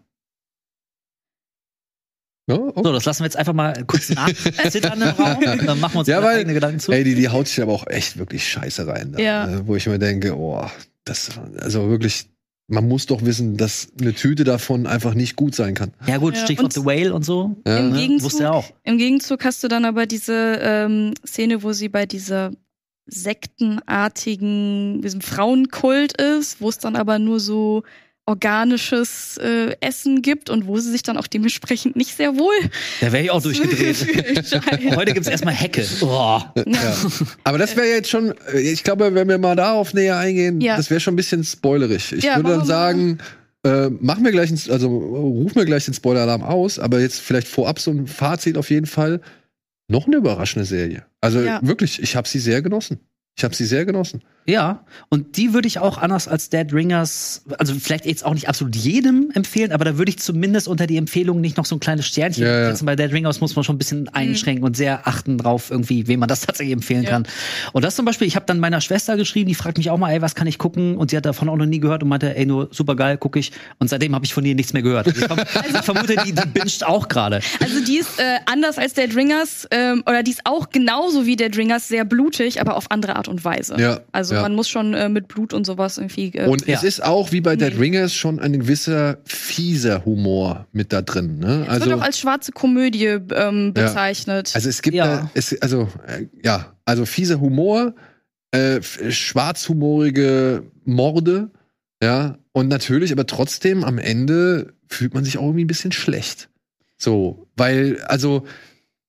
Ja, 2.48 2.56
okay. 2.58 2.82
So, 2.84 2.94
das 2.94 3.06
lassen 3.06 3.22
wir 3.22 3.26
jetzt 3.26 3.38
einfach 3.38 3.54
mal 3.54 3.74
kurz 3.88 4.10
nachzittern 4.10 5.02
im 5.02 5.08
Raum. 5.10 5.40
Dann 5.66 5.80
machen 5.80 5.96
wir 5.96 6.00
uns 6.00 6.08
Ja, 6.08 6.22
weil- 6.22 6.40
eigene 6.40 6.54
Gedanken 6.54 6.80
zu. 6.80 6.92
Ey, 6.92 7.04
die, 7.04 7.16
die 7.16 7.30
haut 7.30 7.48
sich 7.48 7.62
aber 7.62 7.74
auch 7.74 7.88
echt 7.88 8.18
wirklich 8.18 8.48
scheiße 8.48 8.86
rein. 8.86 9.14
Da, 9.14 9.20
Ja. 9.20 9.48
ne? 9.48 9.62
Wo 9.66 9.76
ich 9.76 9.88
mir 9.88 9.98
denke, 9.98 10.38
oh, 10.38 10.64
das, 11.06 11.30
also 11.60 11.90
wirklich, 11.90 12.28
man 12.68 12.88
muss 12.88 13.08
doch 13.08 13.24
wissen, 13.26 13.58
dass 13.58 13.88
eine 14.00 14.14
Tüte 14.14 14.44
davon 14.44 14.86
einfach 14.88 15.14
nicht 15.16 15.36
gut 15.36 15.56
sein 15.56 15.74
kann. 15.74 15.92
ja, 16.08 16.18
gut, 16.18 16.36
Ja, 16.36 16.44
Stichwort 16.44 16.74
The 16.74 16.86
Whale 16.86 17.14
und 17.14 17.24
so. 17.26 17.56
Ja. 17.66 17.78
Im 17.80 17.92
Ne? 17.94 18.00
Gegenzug, 18.00 18.26
Wusste 18.32 18.44
er 18.44 18.54
auch. 18.54 18.66
Im 18.84 18.98
Gegenzug 19.00 19.44
hast 19.44 19.64
du 19.64 19.68
dann 19.68 19.86
aber 19.86 20.06
diese 20.06 20.60
ähm, 20.62 21.14
Szene, 21.26 21.64
wo 21.64 21.74
sie 21.74 21.90
bei 21.90 22.06
dieser 22.06 22.52
sektenartigen, 23.08 25.02
diesem 25.02 25.22
Frauenkult 25.22 26.20
ist, 26.20 26.62
wo 26.62 26.70
es 26.70 26.78
dann 26.80 26.96
aber 26.96 27.20
nur 27.20 27.40
so 27.40 27.84
organisches 28.26 29.38
äh, 29.38 29.76
Essen 29.82 30.22
gibt 30.22 30.50
und 30.50 30.66
wo 30.68 30.80
sie 30.80 30.92
sich 30.92 31.04
dann 31.04 31.18
auch 31.18 31.28
dementsprechend 31.28 31.96
nicht 31.96 32.16
sehr 32.18 32.36
wohl 32.38 32.54
Da 33.02 33.12
wäre 33.12 33.24
ich 33.24 33.32
auch 33.32 33.42
durchgedreht. 33.42 33.96
Heute 34.96 35.14
gibt's 35.14 35.28
erstmal 35.30 35.54
Hecke. 35.54 35.86
Oh. 36.02 36.42
ja. 36.56 36.98
Aber 37.44 37.58
das 37.58 37.76
wäre 37.76 37.88
jetzt 37.88 38.10
schon, 38.10 38.34
äh, 38.54 38.60
ich 38.60 38.84
glaube, 38.84 39.14
wenn 39.14 39.28
wir 39.28 39.38
mal 39.38 39.56
darauf 39.56 39.94
näher 39.94 40.18
eingehen, 40.18 40.62
Ja. 40.62 40.76
das 40.78 40.90
wäre 40.90 41.00
schon 41.00 41.14
ein 41.14 41.18
bisschen 41.18 41.44
spoilerig. 41.44 42.12
Ich 42.14 42.24
Ja, 42.24 42.38
würde 42.38 42.50
dann 42.58 42.66
sagen, 42.66 43.18
äh, 43.64 43.90
mach 44.00 44.18
mir 44.18 44.32
gleich, 44.32 44.50
ein, 44.52 44.60
also 44.72 44.88
ruf 44.90 45.56
mir 45.56 45.66
gleich 45.66 45.86
den 45.86 45.94
Spoiler-Alarm 45.94 46.44
aus, 46.44 46.80
aber 46.80 47.00
jetzt 47.02 47.20
vielleicht 47.22 47.48
vorab 47.48 47.80
so 47.80 47.92
ein 47.92 48.08
Fazit 48.08 48.58
auf 48.58 48.70
jeden 48.70 48.86
Fall. 48.88 49.22
Noch 49.88 50.08
eine 50.08 50.16
überraschende 50.18 50.66
Serie. 50.66 51.06
Also 51.22 51.42
Ja. 51.42 51.60
wirklich, 51.62 52.02
ich 52.02 52.16
habe 52.16 52.28
sie 52.28 52.40
sehr 52.40 52.62
genossen. 52.64 53.00
Ich 53.38 53.44
habe 53.44 53.54
sie 53.56 53.66
sehr 53.66 53.86
genossen. 53.86 54.24
Ja, 54.48 54.86
und 55.10 55.38
die 55.38 55.54
würde 55.54 55.68
ich 55.68 55.80
auch 55.80 55.98
anders 55.98 56.28
als 56.28 56.50
Dead 56.50 56.72
Ringers, 56.72 57.44
also 57.58 57.74
vielleicht 57.74 58.06
jetzt 58.06 58.24
auch 58.24 58.36
nicht 58.36 58.48
absolut 58.48 58.76
jedem 58.76 59.32
empfehlen, 59.34 59.72
aber 59.72 59.86
da 59.86 59.98
würde 59.98 60.10
ich 60.12 60.20
zumindest 60.20 60.68
unter 60.68 60.86
die 60.86 60.98
Empfehlung 60.98 61.42
nicht 61.42 61.58
noch 61.58 61.66
so 61.66 61.76
ein 61.76 61.80
kleines 61.80 62.06
Sternchen 62.06 62.44
Ja, 62.46 62.60
ja. 62.60 62.70
setzen. 62.70 62.86
Bei 62.86 62.96
Dead 62.96 63.12
Ringers 63.12 63.42
muss 63.42 63.56
man 63.56 63.64
schon 63.64 63.76
ein 63.76 63.80
bisschen 63.80 64.08
einschränken 64.10 64.64
und 64.64 64.78
sehr 64.78 65.08
achten 65.08 65.40
drauf, 65.40 65.72
irgendwie, 65.72 66.08
wem 66.08 66.20
man 66.20 66.30
das 66.30 66.42
tatsächlich 66.46 66.74
empfehlen 66.74 67.04
Ja. 67.04 67.10
kann. 67.10 67.28
Und 67.74 67.84
das 67.84 67.96
zum 67.96 68.06
Beispiel, 68.06 68.28
ich 68.28 68.36
habe 68.36 68.46
dann 68.46 68.60
meiner 68.60 68.82
Schwester 68.82 69.18
geschrieben, 69.18 69.48
die 69.48 69.56
fragt 69.56 69.80
mich 69.80 69.90
auch 69.90 69.98
mal, 69.98 70.12
ey, 70.12 70.22
was 70.22 70.36
kann 70.36 70.46
ich 70.46 70.60
gucken? 70.60 70.96
Und 70.98 71.10
sie 71.10 71.18
hat 71.18 71.26
davon 71.26 71.50
auch 71.50 71.56
noch 71.58 71.66
nie 71.66 71.80
gehört 71.80 72.04
und 72.04 72.10
meinte, 72.10 72.36
ey, 72.38 72.46
nur 72.46 72.70
super 72.72 72.96
geil, 72.96 73.18
gucke 73.18 73.40
ich. 73.40 73.52
Und 73.80 73.90
seitdem 73.90 74.14
habe 74.14 74.26
ich 74.26 74.34
von 74.36 74.46
ihr 74.46 74.54
nichts 74.54 74.74
mehr 74.74 74.84
gehört. 74.84 75.08
Also 75.08 75.22
ich, 75.22 75.26
verm 75.28 75.40
ich 75.70 75.78
vermute, 75.82 76.16
die, 76.24 76.34
die 76.34 76.48
binscht 76.50 76.84
auch 76.84 77.08
gerade. 77.08 77.40
Also 77.62 77.84
die 77.84 77.98
ist 77.98 78.20
äh, 78.20 78.38
anders 78.46 78.78
als 78.78 78.94
Dead 78.94 79.16
Ringers 79.16 79.68
ähm, 79.72 80.04
oder 80.06 80.22
die 80.22 80.32
ist 80.32 80.42
auch 80.44 80.70
genauso 80.70 81.26
wie 81.26 81.36
Dead 81.36 81.58
Ringers 81.58 81.88
sehr 81.88 82.06
blutig, 82.06 82.62
aber 82.62 82.78
auf 82.78 82.92
andere 82.92 83.16
Art 83.16 83.28
und 83.28 83.44
Weise. 83.44 83.76
Ja, 83.80 84.02
Also 84.12 84.35
ja. 84.36 84.41
man 84.43 84.54
muss 84.56 84.69
schon 84.69 84.93
äh, 84.93 85.10
mit 85.10 85.28
Blut 85.28 85.54
und 85.54 85.65
sowas 85.65 85.98
irgendwie. 85.98 86.28
Äh, 86.36 86.48
Und 86.48 86.67
Ja. 86.67 86.76
es 86.76 86.84
ist 86.84 87.04
auch 87.04 87.32
wie 87.32 87.41
bei 87.41 87.56
Dead 87.56 87.78
Ringers 87.80 88.13
schon 88.13 88.39
ein 88.39 88.54
gewisser 88.60 89.17
fieser 89.26 90.06
Humor 90.06 90.67
mit 90.71 90.93
da 90.93 91.02
drin. 91.02 91.39
Ne? 91.39 91.63
es 91.63 91.69
Also, 91.69 91.86
wird 91.88 92.00
auch 92.00 92.04
als 92.04 92.19
schwarze 92.19 92.52
Komödie 92.52 93.06
ähm, 93.34 93.74
bezeichnet. 93.74 94.52
also 94.54 94.69
es 94.69 94.82
gibt 94.82 94.95
Ja. 94.95 95.06
da, 95.06 95.32
es, 95.34 95.60
also 95.62 95.89
äh, 96.08 96.28
ja, 96.43 96.74
also 96.86 97.06
fieser 97.06 97.39
Humor, 97.39 97.95
äh, 98.52 98.82
schwarzhumorige 99.45 100.63
Morde, 100.86 101.52
ja, 102.02 102.38
und 102.52 102.67
natürlich, 102.67 103.12
aber 103.12 103.26
trotzdem 103.26 103.84
am 103.84 103.98
Ende 103.98 104.74
fühlt 104.88 105.13
man 105.13 105.24
sich 105.24 105.38
auch 105.38 105.43
irgendwie 105.43 105.63
ein 105.65 105.67
bisschen 105.67 105.91
schlecht. 105.91 106.50
So, 106.98 107.48
weil, 107.58 108.02
also 108.08 108.45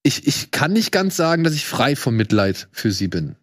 ich, 0.02 0.26
ich 0.26 0.50
kann 0.50 0.72
nicht 0.72 0.92
ganz 0.92 1.16
sagen, 1.16 1.44
dass 1.44 1.54
ich 1.54 1.64
frei 1.66 1.96
von 1.96 2.14
Mitleid 2.16 2.68
für 2.72 2.90
sie 2.92 3.08
bin. 3.08 3.36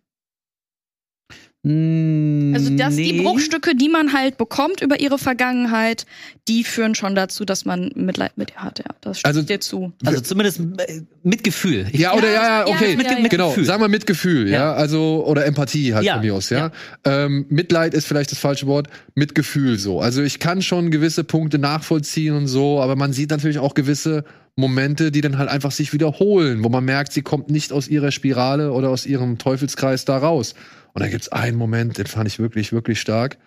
Also 1.66 2.76
dass 2.76 2.98
die 2.98 3.14
Nee. 3.14 3.22
Bruchstücke, 3.22 3.74
die 3.74 3.88
man 3.88 4.12
halt 4.12 4.38
bekommt 4.38 4.82
über 4.82 5.00
ihre 5.00 5.18
Vergangenheit, 5.18 6.06
die 6.50 6.66
führen 6.66 6.94
schon 6.94 7.16
dazu, 7.16 7.46
dass 7.46 7.64
man 7.64 7.90
Mitleid 7.96 8.38
mit 8.38 8.52
ihr 8.52 8.62
hat. 8.64 8.80
Ja, 8.80 8.86
das 9.00 9.20
stimmt 9.20 9.28
Also- 9.36 9.48
dir 9.48 9.62
zu. 9.62 9.94
Also 10.04 10.20
zumindest 10.20 10.60
äh, 10.60 11.02
mit 11.24 11.44
Gefühl. 11.46 11.88
Ich- 11.94 12.02
Ja, 12.02 12.16
oder 12.16 12.28
ja, 12.28 12.34
ja, 12.34 12.60
ja, 12.60 12.68
okay. 12.68 12.98
mit- 12.98 13.06
ja, 13.06 13.18
ja. 13.18 13.28
Genau, 13.30 13.50
Gefühl. 13.50 13.64
sagen 13.64 13.82
wir 13.82 13.88
mit 13.88 14.06
Gefühl, 14.06 14.50
ja. 14.50 14.54
Ja. 14.60 14.74
Also, 14.74 15.24
oder 15.26 15.46
Empathie 15.46 15.94
halt 15.94 16.04
Ja, 16.06 16.16
von 16.16 16.22
mir 16.26 16.36
aus, 16.36 16.50
ja. 16.50 16.72
Ähm, 17.06 17.46
Mitleid 17.48 17.94
ist 17.94 18.08
vielleicht 18.08 18.32
das 18.34 18.40
falsche 18.40 18.68
Wort, 18.68 18.90
mit 19.16 19.34
Gefühl 19.34 19.78
so. 19.80 20.02
Also 20.02 20.22
ich 20.22 20.40
kann 20.40 20.62
schon 20.62 20.92
gewisse 20.92 21.24
Punkte 21.24 21.60
nachvollziehen 21.60 22.34
und 22.36 22.48
so, 22.48 22.82
aber 22.82 22.98
man 22.98 23.14
sieht 23.14 23.30
natürlich 23.30 23.60
auch 23.60 23.74
gewisse 23.74 24.26
Momente, 24.58 25.12
die 25.12 25.22
dann 25.22 25.38
halt 25.38 25.50
einfach 25.50 25.72
sich 25.72 25.94
wiederholen, 25.94 26.62
wo 26.64 26.68
man 26.70 26.84
merkt, 26.84 27.14
sie 27.14 27.22
kommt 27.22 27.50
nicht 27.50 27.72
aus 27.72 27.88
ihrer 27.88 28.12
Spirale 28.12 28.74
oder 28.74 28.90
aus 28.90 29.06
ihrem 29.06 29.38
Teufelskreis 29.38 30.04
da 30.06 30.18
raus. 30.18 30.54
Und 30.94 31.02
da 31.02 31.08
gibt's 31.10 31.30
einen 31.30 31.58
Moment, 31.58 31.98
den 31.98 32.06
fand 32.06 32.28
ich 32.28 32.40
wirklich, 32.40 32.72
wirklich 32.72 33.00
stark. 33.00 33.38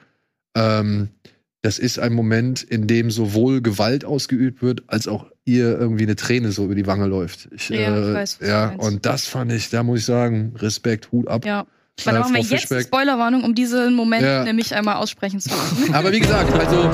Ähm, 0.56 1.10
das 1.62 1.78
ist 1.78 1.98
ein 1.98 2.12
Moment, 2.12 2.62
in 2.62 2.86
dem 2.86 3.10
sowohl 3.10 3.60
Gewalt 3.60 4.04
ausgeübt 4.04 4.62
wird, 4.62 4.84
als 4.86 5.08
auch 5.08 5.26
ihr 5.44 5.78
irgendwie 5.78 6.04
eine 6.04 6.16
Träne 6.16 6.52
so 6.52 6.64
über 6.64 6.74
die 6.74 6.86
Wange 6.86 7.06
läuft. 7.06 7.48
Ich, 7.52 7.68
Ja, 7.68 7.78
äh, 7.78 8.08
ich 8.08 8.14
weiß, 8.14 8.38
ja 8.42 8.70
und 8.76 9.06
das 9.06 9.26
fand 9.26 9.52
ich, 9.52 9.70
da 9.70 9.82
muss 9.82 10.00
ich 10.00 10.04
sagen, 10.04 10.54
Respekt, 10.56 11.10
Hut 11.12 11.28
ab. 11.28 11.44
Ja. 11.44 11.66
Äh, 11.98 12.06
Weil 12.06 12.18
machen 12.20 12.34
wir 12.34 12.42
jetzt. 12.42 12.86
Spoilerwarnung, 12.86 13.42
um 13.44 13.54
diesen 13.54 13.94
Moment 13.94 14.22
Ja. 14.22 14.44
nämlich 14.44 14.74
einmal 14.74 14.96
aussprechen 14.96 15.40
zu 15.40 15.48
können. 15.50 15.94
Aber 15.94 16.12
wie 16.12 16.20
gesagt, 16.20 16.52
also 16.52 16.90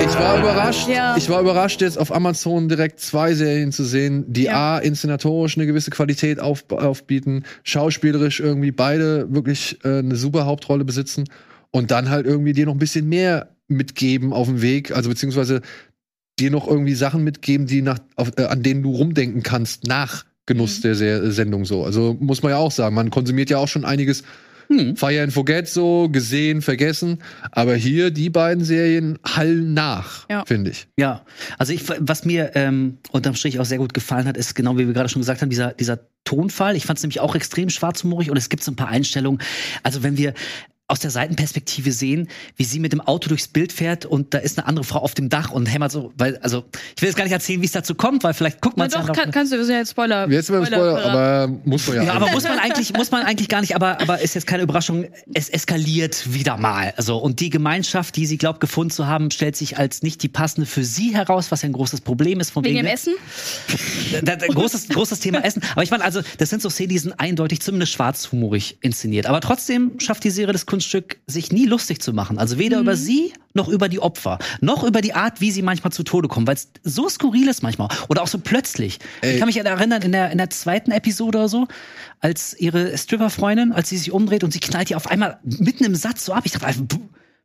ich 0.00 0.14
war 0.18 0.38
überrascht. 0.40 0.88
Ja. 0.88 1.16
Ich 1.16 1.28
war 1.28 1.40
überrascht, 1.40 1.80
jetzt 1.80 1.98
auf 1.98 2.12
Amazon 2.12 2.68
direkt 2.68 2.98
zwei 3.00 3.34
Serien 3.34 3.70
zu 3.70 3.84
sehen, 3.84 4.24
die 4.26 4.44
Ja. 4.44 4.76
A, 4.76 4.78
inszenatorisch 4.78 5.56
eine 5.56 5.66
gewisse 5.66 5.90
Qualität 5.90 6.40
auf, 6.40 6.64
aufbieten, 6.70 7.44
schauspielerisch 7.62 8.40
irgendwie 8.40 8.72
beide 8.72 9.32
wirklich 9.32 9.78
äh, 9.84 9.98
eine 9.98 10.16
super 10.16 10.46
Hauptrolle 10.46 10.84
besitzen 10.84 11.24
und 11.70 11.90
dann 11.92 12.10
halt 12.10 12.26
irgendwie 12.26 12.52
dir 12.52 12.66
noch 12.66 12.74
ein 12.74 12.78
bisschen 12.78 13.08
mehr 13.08 13.50
mitgeben 13.68 14.32
auf 14.32 14.48
dem 14.48 14.60
Weg, 14.62 14.90
also 14.94 15.08
beziehungsweise 15.10 15.62
dir 16.40 16.50
noch 16.50 16.66
irgendwie 16.66 16.94
Sachen 16.94 17.22
mitgeben, 17.22 17.66
die 17.66 17.82
nach, 17.82 17.98
auf, 18.16 18.32
äh, 18.36 18.44
an 18.46 18.62
denen 18.64 18.82
du 18.82 18.90
rumdenken 18.90 19.42
kannst 19.44 19.86
nach 19.86 20.24
Genuss 20.46 20.78
Mhm. 20.78 20.82
der 20.82 20.94
Se 20.94 21.32
Sendung 21.32 21.64
so. 21.64 21.84
Also 21.84 22.16
muss 22.20 22.42
man 22.42 22.50
ja 22.50 22.58
auch 22.58 22.72
sagen, 22.72 22.94
man 22.94 23.10
konsumiert 23.10 23.50
ja 23.50 23.58
auch 23.58 23.68
schon 23.68 23.84
einiges 23.84 24.22
Hm. 24.68 24.96
Fire 24.96 25.22
and 25.22 25.30
Forget 25.30 25.68
so, 25.68 26.08
gesehen, 26.08 26.62
vergessen. 26.62 27.18
Aber 27.52 27.74
hier 27.74 28.10
die 28.10 28.30
beiden 28.30 28.64
Serien 28.64 29.18
hallen 29.22 29.74
nach, 29.74 30.26
Ja. 30.30 30.42
finde 30.46 30.70
ich. 30.70 30.86
Ja, 30.96 31.22
also 31.58 31.74
ich, 31.74 31.82
was 31.98 32.24
mir 32.24 32.52
ähm, 32.54 32.96
unterm 33.10 33.34
Strich 33.34 33.60
auch 33.60 33.66
sehr 33.66 33.76
gut 33.76 33.92
gefallen 33.92 34.26
hat, 34.26 34.38
ist 34.38 34.54
genau 34.54 34.78
wie 34.78 34.86
wir 34.86 34.94
gerade 34.94 35.10
schon 35.10 35.20
gesagt 35.20 35.42
haben, 35.42 35.50
dieser, 35.50 35.74
dieser 35.74 35.98
Tonfall. 36.24 36.76
Ich 36.76 36.86
fand 36.86 36.98
es 36.98 37.02
nämlich 37.02 37.20
auch 37.20 37.34
extrem 37.34 37.68
schwarzhumorig 37.68 38.30
und 38.30 38.38
es 38.38 38.48
gibt 38.48 38.64
so 38.64 38.72
ein 38.72 38.76
paar 38.76 38.88
Einstellungen. 38.88 39.38
Also 39.82 40.02
wenn 40.02 40.16
wir 40.16 40.32
aus 40.86 41.00
der 41.00 41.10
Seitenperspektive 41.10 41.92
sehen, 41.92 42.28
wie 42.56 42.64
sie 42.64 42.78
mit 42.78 42.92
dem 42.92 43.00
Auto 43.00 43.28
durchs 43.28 43.48
Bild 43.48 43.72
fährt 43.72 44.04
und 44.04 44.34
da 44.34 44.38
ist 44.38 44.58
eine 44.58 44.66
andere 44.66 44.84
Frau 44.84 44.98
auf 44.98 45.14
dem 45.14 45.30
Dach 45.30 45.50
und 45.50 45.64
hämmert 45.66 45.92
so, 45.92 46.12
weil, 46.18 46.36
also 46.38 46.64
ich 46.94 47.00
will 47.00 47.08
jetzt 47.08 47.16
gar 47.16 47.24
nicht 47.24 47.32
erzählen, 47.32 47.62
wie 47.62 47.66
es 47.66 47.72
dazu 47.72 47.94
kommt, 47.94 48.22
weil 48.22 48.34
vielleicht 48.34 48.60
guckt 48.60 48.76
man 48.76 48.88
es 48.88 48.94
ja 48.94 49.02
doch, 49.02 49.14
kann, 49.14 49.30
kannst 49.30 49.50
du, 49.52 49.56
wir 49.56 49.64
sind 49.64 49.72
ja 49.72 49.80
jetzt 49.80 49.92
Spoiler. 49.92 50.28
Jetzt 50.28 50.50
mal 50.50 50.66
Spoiler, 50.66 51.04
aber 51.04 51.48
muss 51.64 51.86
man 51.86 51.96
ja. 51.96 52.02
Ja, 52.02 52.12
aber 52.12 52.30
muss 52.32 52.44
man 52.44 52.58
eigentlich, 52.58 52.92
muss 52.92 53.10
man 53.10 53.22
eigentlich 53.22 53.48
gar 53.48 53.62
nicht, 53.62 53.74
aber, 53.74 53.98
aber 54.02 54.20
ist 54.20 54.34
jetzt 54.34 54.46
keine 54.46 54.62
Überraschung, 54.62 55.06
es 55.32 55.48
eskaliert 55.48 56.34
wieder 56.34 56.58
mal. 56.58 56.92
Also, 56.98 57.16
und 57.16 57.40
die 57.40 57.48
Gemeinschaft, 57.48 58.16
die 58.16 58.26
sie 58.26 58.36
glaubt 58.36 58.60
gefunden 58.60 58.90
zu 58.90 59.06
haben, 59.06 59.30
stellt 59.30 59.56
sich 59.56 59.78
als 59.78 60.02
nicht 60.02 60.22
die 60.22 60.28
passende 60.28 60.66
für 60.66 60.84
sie 60.84 61.14
heraus, 61.14 61.50
was 61.50 61.62
ja 61.62 61.70
ein 61.70 61.72
großes 61.72 62.02
Problem 62.02 62.40
ist. 62.40 62.50
Von 62.50 62.62
Wegen 62.64 62.76
dem 62.76 62.84
ne? 62.84 62.92
Essen? 62.92 63.14
Da, 64.22 64.36
da, 64.36 64.46
großes, 64.46 64.88
großes 64.88 65.20
Thema 65.20 65.42
Essen. 65.44 65.62
Aber 65.72 65.82
ich 65.82 65.90
meine, 65.90 66.04
also, 66.04 66.20
das 66.38 66.50
sind 66.50 66.60
so 66.60 66.68
Szenen, 66.68 66.90
die 66.90 66.98
sind 66.98 67.18
eindeutig 67.18 67.62
zumindest 67.62 67.92
schwarzhumorig 67.92 68.76
inszeniert. 68.82 69.26
Aber 69.26 69.40
trotzdem 69.40 69.98
schafft 69.98 70.24
die 70.24 70.30
Serie 70.30 70.52
das 70.52 70.66
Kunststück, 70.74 71.18
sich 71.28 71.52
nie 71.52 71.66
lustig 71.66 72.02
zu 72.02 72.12
machen. 72.12 72.36
Also 72.36 72.58
weder 72.58 72.80
über 72.80 72.96
sie, 72.96 73.32
noch 73.52 73.68
über 73.68 73.88
die 73.88 74.00
Opfer, 74.00 74.40
noch 74.60 74.82
über 74.82 75.02
die 75.02 75.14
Art, 75.14 75.40
wie 75.40 75.52
sie 75.52 75.62
manchmal 75.62 75.92
zu 75.92 76.02
Tode 76.02 76.26
kommen, 76.26 76.48
weil 76.48 76.56
es 76.56 76.68
so 76.82 77.08
skurril 77.08 77.46
ist 77.48 77.62
manchmal. 77.62 77.88
Oder 78.08 78.22
auch 78.22 78.26
so 78.26 78.38
plötzlich. 78.38 78.98
Ich 79.22 79.28
Ey. 79.28 79.38
kann 79.38 79.46
mich 79.46 79.56
erinnern, 79.56 80.02
in 80.02 80.10
der, 80.10 80.32
in 80.32 80.38
der 80.38 80.50
zweiten 80.50 80.90
Episode 80.90 81.38
oder 81.38 81.48
so, 81.48 81.68
als 82.18 82.58
ihre 82.58 82.98
Stripper-Freundin, 82.98 83.72
als 83.72 83.88
sie 83.88 83.98
sich 83.98 84.10
umdreht 84.10 84.42
und 84.42 84.52
sie 84.52 84.58
knallt 84.58 84.88
die 84.88 84.96
auf 84.96 85.06
einmal 85.08 85.38
mitten 85.44 85.84
im 85.84 85.94
Satz 85.94 86.24
so 86.24 86.32
ab. 86.32 86.42
Ich 86.44 86.50
dachte, 86.50 86.66
einfach, 86.66 86.82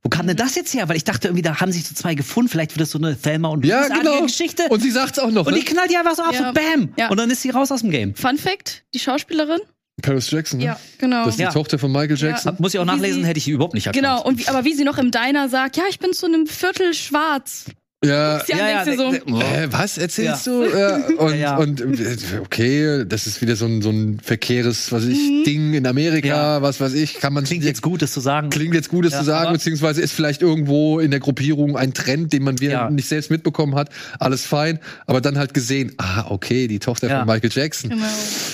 wo 0.01 0.09
kam 0.09 0.25
denn 0.25 0.35
das 0.37 0.55
jetzt 0.55 0.73
her? 0.73 0.89
Weil 0.89 0.97
ich 0.97 1.03
dachte 1.03 1.27
irgendwie, 1.27 1.43
da 1.43 1.59
haben 1.59 1.71
sich 1.71 1.85
so 1.87 1.93
zwei 1.93 2.15
gefunden. 2.15 2.49
Vielleicht 2.49 2.71
wird 2.71 2.81
das 2.81 2.89
so 2.89 2.97
eine 2.97 3.15
Thelma 3.15 3.49
und 3.49 3.63
ja, 3.63 3.87
genau. 3.89 4.23
Geschichte. 4.23 4.63
Und 4.69 4.81
sie 4.81 4.89
sagt's 4.89 5.19
auch 5.19 5.29
noch, 5.29 5.45
Und 5.45 5.53
ne? 5.53 5.59
die 5.59 5.65
knallt 5.65 5.91
die 5.91 5.97
einfach 5.97 6.15
so 6.15 6.23
ab, 6.23 6.33
Ja. 6.33 6.47
so 6.47 6.53
bam. 6.53 6.93
Ja. 6.97 7.09
Und 7.09 7.17
dann 7.17 7.29
ist 7.29 7.43
sie 7.43 7.51
raus 7.51 7.71
aus 7.71 7.81
dem 7.81 7.91
Game. 7.91 8.15
Fun 8.15 8.37
Fact, 8.39 8.85
die 8.95 8.99
Schauspielerin? 8.99 9.59
Paris 10.01 10.29
Jackson, 10.31 10.59
ne? 10.59 10.65
Ja, 10.65 10.79
genau. 10.97 11.23
Das 11.25 11.33
ist 11.35 11.39
die 11.39 11.43
Ja. 11.43 11.51
Tochter 11.51 11.77
von 11.79 11.91
Michael 11.91 12.17
Jackson. 12.17 12.55
Muss 12.59 12.73
ich 12.73 12.79
auch 12.79 12.83
Wie 12.83 12.87
nachlesen, 12.87 13.21
sie- 13.23 13.27
hätte 13.27 13.37
ich 13.39 13.47
überhaupt 13.47 13.73
nicht 13.73 13.87
erkannt. 13.87 14.03
Genau, 14.03 14.23
und 14.23 14.39
wie, 14.39 14.47
aber 14.47 14.63
wie 14.65 14.73
sie 14.73 14.83
noch 14.83 14.97
im 14.97 15.11
Diner 15.11 15.49
sagt, 15.49 15.77
ja, 15.77 15.83
ich 15.89 15.99
bin 15.99 16.13
zu 16.13 16.25
einem 16.25 16.47
Viertel 16.47 16.93
schwarz. 16.93 17.65
Ja. 18.03 18.41
Ja, 18.47 18.85
Ja, 18.85 18.85
so. 18.95 19.11
Äh, 19.13 19.67
was 19.71 19.97
erzählst 19.97 20.45
Ja. 20.47 20.53
du? 20.53 20.63
Ja, 20.69 20.95
und, 21.17 21.29
Ja, 21.31 21.35
ja. 21.35 21.57
und 21.57 21.81
äh, 21.81 22.15
okay, 22.41 23.03
das 23.05 23.27
ist 23.27 23.41
wieder 23.41 23.57
so 23.57 23.65
ein, 23.65 23.81
so 23.81 23.89
ein 23.89 24.21
verkehres, 24.23 24.93
was 24.93 25.03
ich, 25.03 25.17
Ding 25.43 25.73
in 25.73 25.85
Amerika, 25.85 26.27
Ja. 26.27 26.61
was 26.61 26.79
weiß 26.79 26.93
ich, 26.93 27.15
kann 27.15 27.33
man 27.33 27.43
Klingt 27.43 27.65
jetzt 27.65 27.81
gut, 27.81 28.01
das 28.01 28.13
zu 28.13 28.21
sagen. 28.21 28.51
Klingt 28.51 28.73
jetzt 28.73 28.87
Gutes 28.87 29.11
Ja, 29.11 29.19
zu 29.19 29.25
sagen, 29.25 29.51
beziehungsweise 29.51 30.01
ist 30.01 30.13
vielleicht 30.13 30.41
irgendwo 30.41 30.99
in 31.01 31.11
der 31.11 31.19
Gruppierung 31.19 31.75
ein 31.75 31.93
Trend, 31.93 32.31
den 32.31 32.43
man 32.43 32.61
wir 32.61 32.71
Ja. 32.71 32.89
nicht 32.89 33.09
selbst 33.09 33.31
mitbekommen 33.31 33.75
hat. 33.75 33.89
Alles 34.17 34.45
fein, 34.45 34.79
aber 35.05 35.19
dann 35.19 35.37
halt 35.37 35.53
gesehen, 35.53 35.91
ah, 35.97 36.25
okay, 36.29 36.69
die 36.69 36.79
Tochter 36.79 37.09
Ja. 37.09 37.19
von 37.19 37.27
Michael 37.27 37.49
Jackson. 37.51 37.89
Genau. 37.89 38.05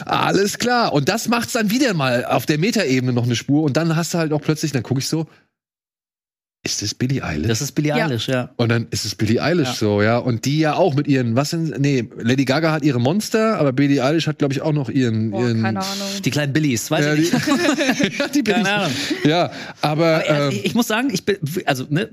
Alles 0.07 0.57
klar. 0.57 0.91
Und 0.91 1.07
das 1.07 1.27
macht's 1.27 1.53
dann 1.53 1.69
wieder 1.69 1.93
mal 1.93 2.25
auf 2.25 2.47
der 2.47 2.57
Metaebene 2.57 3.13
noch 3.13 3.25
eine 3.25 3.35
Spur. 3.35 3.61
Und 3.61 3.77
dann 3.77 3.95
hast 3.95 4.15
du 4.15 4.17
halt 4.17 4.33
auch 4.33 4.41
plötzlich, 4.41 4.71
dann 4.71 4.81
gucke 4.81 5.01
ich 5.01 5.07
so, 5.07 5.27
ist 6.65 6.81
das 6.81 6.93
Billie 6.93 7.23
Eilish? 7.23 7.47
Das 7.47 7.61
ist 7.61 7.71
Billie 7.73 7.95
Ja. 7.95 8.05
Eilish, 8.07 8.27
ja. 8.27 8.49
und 8.57 8.69
dann 8.69 8.87
ist 8.89 9.05
es 9.05 9.15
Billie 9.15 9.41
Eilish 9.41 9.67
Ja. 9.67 9.73
so, 9.75 10.01
ja. 10.01 10.17
Und 10.17 10.45
die 10.45 10.59
ja 10.59 10.75
auch 10.75 10.95
mit 10.95 11.07
ihren, 11.07 11.35
was 11.35 11.51
sind, 11.51 11.79
nee, 11.79 12.09
Lady 12.17 12.43
Gaga 12.43 12.71
hat 12.71 12.83
ihre 12.83 12.99
Monster, 12.99 13.59
aber 13.59 13.71
Billie 13.71 14.03
Eilish 14.03 14.27
hat, 14.27 14.39
glaube 14.39 14.53
ich, 14.53 14.61
auch 14.61 14.73
noch 14.73 14.89
ihren, 14.89 15.31
Boah, 15.31 15.41
ihren 15.47 15.61
keine 15.61 15.79
Ahnung. 15.79 16.07
Die 16.23 16.31
kleinen 16.31 16.53
Billies, 16.53 16.89
weiß 16.91 17.05
ja, 17.05 17.13
ich 17.13 17.29
die, 17.29 17.35
nicht. 17.35 17.47
ja, 18.19 18.27
die 18.27 18.41
Billie. 18.41 18.63
Keine 18.63 18.73
Ahnung. 18.73 18.91
Ja, 19.23 19.51
aber, 19.81 20.05
Aber, 20.05 20.29
äh, 20.29 20.47
ähm, 20.47 20.49
ich, 20.51 20.65
ich 20.65 20.75
muss 20.75 20.87
sagen, 20.87 21.09
ich 21.13 21.23
bin, 21.23 21.37
also 21.65 21.85
ne, 21.89 22.09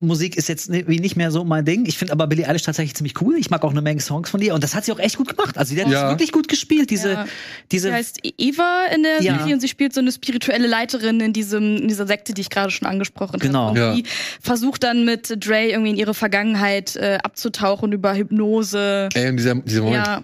Popmusik 0.00 0.36
ist 0.36 0.48
jetzt 0.50 0.70
wie 0.70 1.00
nicht 1.00 1.16
mehr 1.16 1.30
so 1.30 1.42
mein 1.44 1.64
Ding. 1.64 1.86
Ich 1.86 1.96
finde 1.96 2.12
aber 2.12 2.26
Billie 2.26 2.46
Eilish 2.46 2.62
tatsächlich 2.62 2.94
ziemlich 2.94 3.18
cool. 3.22 3.36
Ich 3.38 3.48
mag 3.48 3.64
auch 3.64 3.70
eine 3.70 3.80
Menge 3.80 4.00
Songs 4.00 4.28
von 4.28 4.42
ihr 4.42 4.52
und 4.54 4.62
das 4.62 4.74
hat 4.74 4.84
sie 4.84 4.92
auch 4.92 4.98
echt 4.98 5.16
gut 5.16 5.34
gemacht. 5.34 5.56
Also 5.56 5.74
die 5.74 5.80
hat 5.80 5.88
Ja. 5.90 6.02
das 6.02 6.10
wirklich 6.12 6.32
gut 6.32 6.48
gespielt. 6.48 6.90
Diese, 6.90 7.12
Ja. 7.12 7.26
diese 7.72 7.88
Sie 7.88 7.94
heißt 7.94 8.18
Eva 8.36 8.84
in 8.94 9.02
der 9.04 9.22
Ja. 9.22 9.38
Serie 9.38 9.54
und 9.54 9.60
sie 9.60 9.68
spielt 9.68 9.94
so 9.94 10.00
eine 10.02 10.12
spirituelle 10.12 10.66
Leiterin 10.66 11.20
in 11.20 11.32
diesem 11.32 11.78
in 11.78 11.88
dieser 11.88 12.06
Sekte, 12.06 12.34
die 12.34 12.42
ich 12.42 12.50
gerade 12.50 12.70
schon 12.70 12.86
angesprochen 12.86 13.40
Genau. 13.40 13.68
habe. 13.68 13.70
Und 13.70 13.76
Ja. 13.78 13.94
die 13.94 14.04
versucht 14.40 14.82
dann 14.82 15.06
mit 15.06 15.34
Dre 15.46 15.68
irgendwie 15.70 15.90
in 15.92 15.96
ihre 15.96 16.12
Vergangenheit 16.12 16.94
äh, 16.96 17.18
abzutauchen 17.22 17.92
über 17.92 18.14
Hypnose. 18.14 19.08
ey, 19.14 19.30
und 19.30 19.38
dieser, 19.38 19.54
dieser 19.54 19.82
Moment, 19.82 20.06
Ja, 20.06 20.22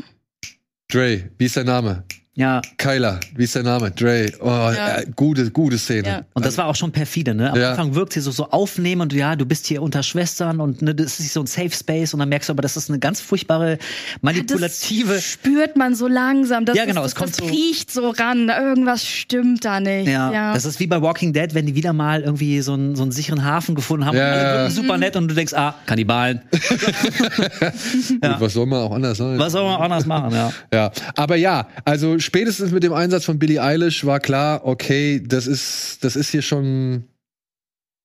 Dre, 0.92 1.30
wie 1.38 1.46
ist 1.46 1.56
dein 1.56 1.64
Name? 1.66 2.04
Ja. 2.34 2.62
Kyla, 2.78 3.20
wie 3.36 3.44
ist 3.44 3.54
dein 3.56 3.64
Name? 3.64 3.90
Dre. 3.90 4.32
Oh, 4.40 4.46
Ja. 4.46 4.98
äh, 4.98 5.06
gute, 5.14 5.50
gute 5.50 5.76
Szene. 5.78 6.08
Ja. 6.08 6.22
Und 6.34 6.44
das 6.46 6.56
war 6.58 6.66
auch 6.66 6.74
schon 6.76 6.90
perfide, 6.92 7.34
ne? 7.34 7.52
Am 7.52 7.58
Ja. 7.60 7.70
Anfang 7.70 7.94
wirkt 7.94 8.12
sie 8.14 8.20
so, 8.20 8.30
so 8.30 8.48
aufnehmend 8.50 9.12
und 9.12 9.18
ja, 9.18 9.36
du 9.36 9.44
bist 9.44 9.66
hier 9.66 9.82
unter 9.82 10.02
Schwestern 10.02 10.60
und 10.60 10.80
ne, 10.82 10.94
das 10.94 11.20
ist 11.20 11.32
so 11.34 11.40
ein 11.40 11.46
Safe 11.46 11.70
Space 11.70 12.14
und 12.14 12.20
dann 12.20 12.28
merkst 12.30 12.48
du 12.48 12.52
aber, 12.54 12.62
das 12.62 12.76
ist 12.76 12.88
eine 12.88 12.98
ganz 12.98 13.20
furchtbare, 13.20 13.78
manipulative. 14.22 15.14
das 15.14 15.24
spürt 15.24 15.76
man 15.76 15.94
so 15.94 16.08
langsam. 16.08 16.64
Das 16.64 16.76
Ja, 16.76 16.84
genau, 16.86 17.02
ist, 17.02 17.08
es 17.08 17.14
kommt 17.14 17.30
das 17.30 17.36
so- 17.38 17.44
riecht 17.52 17.90
so 17.90 18.10
ran. 18.10 18.48
Irgendwas 18.48 19.04
stimmt 19.06 19.64
da 19.64 19.80
nicht. 19.80 20.08
Ja, 20.08 20.32
Ja, 20.32 20.54
das 20.54 20.64
ist 20.64 20.80
wie 20.80 20.86
bei 20.86 21.02
Walking 21.02 21.32
Dead, 21.32 21.54
wenn 21.54 21.66
die 21.66 21.74
wieder 21.74 21.92
mal 21.92 22.22
irgendwie 22.22 22.60
so 22.62 22.72
einen, 22.74 22.96
so 22.96 23.02
einen 23.02 23.12
sicheren 23.12 23.44
Hafen 23.44 23.74
gefunden 23.74 24.06
haben. 24.06 24.16
Ja. 24.16 24.24
Und 24.26 24.32
alle 24.38 24.58
wirken 24.60 24.74
super 24.74 24.96
nett 24.98 25.16
und 25.16 25.28
du 25.28 25.34
denkst, 25.34 25.52
ah, 25.54 25.74
Kannibalen. 25.86 26.40
Gut, 26.52 28.20
was 28.40 28.52
soll 28.54 28.66
man 28.66 28.80
auch 28.80 28.92
anders 28.92 29.18
sein? 29.18 29.38
Was 29.38 29.52
soll 29.52 29.64
man 29.64 29.80
anders 29.80 30.06
machen, 30.06 30.32
ja. 30.32 30.52
Ja, 30.72 30.90
aber 31.16 31.36
ja, 31.36 31.66
also 31.84 32.18
spätestens 32.22 32.72
mit 32.72 32.82
dem 32.82 32.92
Einsatz 32.92 33.24
von 33.24 33.38
Billie 33.38 33.62
Eilish 33.62 34.04
war 34.04 34.20
klar, 34.20 34.64
okay, 34.64 35.22
das 35.24 35.46
ist, 35.46 36.02
das 36.02 36.16
ist 36.16 36.30
hier 36.30 36.42
schon, 36.42 37.04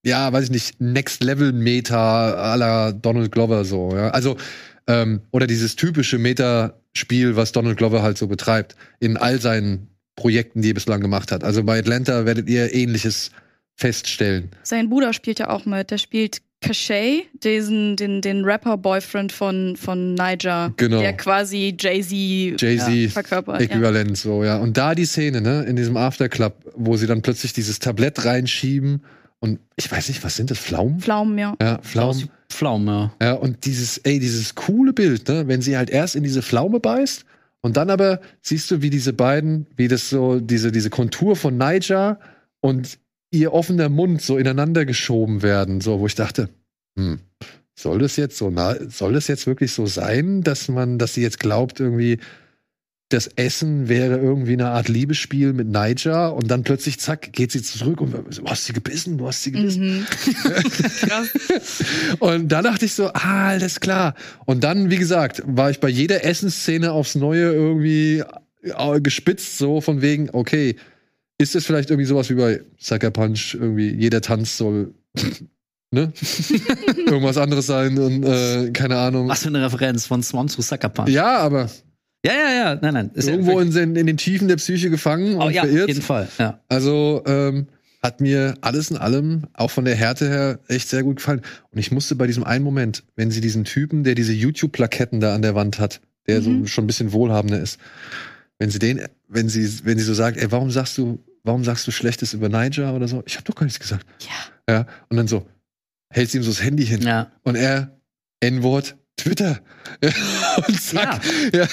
ja, 0.06 0.32
weiß 0.32 0.46
ich 0.46 0.52
nicht, 0.52 0.82
Next 0.82 1.24
Level 1.24 1.54
Meta 1.54 2.56
la 2.56 2.92
Donald 2.92 3.32
Glover 3.32 3.66
so, 3.66 3.92
ja. 3.96 4.10
Also, 4.10 4.38
ähm, 4.88 5.22
oder 5.32 5.48
dieses 5.48 5.76
typische 5.76 6.18
Meta-Spiel, 6.18 7.36
was 7.36 7.52
Donald 7.52 7.78
Glover 7.78 8.02
halt 8.02 8.18
so 8.18 8.28
betreibt, 8.28 8.76
in 9.00 9.18
all 9.18 9.40
seinen 9.40 9.88
Projekten, 10.16 10.62
die 10.62 10.72
er 10.72 10.74
bislang 10.74 11.02
gemacht 11.02 11.32
hat. 11.32 11.44
Also 11.44 11.64
bei 11.64 11.80
Atlanta 11.80 12.26
werdet 12.26 12.50
ihr 12.50 12.74
ähnliches 12.74 13.32
feststellen. 13.76 14.50
Sein 14.64 14.90
Bruder 14.90 15.14
spielt 15.14 15.40
ja 15.40 15.50
auch 15.50 15.66
mit. 15.66 15.92
Der 15.92 16.00
spielt 16.00 16.42
Cachet, 16.62 17.28
diesen, 17.44 17.96
den, 17.96 18.22
den 18.22 18.44
Rapper-Boyfriend 18.44 19.32
von, 19.32 19.76
von 19.76 20.16
Niger. 20.16 20.74
Genau. 20.78 21.00
Der 21.00 21.14
quasi 21.14 21.76
Jay-Z 21.80 22.60
Jay-Z 22.60 23.12
verkörpert. 23.12 23.62
Ja. 23.62 23.66
Äquivalent 23.68 24.18
so, 24.18 24.44
ja. 24.44 24.58
Und 24.58 24.76
da 24.76 24.96
die 24.96 25.06
Szene, 25.06 25.42
ne, 25.42 25.64
in 25.64 25.76
diesem 25.76 25.98
Afterclub, 25.98 26.54
wo 26.76 26.98
sie 26.98 27.06
dann 27.06 27.22
plötzlich 27.22 27.54
dieses 27.54 27.80
Tablett 27.80 28.26
reinschieben 28.26 29.04
und 29.40 29.60
ich 29.76 29.92
weiß 29.92 30.08
nicht, 30.08 30.24
was 30.24 30.36
sind 30.36 30.50
das, 30.50 30.58
Pflaumen? 30.58 31.00
Pflaumen, 31.00 31.38
ja. 31.38 31.56
Ja, 31.62 31.78
Pflaumen. 31.78 32.30
Pflaume. 32.50 33.12
Ja, 33.22 33.34
und 33.34 33.66
dieses, 33.66 34.00
ey, 34.00 34.20
dieses 34.20 34.56
coole 34.56 34.94
Bild, 34.94 35.28
ne, 35.28 35.48
wenn 35.48 35.62
sie 35.62 35.78
halt 35.78 35.90
erst 35.90 36.16
in 36.16 36.24
diese 36.24 36.42
Pflaume 36.42 36.80
beißt 36.80 37.24
und 37.62 37.78
dann 37.78 37.90
aber 37.90 38.20
siehst 38.42 38.72
du, 38.72 38.82
wie 38.82 38.90
diese 38.90 39.14
beiden, 39.14 39.68
wie 39.76 39.88
das 39.88 40.10
so, 40.10 40.40
diese, 40.40 40.72
diese 40.72 40.90
Kontur 40.90 41.36
von 41.36 41.58
Niger 41.58 42.20
und 42.62 42.98
ihr 43.32 43.54
offener 43.54 43.90
Mund 43.90 44.22
so 44.22 44.38
ineinander 44.38 44.86
geschoben 44.86 45.42
werden, 45.42 45.82
so, 45.82 46.00
wo 46.00 46.08
ich 46.08 46.16
dachte, 46.16 46.50
hm, 46.98 47.20
soll 47.76 48.00
das 48.00 48.16
jetzt 48.16 48.38
so, 48.38 48.50
na, 48.50 48.76
soll 48.90 49.14
das 49.14 49.28
jetzt 49.28 49.46
wirklich 49.48 49.72
so 49.72 49.86
sein, 49.86 50.42
dass 50.42 50.68
man, 50.68 50.98
dass 50.98 51.14
sie 51.14 51.22
jetzt 51.22 51.40
glaubt, 51.40 51.80
irgendwie, 51.80 52.20
das 53.10 53.28
Essen 53.36 53.88
wäre 53.88 54.18
irgendwie 54.18 54.54
eine 54.54 54.70
Art 54.70 54.90
Liebesspiel 54.90 55.54
mit 55.54 55.68
Niger 55.68 56.34
und 56.34 56.52
dann 56.52 56.64
plötzlich, 56.64 57.00
zack, 57.00 57.32
geht 57.32 57.54
sie 57.54 57.62
zurück 57.62 58.02
und 58.02 58.12
du 58.12 58.46
hast 58.46 58.66
sie 58.66 58.74
gebissen, 58.74 59.18
du 59.18 59.28
hast 59.28 59.44
sie 59.44 59.52
gebissen. 59.54 60.00
Mhm. 60.00 60.06
Und 62.20 62.50
da 62.50 62.62
dachte 62.62 62.84
ich 62.86 62.94
so, 62.94 63.08
ah, 63.14 63.48
alles 63.50 63.80
klar. 63.80 64.16
Und 64.46 64.66
dann, 64.66 64.90
wie 64.90 64.98
gesagt, 64.98 65.42
war 65.46 65.70
ich 65.70 65.80
bei 65.80 65.88
jeder 65.88 66.26
Essensszene 66.26 66.92
aufs 66.92 67.16
Neue 67.16 67.54
irgendwie 67.54 68.24
äh, 68.64 69.00
gespitzt, 69.00 69.58
so 69.58 69.80
von 69.80 70.02
wegen, 70.02 70.30
okay, 70.34 70.76
ist 71.38 71.56
es 71.56 71.66
vielleicht 71.66 71.90
irgendwie 71.90 72.06
sowas 72.08 72.30
wie 72.30 72.36
bei 72.36 72.62
Sucker 72.78 73.12
Punch, 73.12 73.54
irgendwie 73.56 73.90
jeder 73.94 74.22
Tanz 74.22 74.58
soll, 74.58 74.94
ne? 75.92 76.12
Irgendwas 77.06 77.38
anderes 77.38 77.68
sein 77.68 77.98
und 77.98 78.24
äh, 78.24 78.72
keine 78.72 78.98
Ahnung. 78.98 79.28
Was 79.28 79.42
für 79.44 79.48
eine 79.50 79.64
Referenz 79.66 80.06
von 80.06 80.24
Swan 80.24 80.48
zu 80.50 80.62
Sucker 80.62 80.90
Punch. 80.90 81.10
Ja, 81.10 81.38
aber 81.38 81.70
ja, 82.26 82.34
ja. 82.34 82.50
ja. 82.52 82.76
Nein, 82.82 82.94
nein. 82.94 83.12
Ist 83.14 83.28
irgendwo 83.30 83.60
ja, 83.60 83.62
in, 83.66 83.72
den- 83.72 83.96
in 83.96 84.08
den 84.08 84.18
Tiefen 84.18 84.48
der 84.48 84.56
Psyche 84.58 84.90
gefangen 84.90 85.36
und 85.36 85.42
oh, 85.44 85.50
ja, 85.50 85.62
auf 85.62 85.68
verirrt. 85.70 85.88
jeden 85.88 86.02
Fall. 86.02 86.28
Ja. 86.40 86.60
Also 86.68 87.24
ähm, 87.26 87.68
hat 88.04 88.22
mir 88.22 88.56
alles 88.62 88.92
in 88.92 88.98
allem, 88.98 89.44
auch 89.54 89.72
von 89.72 89.86
der 89.86 89.96
Härte 89.96 90.28
her, 90.28 90.60
echt 90.68 90.90
sehr 90.90 91.04
gut 91.04 91.18
gefallen. 91.18 91.42
Und 91.72 91.78
ich 91.80 91.92
musste 91.92 92.16
bei 92.16 92.28
diesem 92.28 92.44
einen 92.44 92.64
Moment, 92.64 93.04
wenn 93.16 93.32
sie 93.32 93.42
diesen 93.42 93.64
Typen, 93.64 94.04
der 94.04 94.16
diese 94.16 94.34
YouTube-Plaketten 94.34 95.20
da 95.20 95.34
an 95.36 95.42
der 95.42 95.56
Wand 95.56 95.80
hat, 95.80 96.02
der 96.28 96.42
so 96.42 96.50
Mhm. 96.50 96.68
schon 96.68 96.84
ein 96.84 96.88
bisschen 96.88 97.12
wohlhabender 97.14 97.60
ist, 97.60 97.80
wenn 98.60 98.70
sie 98.70 98.80
den, 98.80 99.08
wenn 99.28 99.50
sie, 99.50 99.86
wenn 99.86 99.98
sie 99.98 100.04
so 100.04 100.14
sagt, 100.14 100.38
ey, 100.38 100.52
warum 100.52 100.72
sagst 100.72 100.98
du, 100.98 101.24
warum 101.44 101.64
sagst 101.64 101.88
du 101.88 101.92
Schlechtes 101.92 102.34
über 102.34 102.50
Niger 102.50 102.94
oder 102.94 103.08
so? 103.08 103.24
Ich 103.26 103.36
habe 103.36 103.44
doch 103.44 103.56
gar 103.56 103.66
nichts 103.66 103.80
gesagt. 103.80 104.06
Ja. 104.20 104.74
Ja. 104.74 104.88
Und 105.10 105.18
dann 105.18 105.28
so 105.28 105.48
hält 106.10 106.30
sie 106.32 106.38
ihm 106.38 106.44
so 106.44 106.52
das 106.52 106.64
Handy 106.64 106.86
hin 106.86 107.02
ja. 107.02 107.32
und 107.44 107.56
er 107.56 108.00
N-Wort 108.40 108.96
Twitter. 109.18 109.60
und 110.68 110.80
zack. 110.80 111.22
Ja. 111.54 111.68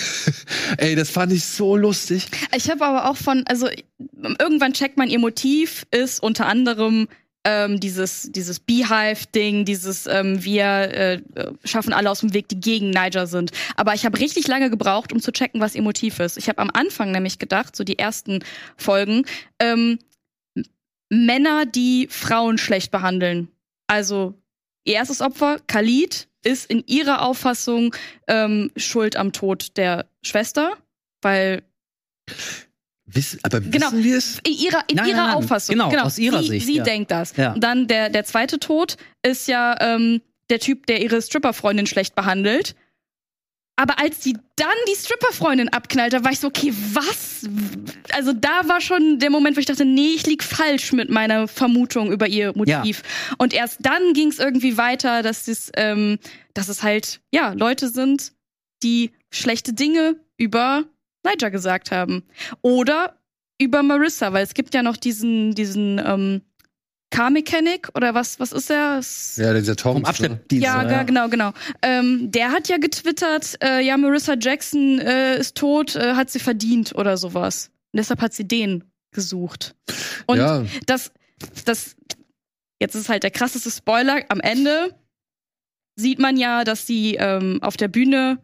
Ey, 0.78 0.95
das 0.97 1.11
fand 1.11 1.32
ich 1.32 1.45
so 1.45 1.76
lustig. 1.76 2.26
Ich 2.57 2.70
habe 2.70 2.85
aber 2.85 3.11
auch 3.11 3.16
von, 3.16 3.45
also 3.47 3.68
irgendwann 4.39 4.72
checkt 4.72 4.97
man 4.97 5.09
ihr 5.09 5.18
Motiv, 5.18 5.87
ist 5.91 6.22
unter 6.22 6.47
anderem 6.47 7.07
ähm, 7.45 7.78
dieses, 7.78 8.30
dieses 8.32 8.59
Beehive-Ding, 8.59 9.64
dieses 9.64 10.07
ähm, 10.07 10.42
wir 10.42 10.64
äh, 10.64 11.22
schaffen 11.64 11.92
alle 11.92 12.11
aus 12.11 12.20
dem 12.20 12.32
Weg, 12.34 12.49
die 12.49 12.61
gegen 12.61 12.90
Niger 12.90 13.26
sind. 13.26 13.53
Aber 13.76 13.95
ich 13.95 14.05
habe 14.05 14.18
richtig 14.18 14.49
lange 14.49 14.70
gebraucht, 14.70 15.12
um 15.12 15.20
zu 15.20 15.32
checken, 15.32 15.61
was 15.61 15.74
ihr 15.74 15.82
Motiv 15.82 16.20
ist. 16.20 16.38
Ich 16.38 16.49
habe 16.49 16.59
am 16.59 16.70
Anfang 16.72 17.12
nämlich 17.12 17.38
gedacht, 17.38 17.76
so 17.76 17.84
die 17.84 17.99
ersten 17.99 18.42
Folgen, 18.76 19.24
ähm, 19.59 19.99
Männer, 21.11 21.66
die 21.66 22.09
Frauen 22.11 22.59
schlecht 22.59 22.90
behandeln. 22.90 23.49
Also 23.86 24.34
ihr 24.84 24.95
erstes 24.95 25.20
Opfer, 25.20 25.59
Khalid, 25.66 26.28
ist 26.42 26.70
in 26.70 26.84
ihrer 26.86 27.22
Auffassung 27.22 27.95
ähm, 28.26 28.70
schuld 28.76 29.16
am 29.16 29.32
Tod 29.32 29.76
der 29.76 30.07
Schwester, 30.22 30.76
weil 31.22 31.62
Wiss, 33.14 33.38
aber 33.42 33.60
wissen 33.60 33.70
Genau. 33.70 33.92
wir 33.92 34.18
es? 34.18 34.38
in 34.46 34.52
ihrer, 34.52 34.82
in 34.88 34.96
Nein, 34.96 35.06
ihrer 35.08 35.16
nein, 35.16 35.26
nein. 35.26 35.34
Auffassung. 35.36 35.74
Genau, 35.74 35.90
aus 36.02 36.18
ihrer 36.18 36.42
sie, 36.42 36.48
Sicht, 36.48 36.66
Sie 36.66 36.76
ja. 36.76 36.82
denkt 36.84 37.10
das. 37.10 37.36
Ja. 37.36 37.52
Und 37.52 37.62
dann 37.62 37.86
der, 37.86 38.10
der 38.10 38.24
zweite 38.24 38.58
Tod 38.58 38.96
ist 39.22 39.48
ja 39.48 39.76
ähm, 39.80 40.20
der 40.50 40.58
Typ, 40.60 40.86
der 40.86 41.00
ihre 41.02 41.20
Stripperfreundin 41.22 41.86
schlecht 41.86 42.14
behandelt. 42.14 42.74
Aber 43.76 43.98
als 43.98 44.22
sie 44.22 44.34
dann 44.54 44.68
die 44.88 44.94
Stripperfreundin 44.94 45.68
abknallt, 45.70 46.12
da 46.12 46.22
war 46.22 46.30
ich 46.30 46.38
so, 46.38 46.46
okay, 46.46 46.72
was? 46.92 47.42
Also 48.12 48.32
da 48.32 48.68
war 48.68 48.80
schon 48.80 49.18
der 49.18 49.30
Moment, 49.30 49.56
wo 49.56 49.60
ich 49.60 49.66
dachte, 49.66 49.84
nee, 49.84 50.12
ich 50.14 50.26
lieg 50.26 50.44
falsch 50.44 50.92
mit 50.92 51.10
meiner 51.10 51.48
Vermutung 51.48 52.12
über 52.12 52.28
ihr 52.28 52.52
Motiv. 52.56 53.02
Und 53.38 53.52
erst 53.52 53.78
dann 53.80 54.12
ging 54.12 54.28
es 54.28 54.38
irgendwie 54.38 54.76
weiter, 54.76 55.22
dass 55.22 55.48
es, 55.48 55.72
ähm, 55.76 56.18
dass 56.54 56.68
es 56.68 56.84
halt, 56.84 57.20
ja, 57.32 57.52
Leute 57.52 57.88
sind, 57.88 58.32
die 58.84 59.10
schlechte 59.32 59.72
Dinge 59.72 60.20
über 60.36 60.84
Niger 61.24 61.50
gesagt 61.50 61.90
haben. 61.90 62.24
Oder 62.62 63.18
über 63.58 63.82
Marissa, 63.82 64.32
weil 64.32 64.44
es 64.44 64.54
gibt 64.54 64.74
ja 64.74 64.82
noch 64.82 64.96
diesen, 64.96 65.54
diesen 65.54 66.00
ähm, 66.04 66.42
Car 67.10 67.30
Mechanic 67.30 67.88
oder 67.94 68.14
was, 68.14 68.40
was 68.40 68.50
ist 68.52 68.70
er? 68.70 69.00
Ja, 69.36 69.54
dieser 69.54 69.76
Tom. 69.76 69.94
Vom 69.94 70.04
Abschleppdienst. 70.04 70.64
ja, 70.64 70.82
ja. 70.90 71.02
genau, 71.04 71.28
genau. 71.28 71.52
Ähm, 71.82 72.30
der 72.32 72.50
hat 72.50 72.68
ja 72.68 72.78
getwittert, 72.78 73.56
äh, 73.62 73.80
ja, 73.80 73.96
Marissa 73.96 74.34
Jackson 74.38 74.98
äh, 74.98 75.38
ist 75.38 75.56
tot, 75.56 75.94
äh, 75.94 76.14
hat 76.14 76.30
sie 76.30 76.40
verdient 76.40 76.94
oder 76.96 77.16
sowas. 77.16 77.70
Und 77.92 77.98
deshalb 77.98 78.20
hat 78.20 78.34
sie 78.34 78.48
den 78.48 78.82
gesucht. 79.12 79.76
Und 80.26 80.38
ja, 80.38 80.64
das, 80.86 81.12
das, 81.64 81.94
jetzt 82.80 82.96
ist 82.96 83.08
halt 83.08 83.22
der 83.22 83.30
krasseste 83.30 83.70
Spoiler. 83.70 84.22
Am 84.28 84.40
Ende 84.40 84.92
sieht 85.94 86.18
man 86.18 86.36
ja, 86.36 86.64
dass 86.64 86.84
sie 86.86 87.14
ähm, 87.14 87.62
auf 87.62 87.76
der 87.76 87.86
Bühne, 87.86 88.38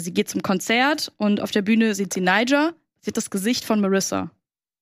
sie 0.00 0.12
geht 0.12 0.28
zum 0.28 0.42
Konzert 0.42 1.12
und 1.16 1.40
auf 1.40 1.50
der 1.50 1.62
Bühne 1.62 1.94
sieht 1.94 2.12
sie 2.12 2.20
Niger, 2.20 2.74
sieht 3.00 3.16
das 3.16 3.30
Gesicht 3.30 3.64
von 3.64 3.80
Marissa. 3.80 4.30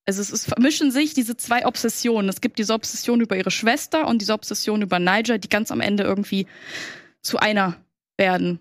Also 0.05 0.21
es 0.21 0.31
ist, 0.31 0.45
vermischen 0.45 0.91
sich 0.91 1.13
diese 1.13 1.37
zwei 1.37 1.65
Obsessionen. 1.65 2.27
Es 2.29 2.41
gibt 2.41 2.57
diese 2.57 2.73
Obsession 2.73 3.21
über 3.21 3.37
ihre 3.37 3.51
Schwester 3.51 4.07
und 4.07 4.21
diese 4.21 4.33
Obsession 4.33 4.81
über 4.81 4.99
Niger, 4.99 5.37
die 5.37 5.49
ganz 5.49 5.71
am 5.71 5.79
Ende 5.79 6.03
irgendwie 6.03 6.47
zu 7.21 7.37
einer 7.37 7.77
werden. 8.17 8.59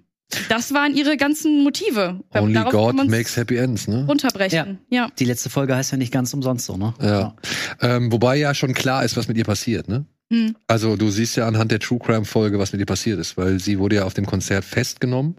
Das 0.49 0.73
waren 0.73 0.95
ihre 0.95 1.17
ganzen 1.17 1.65
Motive. 1.65 2.21
only 2.35 2.55
Darauf 2.55 2.73
God 2.73 3.09
makes 3.09 3.37
happy 3.37 3.57
ends, 3.57 3.89
ne? 3.89 4.05
runterbrechen. 4.07 4.79
Ja. 4.89 5.09
Die 5.19 5.25
letzte 5.25 5.51
Folge 5.51 5.75
heißt 5.75 5.91
ja 5.91 5.99
nicht 5.99 6.13
ganz 6.13 6.33
umsonst 6.33 6.67
so, 6.67 6.77
ne? 6.77 6.95
Ja. 7.01 7.35
Ähm, 7.81 8.13
wobei 8.13 8.37
ja 8.37 8.55
schon 8.55 8.73
klar 8.75 9.05
ist, 9.05 9.17
was 9.17 9.27
mit 9.27 9.37
ihr 9.37 9.45
passiert, 9.45 9.89
ne? 9.89 10.05
Hm. 10.33 10.55
Also 10.69 10.95
du 10.95 11.11
siehst 11.11 11.37
ja 11.37 11.49
anhand 11.49 11.73
der 11.73 11.81
True 11.81 11.99
Crime 11.99 12.25
Folge, 12.25 12.61
was 12.61 12.71
mit 12.73 12.81
ihr 12.81 12.87
passiert 12.87 13.19
ist, 13.19 13.37
weil 13.37 13.59
sie 13.59 13.81
wurde 13.81 13.97
ja 13.97 14.05
auf 14.05 14.15
dem 14.15 14.27
Konzert 14.27 14.65
festgenommen 14.65 15.37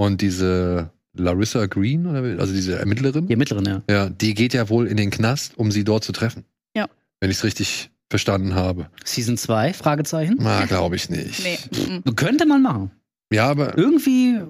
und 0.00 0.22
diese 0.22 0.90
Larissa 1.12 1.66
Green, 1.66 2.06
oder 2.06 2.40
also 2.40 2.54
diese 2.54 2.78
Ermittlerin, 2.78 3.26
Die 3.26 3.34
Ermittlerin, 3.34 3.66
ja. 3.66 3.82
ja, 3.90 4.08
die 4.08 4.32
geht 4.32 4.54
ja 4.54 4.70
wohl 4.70 4.86
in 4.86 4.96
den 4.96 5.10
Knast, 5.10 5.58
um 5.58 5.70
sie 5.70 5.84
dort 5.84 6.04
zu 6.04 6.12
treffen. 6.12 6.46
Ja. 6.74 6.88
Wenn 7.20 7.30
ich 7.30 7.36
es 7.36 7.44
richtig 7.44 7.90
verstanden 8.08 8.54
habe. 8.54 8.88
Season 9.04 9.36
2, 9.36 9.74
Fragezeichen. 9.74 10.38
Na, 10.40 10.64
glaube 10.64 10.96
ich 10.96 11.10
nicht. 11.10 11.44
Nee. 11.44 11.58
mhm. 12.06 12.16
Könnte 12.16 12.46
man 12.46 12.62
machen. 12.62 12.92
Ja, 13.30 13.50
aber 13.50 13.76
Irgendwie. 13.76 14.40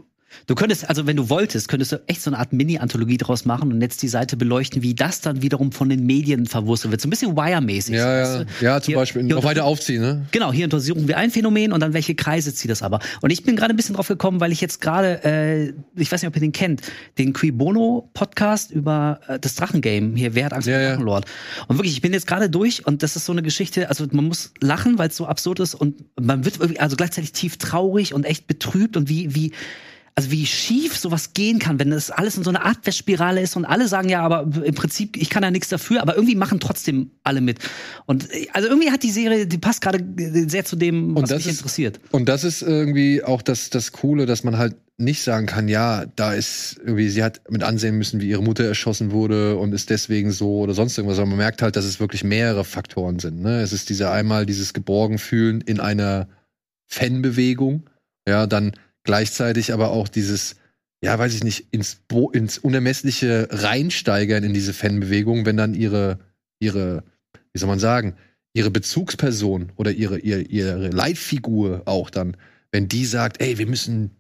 Du 0.47 0.55
könntest, 0.55 0.89
also 0.89 1.07
wenn 1.07 1.17
du 1.17 1.29
wolltest, 1.29 1.69
könntest 1.69 1.93
du 1.93 2.01
echt 2.07 2.23
so 2.23 2.31
eine 2.31 2.39
Art 2.39 2.53
Mini-Anthologie 2.53 3.17
draus 3.17 3.45
machen 3.45 3.73
und 3.73 3.81
jetzt 3.81 4.03
die 4.03 4.09
Seite 4.09 4.37
beleuchten, 4.37 4.83
wie 4.83 4.95
das 4.95 5.21
dann 5.21 5.43
wiederum 5.43 5.73
von 5.73 5.89
den 5.89 6.07
Medien 6.07 6.47
verwurstet 6.47 6.91
wird. 6.91 7.01
So 7.01 7.09
ein 7.09 7.11
bisschen 7.11 7.37
Wire-mäßig. 7.37 7.95
ja, 7.95 8.07
weißt 8.23 8.35
ja, 8.35 8.45
du? 8.45 8.65
ja, 8.65 8.81
zum 8.81 8.87
Hier- 8.93 8.97
Beispiel 8.97 9.25
hier 9.25 9.35
noch 9.35 9.45
weiter 9.45 9.65
aufziehen, 9.65 10.01
ne? 10.03 10.27
Genau, 10.31 10.53
hier 10.53 10.65
untersuchen 10.65 11.09
wir 11.09 11.17
ein 11.17 11.31
Phänomen 11.31 11.73
und 11.73 11.81
dann 11.81 11.93
welche 11.93 12.15
Kreise 12.15 12.55
zieht 12.55 12.71
das 12.71 12.83
aber. 12.83 13.01
Und 13.21 13.31
ich 13.31 13.43
bin 13.43 13.57
gerade 13.57 13.75
ein 13.75 13.77
bisschen 13.77 13.95
drauf 13.97 14.09
gekommen, 14.09 14.41
weil 14.41 14.53
ich 14.53 14.61
jetzt 14.61 14.81
gerade, 14.81 15.25
äh, 15.25 15.73
ich 15.97 16.11
weiß 16.13 16.23
nicht, 16.23 16.29
ob 16.29 16.37
ihr 16.37 16.41
den 16.41 16.53
kennt, 16.53 16.83
den 17.19 17.33
Qui 17.33 17.51
Bono 17.51 18.09
Podcast 18.15 18.71
über 18.71 19.21
äh, 19.29 19.39
das 19.41 19.57
Drachengame 19.57 20.17
hier, 20.17 20.35
wer 20.35 20.47
hat 20.47 20.53
Angst 20.53 20.69
vor 20.69 20.79
Ja. 20.79 20.91
Drachenlord? 20.91 21.25
Und 21.69 21.77
wirklich, 21.77 21.93
ich 21.95 22.01
bin 22.03 22.13
jetzt 22.13 22.27
gerade 22.27 22.49
durch 22.49 22.87
und 22.87 23.03
das 23.03 23.17
ist 23.17 23.25
so 23.27 23.33
eine 23.33 23.43
Geschichte, 23.43 23.89
also 23.89 24.07
man 24.13 24.27
muss 24.27 24.53
lachen, 24.61 24.97
weil 24.99 25.09
es 25.09 25.17
so 25.17 25.27
absurd 25.27 25.61
ist 25.61 25.75
und 25.75 26.05
man 26.21 26.45
wird 26.45 26.59
also 26.81 26.97
gleichzeitig 26.97 27.33
tief 27.33 27.57
traurig 27.59 28.15
und 28.15 28.25
echt 28.25 28.47
betrübt 28.47 28.97
und 28.97 29.09
wie, 29.09 29.35
wie, 29.35 29.53
also 30.21 30.31
wie 30.33 30.45
schief 30.45 30.99
sowas 30.99 31.33
gehen 31.33 31.59
kann, 31.59 31.79
wenn 31.79 31.91
das 31.91 32.11
alles 32.11 32.37
in 32.37 32.45
so 32.45 32.51
einer 32.51 32.65
Abwärtsspirale 32.67 33.41
ist 33.41 33.57
und 33.57 33.65
alle 33.65 33.89
sagen 33.89 34.09
ja, 34.11 34.21
aber 34.23 34.43
im 34.65 34.75
Prinzip, 34.75 35.17
ich 35.17 35.31
kann 35.31 35.43
ja 35.43 35.51
nichts 35.51 35.69
dafür, 35.69 36.03
aber 36.03 36.15
irgendwie 36.15 36.35
machen 36.35 36.61
trotzdem 36.61 37.11
alle 37.25 37.41
mit. 37.41 37.59
Und 38.07 38.29
also 38.53 38.69
irgendwie 38.69 38.91
hat 38.91 39.03
die 39.03 39.11
Serie, 39.11 39.47
die 39.47 39.57
passt 39.59 39.81
gerade 39.81 40.05
sehr 40.49 40.65
zu 40.67 40.77
dem, 40.77 41.17
Und 41.17 41.23
was 41.23 41.31
mich 41.31 41.47
ist- 41.47 41.59
interessiert. 41.59 42.01
Und 42.11 42.29
das 42.29 42.45
ist 42.45 42.61
irgendwie 42.61 43.25
auch 43.25 43.41
das, 43.41 43.71
das 43.71 43.93
Coole, 43.93 44.27
dass 44.27 44.45
man 44.45 44.59
halt 44.59 44.77
nicht 44.99 45.23
sagen 45.23 45.47
kann, 45.47 45.67
ja, 45.69 46.05
da 46.17 46.35
ist 46.35 46.77
irgendwie, 46.85 47.09
sie 47.09 47.25
hat 47.25 47.41
mit 47.49 47.63
ansehen 47.63 47.97
müssen, 47.97 48.21
wie 48.21 48.29
ihre 48.29 48.43
Mutter 48.43 48.65
erschossen 48.65 49.13
wurde 49.13 49.57
und 49.57 49.73
ist 49.73 49.89
deswegen 49.89 50.31
so 50.31 50.59
oder 50.59 50.75
sonst 50.75 50.99
irgendwas. 50.99 51.19
Aber 51.19 51.29
man 51.29 51.39
merkt 51.39 51.63
halt, 51.63 51.77
dass 51.77 51.87
es 51.87 52.01
wirklich 52.01 52.23
mehrere 52.23 52.65
Faktoren 52.67 53.19
sind. 53.19 53.41
Ne? 53.41 53.63
Es 53.63 53.73
ist 53.73 53.89
dieser 53.89 54.13
einmal 54.13 54.45
dieses 54.45 54.75
Geborgenfühlen 54.75 55.63
in 55.63 55.81
einer 55.81 56.29
Fanbewegung, 56.91 57.89
ja, 58.29 58.47
dann 58.47 58.73
gleichzeitig 59.05 59.73
aber 59.73 59.91
auch 59.91 60.09
dieses, 60.09 60.57
ja, 61.03 61.19
weiß 61.19 61.35
ich 61.35 61.45
nicht, 61.45 61.67
ins, 61.71 61.97
Bo 62.09 62.31
ins 62.31 62.59
Unermessliche 62.59 63.49
reinsteigern 63.51 64.45
in 64.45 64.55
diese 64.55 64.73
Fanbewegung, 64.73 65.47
wenn 65.47 65.57
dann 65.57 65.75
ihre, 65.75 66.19
ihre, 66.61 67.05
wie 67.53 67.59
soll 67.59 67.69
man 67.69 67.79
sagen, 67.79 68.15
ihre 68.53 68.71
Bezugsperson 68.71 69.73
oder 69.77 69.93
ihre, 69.93 70.19
ihre, 70.19 70.43
ihre 70.43 70.89
Leitfigur 70.89 71.83
auch 71.87 72.11
dann, 72.11 72.37
wenn 72.73 72.89
die 72.89 73.05
sagt, 73.05 73.41
ey, 73.41 73.59
wir 73.59 73.67
müssen 73.67 74.13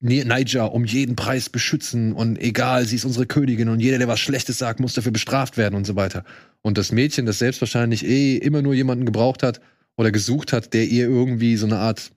Ni- 0.00 0.24
Niger 0.24 0.72
um 0.72 0.84
jeden 0.84 1.16
Preis 1.16 1.48
beschützen 1.48 2.12
und 2.12 2.38
egal, 2.38 2.84
sie 2.86 2.96
ist 2.96 3.04
unsere 3.04 3.26
Königin 3.26 3.68
und 3.68 3.80
jeder, 3.80 3.98
der 3.98 4.08
was 4.08 4.20
Schlechtes 4.20 4.58
sagt, 4.58 4.78
muss 4.78 4.94
dafür 4.94 5.12
bestraft 5.12 5.56
werden 5.56 5.74
und 5.74 5.86
so 5.86 5.96
weiter. 5.96 6.24
Und 6.62 6.78
das 6.78 6.92
Mädchen, 6.92 7.26
das 7.26 7.38
selbstverständlich 7.38 8.06
eh 8.06 8.36
immer 8.36 8.62
nur 8.62 8.74
jemanden 8.74 9.06
gebraucht 9.06 9.42
hat 9.42 9.60
oder 9.96 10.12
gesucht 10.12 10.52
hat, 10.52 10.72
der 10.72 10.86
ihr 10.86 11.06
irgendwie 11.06 11.56
so 11.56 11.66
eine 11.66 11.78
Art 11.78 12.12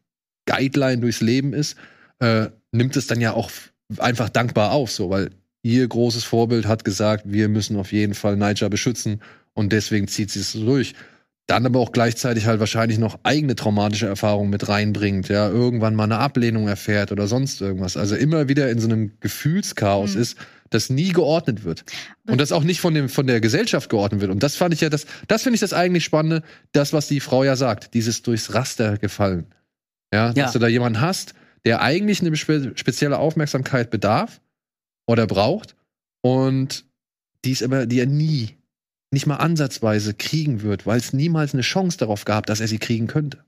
Guideline 0.45 1.01
durchs 1.01 1.21
Leben 1.21 1.53
ist, 1.53 1.75
äh, 2.19 2.47
nimmt 2.71 2.95
es 2.95 3.07
dann 3.07 3.21
ja 3.21 3.33
auch 3.33 3.51
einfach 3.97 4.29
dankbar 4.29 4.71
auf, 4.71 4.91
so, 4.91 5.09
weil 5.09 5.31
ihr 5.63 5.87
großes 5.87 6.23
Vorbild 6.23 6.65
hat 6.65 6.83
gesagt, 6.83 7.25
wir 7.27 7.49
müssen 7.49 7.77
auf 7.77 7.91
jeden 7.91 8.13
Fall 8.13 8.35
Niger 8.37 8.69
beschützen 8.69 9.21
und 9.53 9.71
deswegen 9.71 10.07
zieht 10.07 10.31
sie 10.31 10.39
es 10.39 10.53
so 10.53 10.65
durch. 10.65 10.93
Dann 11.47 11.65
aber 11.65 11.79
auch 11.79 11.91
gleichzeitig 11.91 12.45
halt 12.45 12.59
wahrscheinlich 12.59 12.97
noch 12.97 13.19
eigene 13.23 13.55
traumatische 13.55 14.07
Erfahrungen 14.07 14.49
mit 14.49 14.69
reinbringt, 14.69 15.27
ja, 15.27 15.49
irgendwann 15.49 15.95
mal 15.95 16.05
eine 16.05 16.19
Ablehnung 16.19 16.67
erfährt 16.67 17.11
oder 17.11 17.27
sonst 17.27 17.59
irgendwas. 17.61 17.97
Also 17.97 18.15
immer 18.15 18.47
wieder 18.47 18.69
in 18.69 18.79
so 18.79 18.87
einem 18.87 19.11
Gefühlschaos 19.19 20.15
Mhm. 20.15 20.21
ist, 20.21 20.37
das 20.69 20.89
nie 20.89 21.09
geordnet 21.09 21.65
wird. 21.65 21.83
Und 22.27 22.39
das 22.39 22.53
auch 22.53 22.63
nicht 22.63 22.79
von, 22.79 22.93
dem, 22.93 23.09
von 23.09 23.27
der 23.27 23.41
Gesellschaft 23.41 23.89
geordnet 23.89 24.21
wird. 24.21 24.31
Und 24.31 24.41
das 24.41 24.55
fand 24.55 24.73
ich 24.73 24.79
ja, 24.79 24.89
das, 24.89 25.05
das 25.27 25.43
finde 25.43 25.55
ich 25.55 25.59
das 25.59 25.73
eigentlich 25.73 26.05
Spannende, 26.05 26.43
das, 26.71 26.93
was 26.93 27.07
die 27.09 27.19
Frau 27.19 27.43
ja 27.43 27.57
sagt, 27.57 27.93
dieses 27.93 28.21
durchs 28.21 28.53
Raster 28.53 28.97
gefallen. 28.97 29.47
Ja, 30.13 30.27
Ja. 30.27 30.33
dass 30.33 30.53
du 30.53 30.59
da 30.59 30.67
jemanden 30.67 31.01
hast, 31.01 31.33
der 31.65 31.81
eigentlich 31.81 32.21
eine 32.21 32.35
spe 32.35 32.73
spezielle 32.75 33.17
Aufmerksamkeit 33.19 33.89
bedarf 33.91 34.41
oder 35.07 35.27
braucht 35.27 35.75
und 36.21 36.85
die 37.45 37.51
ist 37.51 37.63
aber, 37.63 37.85
die 37.85 37.99
er 37.99 38.05
nie, 38.07 38.57
nicht 39.11 39.25
mal 39.25 39.37
ansatzweise 39.37 40.13
kriegen 40.13 40.61
wird, 40.61 40.85
weil 40.85 40.97
es 40.99 41.13
niemals 41.13 41.53
eine 41.53 41.63
Chance 41.63 41.97
darauf 41.97 42.25
gab, 42.25 42.45
dass 42.45 42.59
er 42.59 42.67
sie 42.67 42.77
kriegen 42.77 43.07
könnte. 43.07 43.43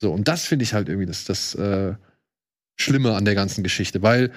So, 0.00 0.12
und 0.12 0.28
das 0.28 0.44
finde 0.44 0.62
ich 0.64 0.74
halt 0.74 0.88
irgendwie 0.88 1.06
das, 1.06 1.24
das 1.24 1.54
äh, 1.54 1.94
Schlimme 2.76 3.14
an 3.14 3.24
der 3.24 3.34
ganzen 3.34 3.64
Geschichte, 3.64 4.02
weil 4.02 4.30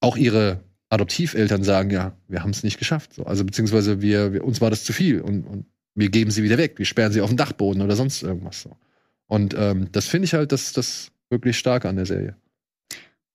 auch 0.00 0.16
ihre 0.16 0.60
Adoptiveltern 0.88 1.64
sagen, 1.64 1.90
ja, 1.90 2.16
wir 2.28 2.42
haben 2.42 2.50
es 2.50 2.62
nicht 2.62 2.78
geschafft. 2.78 3.14
So, 3.14 3.24
also 3.24 3.44
beziehungsweise 3.44 4.00
wir, 4.00 4.32
wir, 4.32 4.44
uns 4.44 4.60
war 4.60 4.70
das 4.70 4.84
zu 4.84 4.92
viel 4.92 5.20
und, 5.20 5.44
und 5.44 5.66
wir 5.94 6.08
geben 6.08 6.30
sie 6.30 6.42
wieder 6.42 6.58
weg, 6.58 6.78
wir 6.78 6.86
sperren 6.86 7.12
sie 7.12 7.20
auf 7.20 7.30
den 7.30 7.36
Dachboden 7.36 7.82
oder 7.82 7.96
sonst 7.96 8.22
irgendwas. 8.22 8.62
So. 8.62 8.76
Und 9.26 9.54
ähm, 9.58 9.88
das 9.92 10.06
finde 10.06 10.26
ich 10.26 10.34
halt 10.34 10.52
das, 10.52 10.72
das 10.72 11.10
wirklich 11.34 11.58
stark 11.58 11.84
an 11.84 11.96
der 11.96 12.06
Serie. 12.06 12.36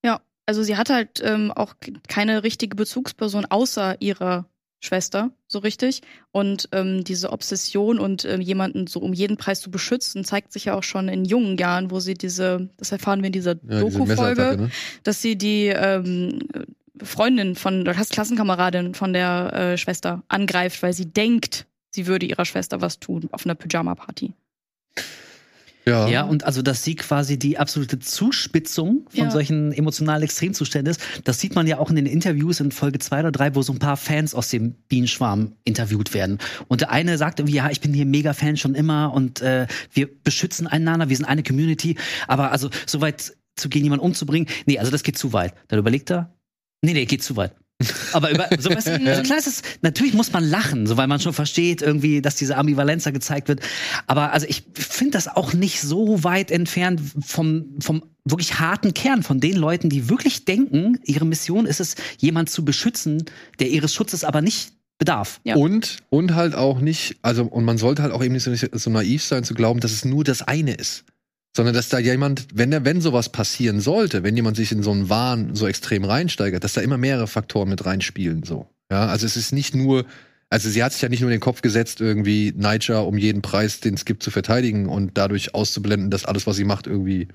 Ja, 0.04 0.20
also 0.46 0.62
sie 0.62 0.76
hat 0.76 0.90
halt 0.90 1.22
ähm, 1.22 1.52
auch 1.52 1.74
keine 2.08 2.42
richtige 2.42 2.74
Bezugsperson 2.74 3.44
außer 3.44 3.96
ihrer 4.00 4.46
Schwester, 4.80 5.30
so 5.46 5.58
richtig. 5.58 6.00
Und 6.32 6.68
ähm, 6.72 7.04
diese 7.04 7.32
Obsession 7.32 7.98
und 7.98 8.24
ähm, 8.24 8.40
jemanden 8.40 8.86
so 8.86 9.00
um 9.00 9.12
jeden 9.12 9.36
Preis 9.36 9.60
zu 9.60 9.70
beschützen, 9.70 10.24
zeigt 10.24 10.52
sich 10.52 10.64
ja 10.64 10.74
auch 10.74 10.82
schon 10.82 11.08
in 11.08 11.24
jungen 11.24 11.58
Jahren, 11.58 11.90
wo 11.90 12.00
sie 12.00 12.14
diese, 12.14 12.70
das 12.78 12.90
erfahren 12.90 13.20
wir 13.20 13.26
in 13.26 13.32
dieser 13.32 13.56
Ja, 13.68 13.80
Doku-Folge, 13.80 14.56
ne? 14.56 14.70
dass 15.02 15.20
sie 15.20 15.36
die 15.36 15.66
ähm, 15.66 16.40
Freundin 17.02 17.56
von, 17.56 17.82
oder 17.82 17.92
Klassenkameradin 17.92 18.94
von 18.94 19.12
der 19.12 19.52
äh, 19.52 19.78
Schwester 19.78 20.22
angreift, 20.28 20.82
weil 20.82 20.94
sie 20.94 21.06
denkt, 21.06 21.66
sie 21.90 22.06
würde 22.06 22.26
ihrer 22.26 22.46
Schwester 22.46 22.80
was 22.80 22.98
tun 22.98 23.28
auf 23.32 23.44
einer 23.44 23.54
Pyjama-Party. 23.54 24.32
Ja. 25.90 26.08
Ja, 26.08 26.22
und 26.24 26.44
also, 26.44 26.62
dass 26.62 26.82
sie 26.84 26.94
quasi 26.94 27.38
die 27.38 27.58
absolute 27.58 27.98
Zuspitzung 27.98 29.06
von 29.10 29.24
Ja. 29.24 29.30
solchen 29.30 29.72
emotionalen 29.72 30.22
Extremzuständen 30.22 30.90
ist, 30.90 31.00
das 31.24 31.40
sieht 31.40 31.54
man 31.54 31.66
ja 31.66 31.78
auch 31.78 31.90
in 31.90 31.96
den 31.96 32.06
Interviews 32.06 32.60
in 32.60 32.70
Folge 32.72 32.98
zwei 33.00 33.20
oder 33.20 33.32
drei, 33.32 33.54
wo 33.54 33.62
so 33.62 33.72
ein 33.72 33.78
paar 33.78 33.96
Fans 33.96 34.34
aus 34.34 34.48
dem 34.48 34.74
Bienenschwarm 34.88 35.52
interviewt 35.64 36.14
werden. 36.14 36.38
Und 36.68 36.80
der 36.80 36.90
eine 36.90 37.18
sagt 37.18 37.40
irgendwie, 37.40 37.56
ja, 37.56 37.70
ich 37.70 37.80
bin 37.80 37.92
hier 37.92 38.06
mega 38.06 38.32
Fan 38.32 38.56
schon 38.56 38.74
immer 38.74 39.12
und 39.12 39.40
äh, 39.42 39.66
wir 39.92 40.08
beschützen 40.22 40.66
einander, 40.66 41.08
wir 41.08 41.16
sind 41.16 41.26
eine 41.26 41.42
Community. 41.42 41.96
Aber 42.28 42.52
also, 42.52 42.70
so 42.86 43.00
weit 43.00 43.34
zu 43.56 43.68
gehen, 43.68 43.84
jemanden 43.84 44.04
umzubringen, 44.04 44.48
nee, 44.66 44.78
also 44.78 44.90
das 44.90 45.02
geht 45.02 45.18
zu 45.18 45.32
weit. 45.32 45.54
Dann 45.68 45.78
überlegt 45.78 46.10
er, 46.10 46.32
nee, 46.82 46.92
nee, 46.92 47.04
geht 47.04 47.22
zu 47.22 47.36
weit. 47.36 47.52
Aber 48.12 48.30
über, 48.30 48.48
so, 48.58 48.70
weißt 48.70 48.88
du, 48.88 49.16
so 49.16 49.22
klar 49.22 49.38
ist 49.38 49.46
es, 49.46 49.62
natürlich 49.80 50.14
muss 50.14 50.32
man 50.32 50.44
lachen, 50.44 50.86
so 50.86 50.96
weil 50.96 51.06
man 51.06 51.20
schon 51.20 51.32
versteht 51.32 51.82
irgendwie, 51.82 52.20
dass 52.20 52.36
diese 52.36 52.56
Ambivalenz 52.56 53.04
da 53.04 53.10
gezeigt 53.10 53.48
wird. 53.48 53.60
Aber 54.06 54.32
also 54.32 54.46
ich 54.48 54.64
finde 54.74 55.12
das 55.12 55.28
auch 55.28 55.52
nicht 55.54 55.80
so 55.80 56.22
weit 56.24 56.50
entfernt 56.50 57.00
vom, 57.24 57.76
vom 57.80 58.02
wirklich 58.24 58.58
harten 58.58 58.94
Kern 58.94 59.22
von 59.22 59.40
den 59.40 59.56
Leuten, 59.56 59.88
die 59.88 60.08
wirklich 60.08 60.44
denken, 60.44 60.98
ihre 61.04 61.24
Mission 61.24 61.66
ist 61.66 61.80
es, 61.80 61.94
jemand 62.18 62.50
zu 62.50 62.64
beschützen, 62.64 63.24
der 63.58 63.68
ihres 63.68 63.94
Schutzes 63.94 64.24
aber 64.24 64.42
nicht 64.42 64.72
bedarf. 64.98 65.40
Ja. 65.44 65.56
Und, 65.56 65.96
und 66.10 66.34
halt 66.34 66.54
auch 66.54 66.80
nicht, 66.80 67.16
also, 67.22 67.44
und 67.44 67.64
man 67.64 67.78
sollte 67.78 68.02
halt 68.02 68.12
auch 68.12 68.22
eben 68.22 68.34
nicht 68.34 68.44
so, 68.44 68.50
nicht 68.50 68.68
so 68.72 68.90
naiv 68.90 69.24
sein, 69.24 69.44
zu 69.44 69.54
glauben, 69.54 69.80
dass 69.80 69.92
es 69.92 70.04
nur 70.04 70.24
das 70.24 70.42
eine 70.42 70.74
ist. 70.74 71.04
Sondern 71.56 71.74
dass 71.74 71.88
da 71.88 71.98
jemand, 71.98 72.46
wenn 72.54 72.70
der, 72.70 72.84
wenn 72.84 73.00
sowas 73.00 73.30
passieren 73.30 73.80
sollte, 73.80 74.22
wenn 74.22 74.36
jemand 74.36 74.56
sich 74.56 74.70
in 74.70 74.82
so 74.82 74.92
einen 74.92 75.08
Wahn 75.08 75.54
so 75.54 75.66
extrem 75.66 76.04
reinsteigert, 76.04 76.62
dass 76.62 76.74
da 76.74 76.80
immer 76.80 76.96
mehrere 76.96 77.26
Faktoren 77.26 77.68
mit 77.68 77.84
reinspielen, 77.84 78.44
so. 78.44 78.68
Ja, 78.90 79.06
also 79.06 79.26
es 79.26 79.36
ist 79.36 79.52
nicht 79.52 79.74
nur, 79.74 80.04
also 80.48 80.68
sie 80.68 80.82
hat 80.82 80.92
sich 80.92 81.02
ja 81.02 81.08
nicht 81.08 81.20
nur 81.20 81.30
in 81.30 81.36
den 81.36 81.40
Kopf 81.40 81.62
gesetzt, 81.62 82.00
irgendwie 82.00 82.52
Niger 82.56 83.06
um 83.06 83.18
jeden 83.18 83.42
Preis 83.42 83.80
den 83.80 83.96
Skip 83.96 84.22
zu 84.22 84.30
verteidigen 84.30 84.86
und 84.86 85.16
dadurch 85.16 85.54
auszublenden, 85.54 86.10
dass 86.10 86.24
alles, 86.24 86.46
was 86.46 86.56
sie 86.56 86.64
macht, 86.64 86.86
irgendwie 86.86 87.28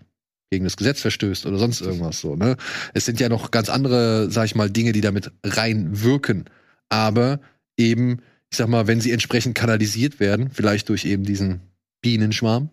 gegen 0.52 0.66
das 0.66 0.78
Gesetz 0.78 1.02
verstößt 1.02 1.46
oder 1.46 1.58
sonst 1.58 1.82
irgendwas 1.82 2.20
so, 2.20 2.36
ne? 2.36 2.56
Es 2.94 3.06
sind 3.06 3.20
ja 3.20 3.30
noch 3.30 3.52
ganz 3.52 3.70
andere, 3.70 4.30
sag 4.32 4.46
ich 4.46 4.56
mal, 4.56 4.70
Dinge, 4.70 4.92
die 4.92 5.02
damit 5.02 5.32
reinwirken. 5.44 6.46
Aber 6.90 7.40
eben, 7.78 8.20
ich 8.52 8.58
sag 8.58 8.68
mal, 8.68 8.88
wenn 8.88 9.02
sie 9.02 9.12
entsprechend 9.12 9.56
kanalisiert 9.56 10.20
werden, 10.20 10.50
vielleicht 10.52 10.90
durch 10.90 11.06
eben 11.06 11.24
diesen 11.24 11.62
Bienenschwarm, 12.02 12.70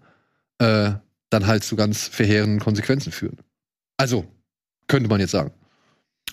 äh, 0.58 0.92
dann 1.32 1.46
halt 1.46 1.64
zu 1.64 1.76
ganz 1.76 2.08
verheerenden 2.08 2.60
Konsequenzen 2.60 3.12
führen. 3.12 3.38
Also, 3.96 4.24
könnte 4.88 5.08
man 5.08 5.20
jetzt 5.20 5.30
sagen. 5.30 5.52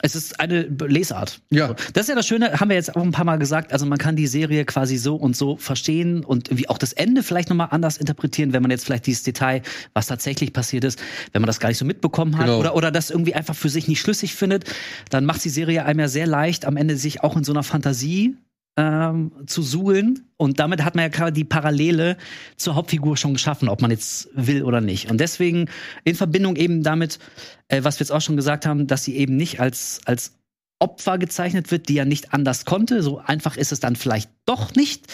Es 0.01 0.15
ist 0.15 0.39
eine 0.39 0.61
Lesart. 0.61 1.41
Ja. 1.49 1.75
Das 1.93 2.03
ist 2.03 2.09
ja 2.09 2.15
das 2.15 2.25
Schöne, 2.25 2.59
haben 2.59 2.69
wir 2.69 2.75
jetzt 2.77 2.95
auch 2.95 3.01
ein 3.01 3.11
paar 3.11 3.25
Mal 3.25 3.37
gesagt. 3.37 3.73
Also 3.73 3.85
man 3.85 3.97
kann 3.97 4.15
die 4.15 4.27
Serie 4.27 4.63
quasi 4.63 4.95
so 4.95 5.15
und 5.17 5.35
so 5.35 5.57
verstehen 5.57 6.23
und 6.23 6.47
irgendwie 6.47 6.69
auch 6.69 6.77
das 6.77 6.93
Ende 6.93 7.21
vielleicht 7.21 7.49
nochmal 7.49 7.67
anders 7.71 7.97
interpretieren, 7.97 8.53
wenn 8.53 8.61
man 8.61 8.71
jetzt 8.71 8.85
vielleicht 8.85 9.07
dieses 9.07 9.23
Detail, 9.23 9.61
was 9.93 10.07
tatsächlich 10.07 10.53
passiert 10.53 10.85
ist, 10.85 10.99
wenn 11.33 11.41
man 11.41 11.47
das 11.47 11.59
gar 11.59 11.67
nicht 11.67 11.79
so 11.79 11.85
mitbekommen 11.85 12.37
hat 12.37 12.45
Genau. 12.45 12.59
oder, 12.59 12.75
oder 12.75 12.91
das 12.91 13.09
irgendwie 13.09 13.35
einfach 13.35 13.55
für 13.55 13.67
sich 13.67 13.89
nicht 13.89 13.99
schlüssig 13.99 14.35
findet, 14.35 14.63
dann 15.09 15.25
macht 15.25 15.43
die 15.43 15.49
Serie 15.49 15.83
einem 15.83 15.99
ja 15.99 16.07
sehr 16.07 16.27
leicht, 16.27 16.63
am 16.63 16.77
Ende 16.77 16.95
sich 16.95 17.21
auch 17.21 17.35
in 17.35 17.43
so 17.43 17.51
einer 17.51 17.63
Fantasie 17.63 18.37
ähm, 18.79 19.31
zu 19.45 19.61
suhlen. 19.61 20.25
Und 20.37 20.59
damit 20.59 20.85
hat 20.85 20.95
man 20.95 21.03
ja 21.03 21.09
gerade 21.09 21.33
die 21.33 21.43
Parallele 21.43 22.15
zur 22.55 22.75
Hauptfigur 22.75 23.17
schon 23.17 23.33
geschaffen, 23.33 23.67
ob 23.67 23.81
man 23.81 23.91
jetzt 23.91 24.29
will 24.33 24.63
oder 24.63 24.79
nicht. 24.79 25.11
Und 25.11 25.19
deswegen 25.19 25.69
in 26.05 26.15
Verbindung 26.15 26.55
eben 26.55 26.81
damit, 26.81 27.19
äh, 27.67 27.83
was 27.83 27.99
wir 27.99 28.05
jetzt 28.05 28.11
auch 28.11 28.21
schon 28.21 28.37
gesagt 28.37 28.65
haben, 28.65 28.87
dass 28.87 29.03
sie 29.03 29.17
eben 29.17 29.35
nicht 29.35 29.59
als, 29.59 29.99
als 30.05 30.35
Opfer 30.79 31.17
gezeichnet 31.17 31.71
wird, 31.71 31.89
die 31.89 31.95
ja 31.95 32.05
nicht 32.05 32.33
anders 32.33 32.63
konnte. 32.63 33.03
So 33.03 33.17
einfach 33.19 33.57
ist 33.57 33.73
es 33.73 33.81
dann 33.81 33.97
vielleicht 33.97 34.29
doch 34.45 34.73
nicht. 34.75 35.07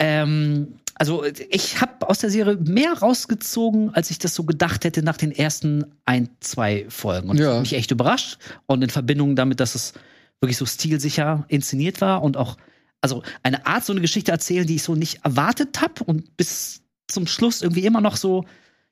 Ähm, 0.00 0.74
also 0.96 1.24
ich 1.50 1.80
habe 1.80 2.08
aus 2.08 2.18
der 2.18 2.30
Serie 2.30 2.56
mehr 2.56 2.94
rausgezogen, 2.94 3.94
als 3.94 4.10
ich 4.10 4.18
das 4.18 4.34
so 4.34 4.42
gedacht 4.42 4.84
hätte 4.84 5.04
nach 5.04 5.16
den 5.16 5.30
ersten 5.30 5.84
ein, 6.04 6.30
zwei 6.40 6.86
Folgen. 6.88 7.28
Und 7.28 7.38
das 7.38 7.46
Ja. 7.46 7.52
hat 7.54 7.60
mich 7.60 7.74
echt 7.74 7.92
überrascht. 7.92 8.38
Und 8.66 8.82
in 8.82 8.90
Verbindung 8.90 9.36
damit, 9.36 9.60
dass 9.60 9.76
es 9.76 9.92
wirklich 10.40 10.56
so 10.56 10.66
stilsicher 10.66 11.44
inszeniert 11.46 12.00
war 12.00 12.22
und 12.24 12.36
auch, 12.36 12.56
also 13.04 13.22
eine 13.42 13.66
Art, 13.66 13.84
so 13.84 13.92
eine 13.92 14.00
Geschichte 14.00 14.32
erzählen, 14.32 14.66
die 14.66 14.76
ich 14.76 14.82
so 14.82 14.94
nicht 14.94 15.22
erwartet 15.24 15.78
habe 15.82 16.02
und 16.04 16.38
bis 16.38 16.80
zum 17.06 17.26
Schluss 17.26 17.60
irgendwie 17.60 17.84
immer 17.84 18.00
noch 18.00 18.16
so, 18.16 18.46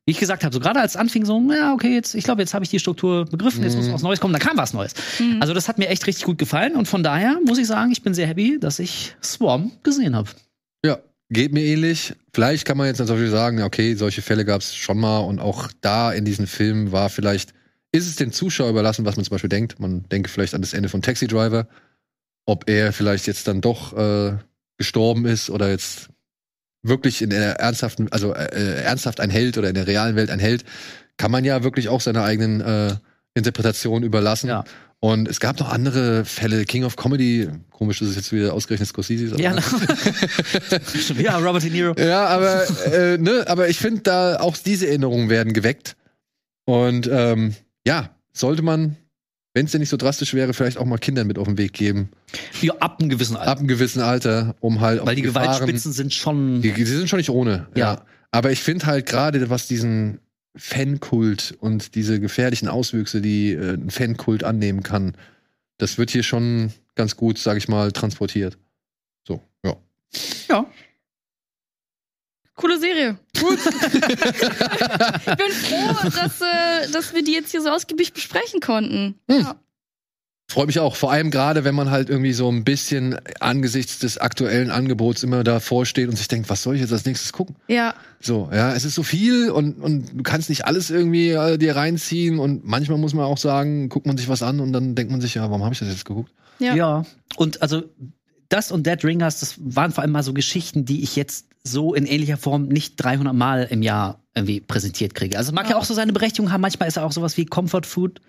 wie 0.05 0.13
ich 0.13 0.19
gesagt 0.19 0.45
habe, 0.45 0.53
so 0.53 0.61
gerade 0.61 0.81
als 0.81 0.97
anfing 0.97 1.25
so, 1.25 1.41
ja, 1.51 1.73
okay, 1.73 1.95
jetzt, 1.95 2.15
ich 2.15 2.25
glaube, 2.25 2.43
jetzt 2.43 2.53
habe 2.53 2.63
ich 2.63 2.71
die 2.71 2.79
Struktur 2.79 3.25
begriffen, 3.25 3.63
jetzt 3.65 3.75
muss 3.75 3.91
was 3.91 4.03
Neues 4.03 4.21
kommen, 4.21 4.35
dann 4.35 4.43
kam 4.43 4.59
was 4.59 4.75
Neues. 4.75 4.93
Also 5.41 5.55
das 5.55 5.67
hat 5.67 5.79
mir 5.79 5.89
echt 5.89 6.07
richtig 6.07 6.27
gut 6.27 6.37
gefallen 6.37 6.77
und 6.77 6.89
von 6.89 7.03
daher 7.03 7.39
muss 7.47 7.57
ich 7.57 7.67
sagen, 7.67 7.91
ich 7.91 8.03
bin 8.03 8.13
sehr 8.13 8.27
happy, 8.27 8.59
dass 8.61 8.79
ich 8.79 9.17
Swarm 9.23 9.73
gesehen 9.83 10.15
habe. 10.15 10.29
Ja, 10.85 10.99
geht 11.31 11.55
mir 11.55 11.65
ähnlich. 11.65 12.13
Vielleicht 12.35 12.67
kann 12.67 12.77
man 12.77 12.89
jetzt 12.89 12.99
natürlich 12.99 13.31
sagen, 13.31 13.61
ja, 13.61 13.65
okay, 13.65 13.95
solche 13.95 14.21
Fälle 14.21 14.45
gab 14.45 14.61
es 14.61 14.75
schon 14.75 15.01
mal 15.01 15.21
und 15.21 15.39
auch 15.39 15.71
da 15.81 16.13
in 16.13 16.27
diesen 16.27 16.47
Filmen 16.47 16.93
war 16.93 17.09
vielleicht, 17.09 17.55
ist 17.93 18.07
es 18.07 18.17
den 18.17 18.31
Zuschauer 18.31 18.69
überlassen, 18.69 19.07
was 19.07 19.17
man 19.17 19.25
zum 19.25 19.33
Beispiel 19.33 19.49
denkt. 19.49 19.81
Man 19.81 20.07
denke 20.11 20.29
vielleicht 20.29 20.55
an 20.55 20.61
das 20.61 20.75
Ende 20.75 20.91
von 20.91 21.01
Taxi 21.01 21.27
Driver, 21.27 21.67
ob 22.45 22.69
er 22.69 22.93
vielleicht 22.93 23.27
jetzt 23.27 23.49
dann 23.49 23.61
doch 23.61 23.97
äh, 23.97 24.37
gestorben 24.79 25.27
ist 25.27 25.51
oder 25.51 25.71
jetzt 25.71 26.09
wirklich 26.83 27.23
in 27.23 27.31
der 27.31 27.61
ernsthaften, 27.61 28.11
also 28.11 28.35
äh, 28.35 28.83
ernsthaft 28.83 29.21
ein 29.21 29.31
Held 29.31 29.59
oder 29.59 29.69
in 29.69 29.75
der 29.75 29.87
realen 29.87 30.17
Welt 30.17 30.31
ein 30.31 30.41
Held, 30.41 30.65
kann 31.17 31.31
man 31.31 31.45
ja 31.45 31.63
wirklich 31.63 31.89
auch 31.89 32.01
seiner 32.01 32.25
eigenen 32.25 32.61
äh, 32.61 32.97
Interpretation 33.35 34.03
überlassen. 34.03 34.49
Ja. 34.49 34.65
Und 34.99 35.29
es 35.29 35.41
gab 35.41 35.59
noch 35.59 35.69
andere 35.69 36.25
Fälle, 36.25 36.65
King 36.65 36.85
of 36.85 36.95
Comedy, 36.95 37.49
komisch, 37.71 37.99
dass 37.99 38.09
es 38.09 38.17
jetzt 38.17 38.33
wieder 38.33 38.55
ausgerechnet 38.55 38.89
Scorsese 38.89 39.25
ist. 39.25 39.41
Ja, 39.41 39.53
ja, 41.19 41.39
Robert 41.39 41.65
De 41.65 41.71
Niro. 41.71 41.95
ja, 41.99 42.27
aber, 42.27 42.65
äh, 42.93 43.19
ne, 43.19 43.45
aber 43.49 43.69
ich 43.69 43.79
finde, 43.79 44.03
da 44.03 44.37
auch 44.39 44.57
diese 44.57 44.87
Erinnerungen 44.87 45.29
werden 45.29 45.55
geweckt. 45.55 45.97
Und 46.67 47.09
ähm, 47.13 47.57
ja, 47.85 48.11
sollte 48.33 48.63
man, 48.63 48.97
wenn 49.55 49.67
es 49.67 49.73
denn 49.73 49.81
nicht 49.81 49.91
so 49.91 49.97
drastisch 49.97 50.35
wäre, 50.35 50.55
vielleicht 50.55 50.79
auch 50.79 50.85
mal 50.87 50.99
Kindern 50.99 51.27
mit 51.27 51.39
auf 51.39 51.47
den 51.47 51.59
Weg 51.59 51.73
geben. 51.75 52.11
Ja, 52.61 52.75
ab 52.81 53.01
einem 53.01 53.11
gewissen 53.11 53.37
Alter. 53.37 53.51
Ab 53.51 53.59
einem 53.59 53.69
gewissen 53.69 54.01
Alter, 54.01 54.55
um 54.61 54.81
halt 54.81 55.01
auch 55.01 55.07
Weil 55.07 55.17
die 55.17 55.23
Gefahren- 55.23 55.45
Gewaltspitzen 55.45 55.93
sind 55.93 56.15
schon. 56.15 56.63
Die, 56.63 56.73
die 56.73 56.85
sind 56.85 57.09
schon 57.09 57.19
nicht 57.19 57.31
ohne. 57.31 57.67
Ja. 57.75 58.05
Aber 58.31 58.51
ich 58.51 58.61
finde 58.63 58.87
halt 58.87 59.07
gerade, 59.07 59.51
was 59.51 59.67
diesen 59.67 60.21
Fankult 60.57 61.55
und 61.61 61.95
diese 61.95 62.19
gefährlichen 62.21 62.69
Auswüchse, 62.69 63.21
die 63.21 63.53
äh, 63.53 63.75
ein 63.75 63.91
Fankult 63.91 64.45
annehmen 64.45 64.83
kann, 64.83 65.17
das 65.79 65.99
wird 65.99 66.11
hier 66.11 66.23
schon 66.23 66.73
ganz 66.95 67.17
gut, 67.17 67.39
sag 67.39 67.57
ich 67.57 67.69
mal, 67.69 67.93
transportiert. 67.93 68.59
So, 69.27 69.43
ja. 69.65 69.77
Ja. 70.49 70.67
Coole 72.55 72.79
Serie. 72.79 73.19
Gut. 73.41 73.59
ich 73.67 74.01
bin 74.03 75.53
froh, 75.53 76.11
dass, 76.11 76.41
äh, 76.41 76.91
dass 76.93 77.15
wir 77.15 77.25
die 77.25 77.33
jetzt 77.33 77.51
hier 77.51 77.63
so 77.63 77.71
ausgiebig 77.71 78.13
besprechen 78.13 78.61
konnten. 78.61 79.15
Hm. 79.29 79.41
Ja. 79.41 79.57
Freut 80.53 80.67
mich 80.67 80.81
auch. 80.81 80.97
Vor 80.97 81.11
allem 81.11 81.31
gerade, 81.31 81.65
wenn 81.65 81.75
man 81.75 81.91
halt 81.91 82.11
irgendwie 82.11 82.35
so 82.35 82.51
ein 82.51 82.63
bisschen 82.63 83.19
angesichts 83.41 84.01
des 84.01 84.19
aktuellen 84.19 84.71
Angebots 84.71 85.23
immer 85.23 85.45
davor 85.45 85.87
steht 85.87 86.11
und 86.11 86.17
sich 86.17 86.29
denkt, 86.29 86.51
was 86.51 86.63
soll 86.63 86.75
ich 86.75 86.83
jetzt 86.83 86.93
als 86.93 87.07
nächstes 87.07 87.33
gucken? 87.33 87.57
ja. 87.69 87.95
So, 88.25 88.51
ja, 88.53 88.73
es 88.73 88.85
ist 88.85 88.95
so 88.95 89.03
viel 89.03 89.51
und, 89.51 89.83
und 89.83 90.17
du 90.17 90.23
kannst 90.23 90.49
nicht 90.49 90.65
alles 90.65 90.91
irgendwie 90.91 91.31
äh, 91.31 91.59
dir 91.59 91.75
reinziehen 91.75 92.39
und 92.39 92.65
manchmal 92.65 92.99
muss 92.99 93.15
man 93.15 93.25
auch 93.25 93.39
sagen, 93.39 93.89
guckt 93.89 94.07
man 94.07 94.17
sich 94.17 94.29
was 94.29 94.45
an 94.45 94.61
und 94.61 94.73
dann 94.73 94.95
denkt 94.95 95.11
man 95.11 95.21
sich, 95.21 95.35
ja, 95.35 95.43
warum 95.43 95.65
habe 95.65 95.73
ich 95.73 95.81
das 95.81 95.89
jetzt 95.89 96.05
geguckt? 96.05 96.31
Ja. 96.61 96.77
Ja. 96.77 97.07
Und 97.35 97.63
also 97.63 97.83
das 98.49 98.71
und 98.71 98.87
Dead 98.87 99.03
Ringers, 99.03 99.41
das 99.41 99.57
waren 99.59 99.91
vor 99.91 100.03
allem 100.03 100.13
mal 100.13 100.23
so 100.23 100.35
Geschichten, 100.35 100.85
die 100.85 101.03
ich 101.03 101.17
jetzt 101.17 101.47
so 101.65 101.95
in 101.95 102.07
ähnlicher 102.07 102.37
Form 102.37 102.69
nicht 102.69 102.97
300 102.97 103.35
Mal 103.35 103.65
im 103.71 103.83
Jahr 103.83 104.21
irgendwie 104.35 104.61
präsentiert 104.61 105.15
kriege. 105.15 105.37
Also 105.39 105.53
mag 105.53 105.65
ja, 105.67 105.73
Ja. 105.73 105.77
auch 105.77 105.85
so 105.85 105.95
seine 105.95 106.13
Berechtigung 106.13 106.51
haben. 106.53 106.61
Manchmal 106.61 106.89
ist 106.89 106.97
er 106.97 107.05
auch 107.05 107.13
sowas 107.13 107.37
wie 107.37 107.45
Comfort 107.47 107.83
Food. 107.85 108.21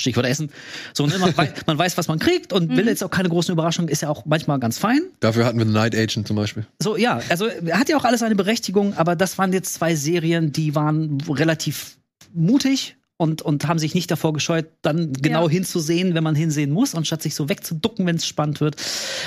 Stichwort 0.00 0.24
Essen. 0.26 0.50
So, 0.94 1.06
ne, 1.06 1.18
man, 1.18 1.36
weiß, 1.36 1.50
man 1.66 1.78
weiß, 1.78 1.98
was 1.98 2.08
man 2.08 2.18
kriegt 2.18 2.52
und 2.52 2.74
will 2.76 2.86
jetzt 2.86 3.04
auch 3.04 3.10
keine 3.10 3.28
großen 3.28 3.52
Überraschungen, 3.52 3.88
ist 3.88 4.00
ja 4.02 4.08
auch 4.08 4.24
manchmal 4.24 4.58
ganz 4.58 4.78
fein. 4.78 5.02
Dafür 5.20 5.44
hatten 5.44 5.58
wir 5.58 5.66
The 5.66 5.72
Night 5.72 5.94
Agent 5.94 6.26
zum 6.26 6.34
Beispiel. 6.36 6.66
So, 6.82 6.96
ja, 6.96 7.20
also 7.28 7.46
hat 7.72 7.88
ja 7.90 7.96
auch 7.98 8.04
alles 8.04 8.20
seine 8.20 8.34
Berechtigung, 8.34 8.94
aber 8.96 9.14
das 9.16 9.36
waren 9.36 9.52
jetzt 9.52 9.74
zwei 9.74 9.94
Serien, 9.94 10.50
die 10.50 10.74
waren 10.74 11.20
relativ 11.28 11.98
mutig 12.32 12.96
und, 13.16 13.42
und 13.42 13.68
haben 13.68 13.78
sich 13.78 13.94
nicht 13.94 14.10
davor 14.10 14.32
gescheut, 14.32 14.66
dann 14.82 15.12
genau 15.12 15.44
Ja. 15.44 15.50
hinzusehen, 15.50 16.14
wenn 16.14 16.24
man 16.24 16.34
hinsehen 16.34 16.70
muss, 16.72 16.94
anstatt 16.94 17.22
sich 17.22 17.34
so 17.34 17.48
wegzuducken, 17.48 18.04
wenn 18.06 18.16
es 18.16 18.26
spannend 18.26 18.60
wird. 18.60 18.76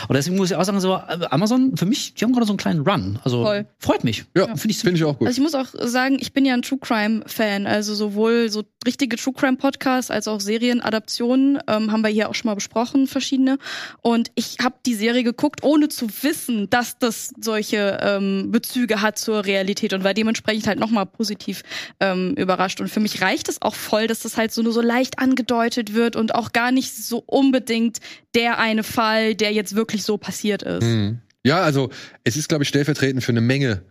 Und 0.08 0.16
deswegen 0.16 0.36
muss 0.36 0.52
ich 0.52 0.58
auch 0.58 0.64
sagen, 0.66 0.80
so 0.82 0.96
äh, 0.96 1.26
Amazon, 1.30 1.78
für 1.78 1.86
mich, 1.86 2.14
die 2.14 2.26
haben 2.26 2.34
gerade 2.34 2.46
so 2.46 2.52
einen 2.54 2.58
kleinen 2.58 2.82
Run. 2.82 3.20
Also 3.24 3.44
Voll. 3.44 3.66
freut 3.80 4.04
mich. 4.04 4.26
Ja, 4.36 4.48
finde 4.56 4.72
ich 4.72 4.80
finde 4.80 4.98
ich 4.98 5.04
auch 5.06 5.18
gut. 5.18 5.28
Also 5.28 5.40
ich 5.40 5.44
muss 5.44 5.56
auch 5.56 5.68
sagen, 5.88 6.18
ich 6.20 6.34
bin 6.34 6.46
ja 6.46 6.54
ein 6.54 6.62
True 6.62 6.80
Crime 6.82 7.22
Fan. 7.26 7.68
Also 7.68 7.96
sowohl 7.96 8.50
so 8.50 8.64
richtige 8.86 9.16
True 9.16 9.34
Crime 9.34 9.58
Podcasts 9.58 10.12
als 10.12 10.28
auch 10.28 10.42
Serienadaptionen 10.42 11.60
ähm, 11.68 11.92
haben 11.92 12.02
wir 12.02 12.10
hier 12.10 12.30
auch 12.30 12.36
schon 12.36 12.50
mal 12.50 12.56
besprochen, 12.56 13.08
verschiedene. 13.08 13.58
Und 14.02 14.32
ich 14.36 14.58
habe 14.64 14.76
die 14.86 14.96
Serie 14.96 15.24
geguckt, 15.24 15.64
ohne 15.64 15.90
zu 15.90 16.08
wissen, 16.22 16.70
dass 16.70 16.98
das 17.00 17.34
solche 17.40 18.00
ähm, 18.02 18.52
Bezüge 18.52 19.02
hat 19.02 19.18
zur 19.18 19.46
Realität 19.46 19.94
und 19.94 20.04
war 20.04 20.14
dementsprechend 20.14 20.68
halt 20.68 20.80
nochmal 20.80 21.06
positiv 21.06 21.64
ähm, 22.00 22.34
überrascht. 22.36 22.82
Und 22.82 22.90
für 22.90 23.00
mich 23.00 23.22
reicht 23.22 23.50
es 23.50 23.62
auch 23.62 23.75
voll, 23.76 24.08
dass 24.08 24.20
das 24.20 24.38
halt 24.38 24.52
so 24.52 24.62
nur 24.62 24.74
so 24.74 24.82
leicht 24.82 25.20
angedeutet 25.20 25.94
wird 25.94 26.16
und 26.16 26.34
auch 26.36 26.52
gar 26.54 26.72
nicht 26.72 26.96
so 26.96 27.20
unbedingt 27.26 28.00
der 28.36 28.60
eine 28.60 28.84
Fall, 28.84 29.36
der 29.36 29.54
jetzt 29.54 29.76
wirklich 29.76 30.04
so 30.04 30.18
passiert 30.18 30.64
ist. 30.64 30.84
Mhm. 30.84 31.20
Ja, 31.46 31.62
also 31.62 31.90
es 32.24 32.36
ist, 32.38 32.50
glaube 32.50 32.64
ich, 32.64 32.70
stellvertretend 32.70 33.24
für 33.24 33.32
eine 33.32 33.42
Menge, 33.42 33.84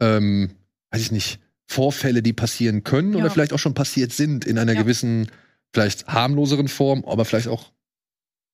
ähm, 0.00 0.50
weiß 0.90 1.02
ich 1.02 1.12
nicht, 1.12 1.38
Vorfälle, 1.68 2.22
die 2.22 2.32
passieren 2.32 2.84
können 2.84 3.12
Ja. 3.12 3.18
oder 3.20 3.30
vielleicht 3.30 3.52
auch 3.52 3.58
schon 3.58 3.74
passiert 3.74 4.12
sind 4.12 4.44
in 4.44 4.58
einer 4.58 4.72
Ja. 4.74 4.82
gewissen, 4.82 5.30
vielleicht 5.72 6.06
harmloseren 6.08 6.68
Form, 6.68 7.04
aber 7.04 7.24
vielleicht 7.24 7.48
auch 7.48 7.72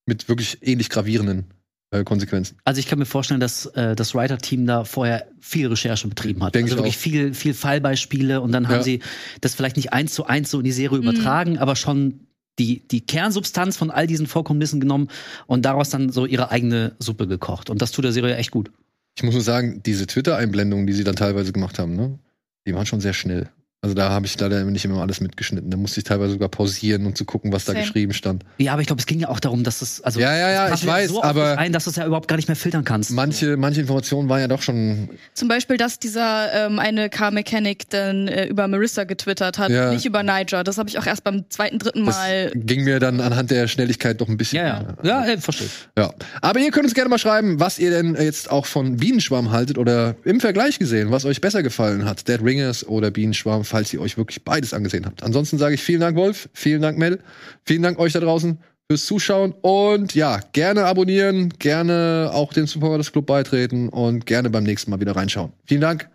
mit 0.06 0.28
wirklich 0.28 0.58
ähnlich 0.62 0.90
gravierenden 0.90 1.46
äh, 1.92 2.02
Konsequenzen. 2.04 2.56
Also 2.64 2.80
ich 2.80 2.86
kann 2.86 2.98
mir 2.98 3.04
vorstellen, 3.04 3.40
dass 3.40 3.66
äh, 3.66 3.94
das 3.94 4.14
Writer-Team 4.14 4.66
da 4.66 4.84
vorher 4.84 5.26
viel 5.40 5.68
Recherche 5.68 6.08
betrieben 6.08 6.42
hat. 6.42 6.54
Denk 6.54 6.64
also 6.64 6.74
ich 6.74 6.78
wirklich 6.78 6.96
auch. 6.96 7.00
viel, 7.00 7.34
viel 7.34 7.54
Fallbeispiele 7.54 8.40
und 8.40 8.50
dann 8.52 8.64
Ja. 8.64 8.70
haben 8.70 8.82
sie 8.82 9.00
das 9.40 9.54
vielleicht 9.54 9.76
nicht 9.76 9.92
eins 9.92 10.14
zu 10.14 10.26
eins 10.26 10.50
so 10.50 10.58
in 10.58 10.64
die 10.64 10.72
Serie 10.72 10.98
Mhm. 10.98 11.04
übertragen, 11.04 11.58
aber 11.58 11.76
schon 11.76 12.20
die, 12.58 12.80
die 12.88 13.00
Kernsubstanz 13.00 13.76
von 13.76 13.90
all 13.90 14.06
diesen 14.06 14.26
Vorkommnissen 14.26 14.80
genommen 14.80 15.08
und 15.46 15.64
daraus 15.64 15.90
dann 15.90 16.10
so 16.10 16.26
ihre 16.26 16.50
eigene 16.50 16.92
Suppe 16.98 17.26
gekocht. 17.26 17.70
Und 17.70 17.80
das 17.80 17.92
tut 17.92 18.04
der 18.04 18.12
Serie 18.12 18.36
echt 18.36 18.50
gut. 18.50 18.70
Ich 19.16 19.22
muss 19.22 19.34
nur 19.34 19.42
sagen, 19.42 19.82
diese 19.84 20.06
Twitter-Einblendungen, 20.06 20.86
die 20.86 20.92
sie 20.94 21.04
dann 21.04 21.16
teilweise 21.16 21.52
gemacht 21.52 21.78
haben, 21.78 21.96
ne, 21.96 22.18
die 22.66 22.74
waren 22.74 22.86
schon 22.86 23.00
sehr 23.00 23.12
schnell. 23.14 23.48
Also 23.84 23.96
da 23.96 24.10
habe 24.10 24.26
ich 24.26 24.38
leider 24.38 24.62
nicht 24.62 24.84
immer 24.84 25.00
alles 25.00 25.20
mitgeschnitten. 25.20 25.68
Da 25.68 25.76
musste 25.76 25.98
ich 25.98 26.04
teilweise 26.04 26.34
sogar 26.34 26.48
pausieren, 26.48 27.04
um 27.04 27.16
zu 27.16 27.24
gucken, 27.24 27.52
was 27.52 27.64
da 27.64 27.72
Same. 27.72 27.82
geschrieben 27.84 28.12
stand. 28.12 28.44
Ja, 28.58 28.74
aber 28.74 28.80
ich 28.80 28.86
glaube, 28.86 29.00
es 29.00 29.06
ging 29.06 29.18
ja 29.18 29.28
auch 29.28 29.40
darum, 29.40 29.64
dass 29.64 29.82
es 29.82 30.00
also 30.02 30.20
Ja, 30.20 30.36
ja, 30.36 30.52
ja, 30.52 30.72
ich 30.72 30.86
weiß, 30.86 31.10
so 31.10 31.18
auf 31.18 31.24
aber- 31.24 31.58
ein, 31.58 31.72
dass 31.72 31.82
du 31.82 31.90
es 31.90 31.96
ja 31.96 32.06
überhaupt 32.06 32.28
gar 32.28 32.36
nicht 32.36 32.46
mehr 32.46 32.54
filtern 32.54 32.84
kannst. 32.84 33.10
Manche, 33.10 33.56
manche 33.56 33.80
Informationen 33.80 34.28
waren 34.28 34.40
ja 34.40 34.46
doch 34.46 34.62
schon. 34.62 35.08
Zum 35.34 35.48
Beispiel, 35.48 35.78
dass 35.78 35.98
dieser 35.98 36.66
ähm, 36.66 36.78
eine 36.78 37.10
Car 37.10 37.32
Mechanic 37.32 37.90
dann 37.90 38.28
äh, 38.28 38.44
über 38.46 38.68
Marissa 38.68 39.02
getwittert 39.02 39.58
hat, 39.58 39.70
Ja. 39.70 39.90
nicht 39.90 40.06
über 40.06 40.22
Niger. 40.22 40.62
Das 40.62 40.78
habe 40.78 40.88
ich 40.88 40.96
auch 41.00 41.06
erst 41.06 41.24
beim 41.24 41.50
zweiten, 41.50 41.80
dritten 41.80 42.06
Das 42.06 42.14
Mal. 42.14 42.52
ging 42.54 42.84
mir 42.84 43.00
dann 43.00 43.20
anhand 43.20 43.50
der 43.50 43.66
Schnelligkeit 43.66 44.20
doch 44.20 44.28
ein 44.28 44.36
bisschen. 44.36 44.64
ja, 44.64 44.94
ja, 45.02 45.24
ja, 45.24 45.32
äh, 45.32 45.38
verstehe. 45.38 45.66
ich. 45.66 45.88
Ja. 45.98 46.12
Aber 46.40 46.60
ihr 46.60 46.70
könnt 46.70 46.84
uns 46.84 46.94
gerne 46.94 47.08
mal 47.10 47.18
schreiben, 47.18 47.58
was 47.58 47.80
ihr 47.80 47.90
denn 47.90 48.14
jetzt 48.14 48.48
auch 48.48 48.66
von 48.66 48.98
Bienenschwarm 48.98 49.50
haltet 49.50 49.76
oder 49.76 50.14
im 50.22 50.38
Vergleich 50.38 50.78
gesehen, 50.78 51.10
was 51.10 51.24
euch 51.24 51.40
besser 51.40 51.64
gefallen 51.64 52.04
hat. 52.04 52.28
Dead 52.28 52.40
Ringers 52.40 52.86
oder 52.86 53.10
Bienenschwarm, 53.10 53.64
falls 53.72 53.92
ihr 53.92 54.00
euch 54.02 54.18
wirklich 54.18 54.44
beides 54.44 54.74
angesehen 54.74 55.06
habt. 55.06 55.22
Ansonsten 55.22 55.56
sage 55.56 55.74
ich 55.74 55.82
vielen 55.82 56.00
Dank, 56.00 56.16
Wolf. 56.16 56.50
Vielen 56.52 56.82
Dank, 56.82 56.98
Mel. 56.98 57.18
Vielen 57.64 57.82
Dank 57.82 57.98
euch 57.98 58.12
da 58.12 58.20
draußen 58.20 58.58
fürs 58.86 59.06
Zuschauen. 59.06 59.54
Und 59.62 60.14
ja, 60.14 60.40
gerne 60.52 60.84
abonnieren, 60.84 61.48
gerne 61.58 62.30
auch 62.34 62.52
dem 62.52 62.66
Super 62.66 62.88
Brothers 62.88 63.12
Club 63.12 63.26
beitreten 63.26 63.88
und 63.88 64.26
gerne 64.26 64.50
beim 64.50 64.64
nächsten 64.64 64.90
Mal 64.90 65.00
wieder 65.00 65.16
reinschauen. 65.16 65.52
Vielen 65.64 65.80
Dank. 65.80 66.10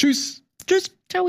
Tschüss. 0.00 0.42
Tschüss. 0.66 0.90
Ciao. 1.10 1.28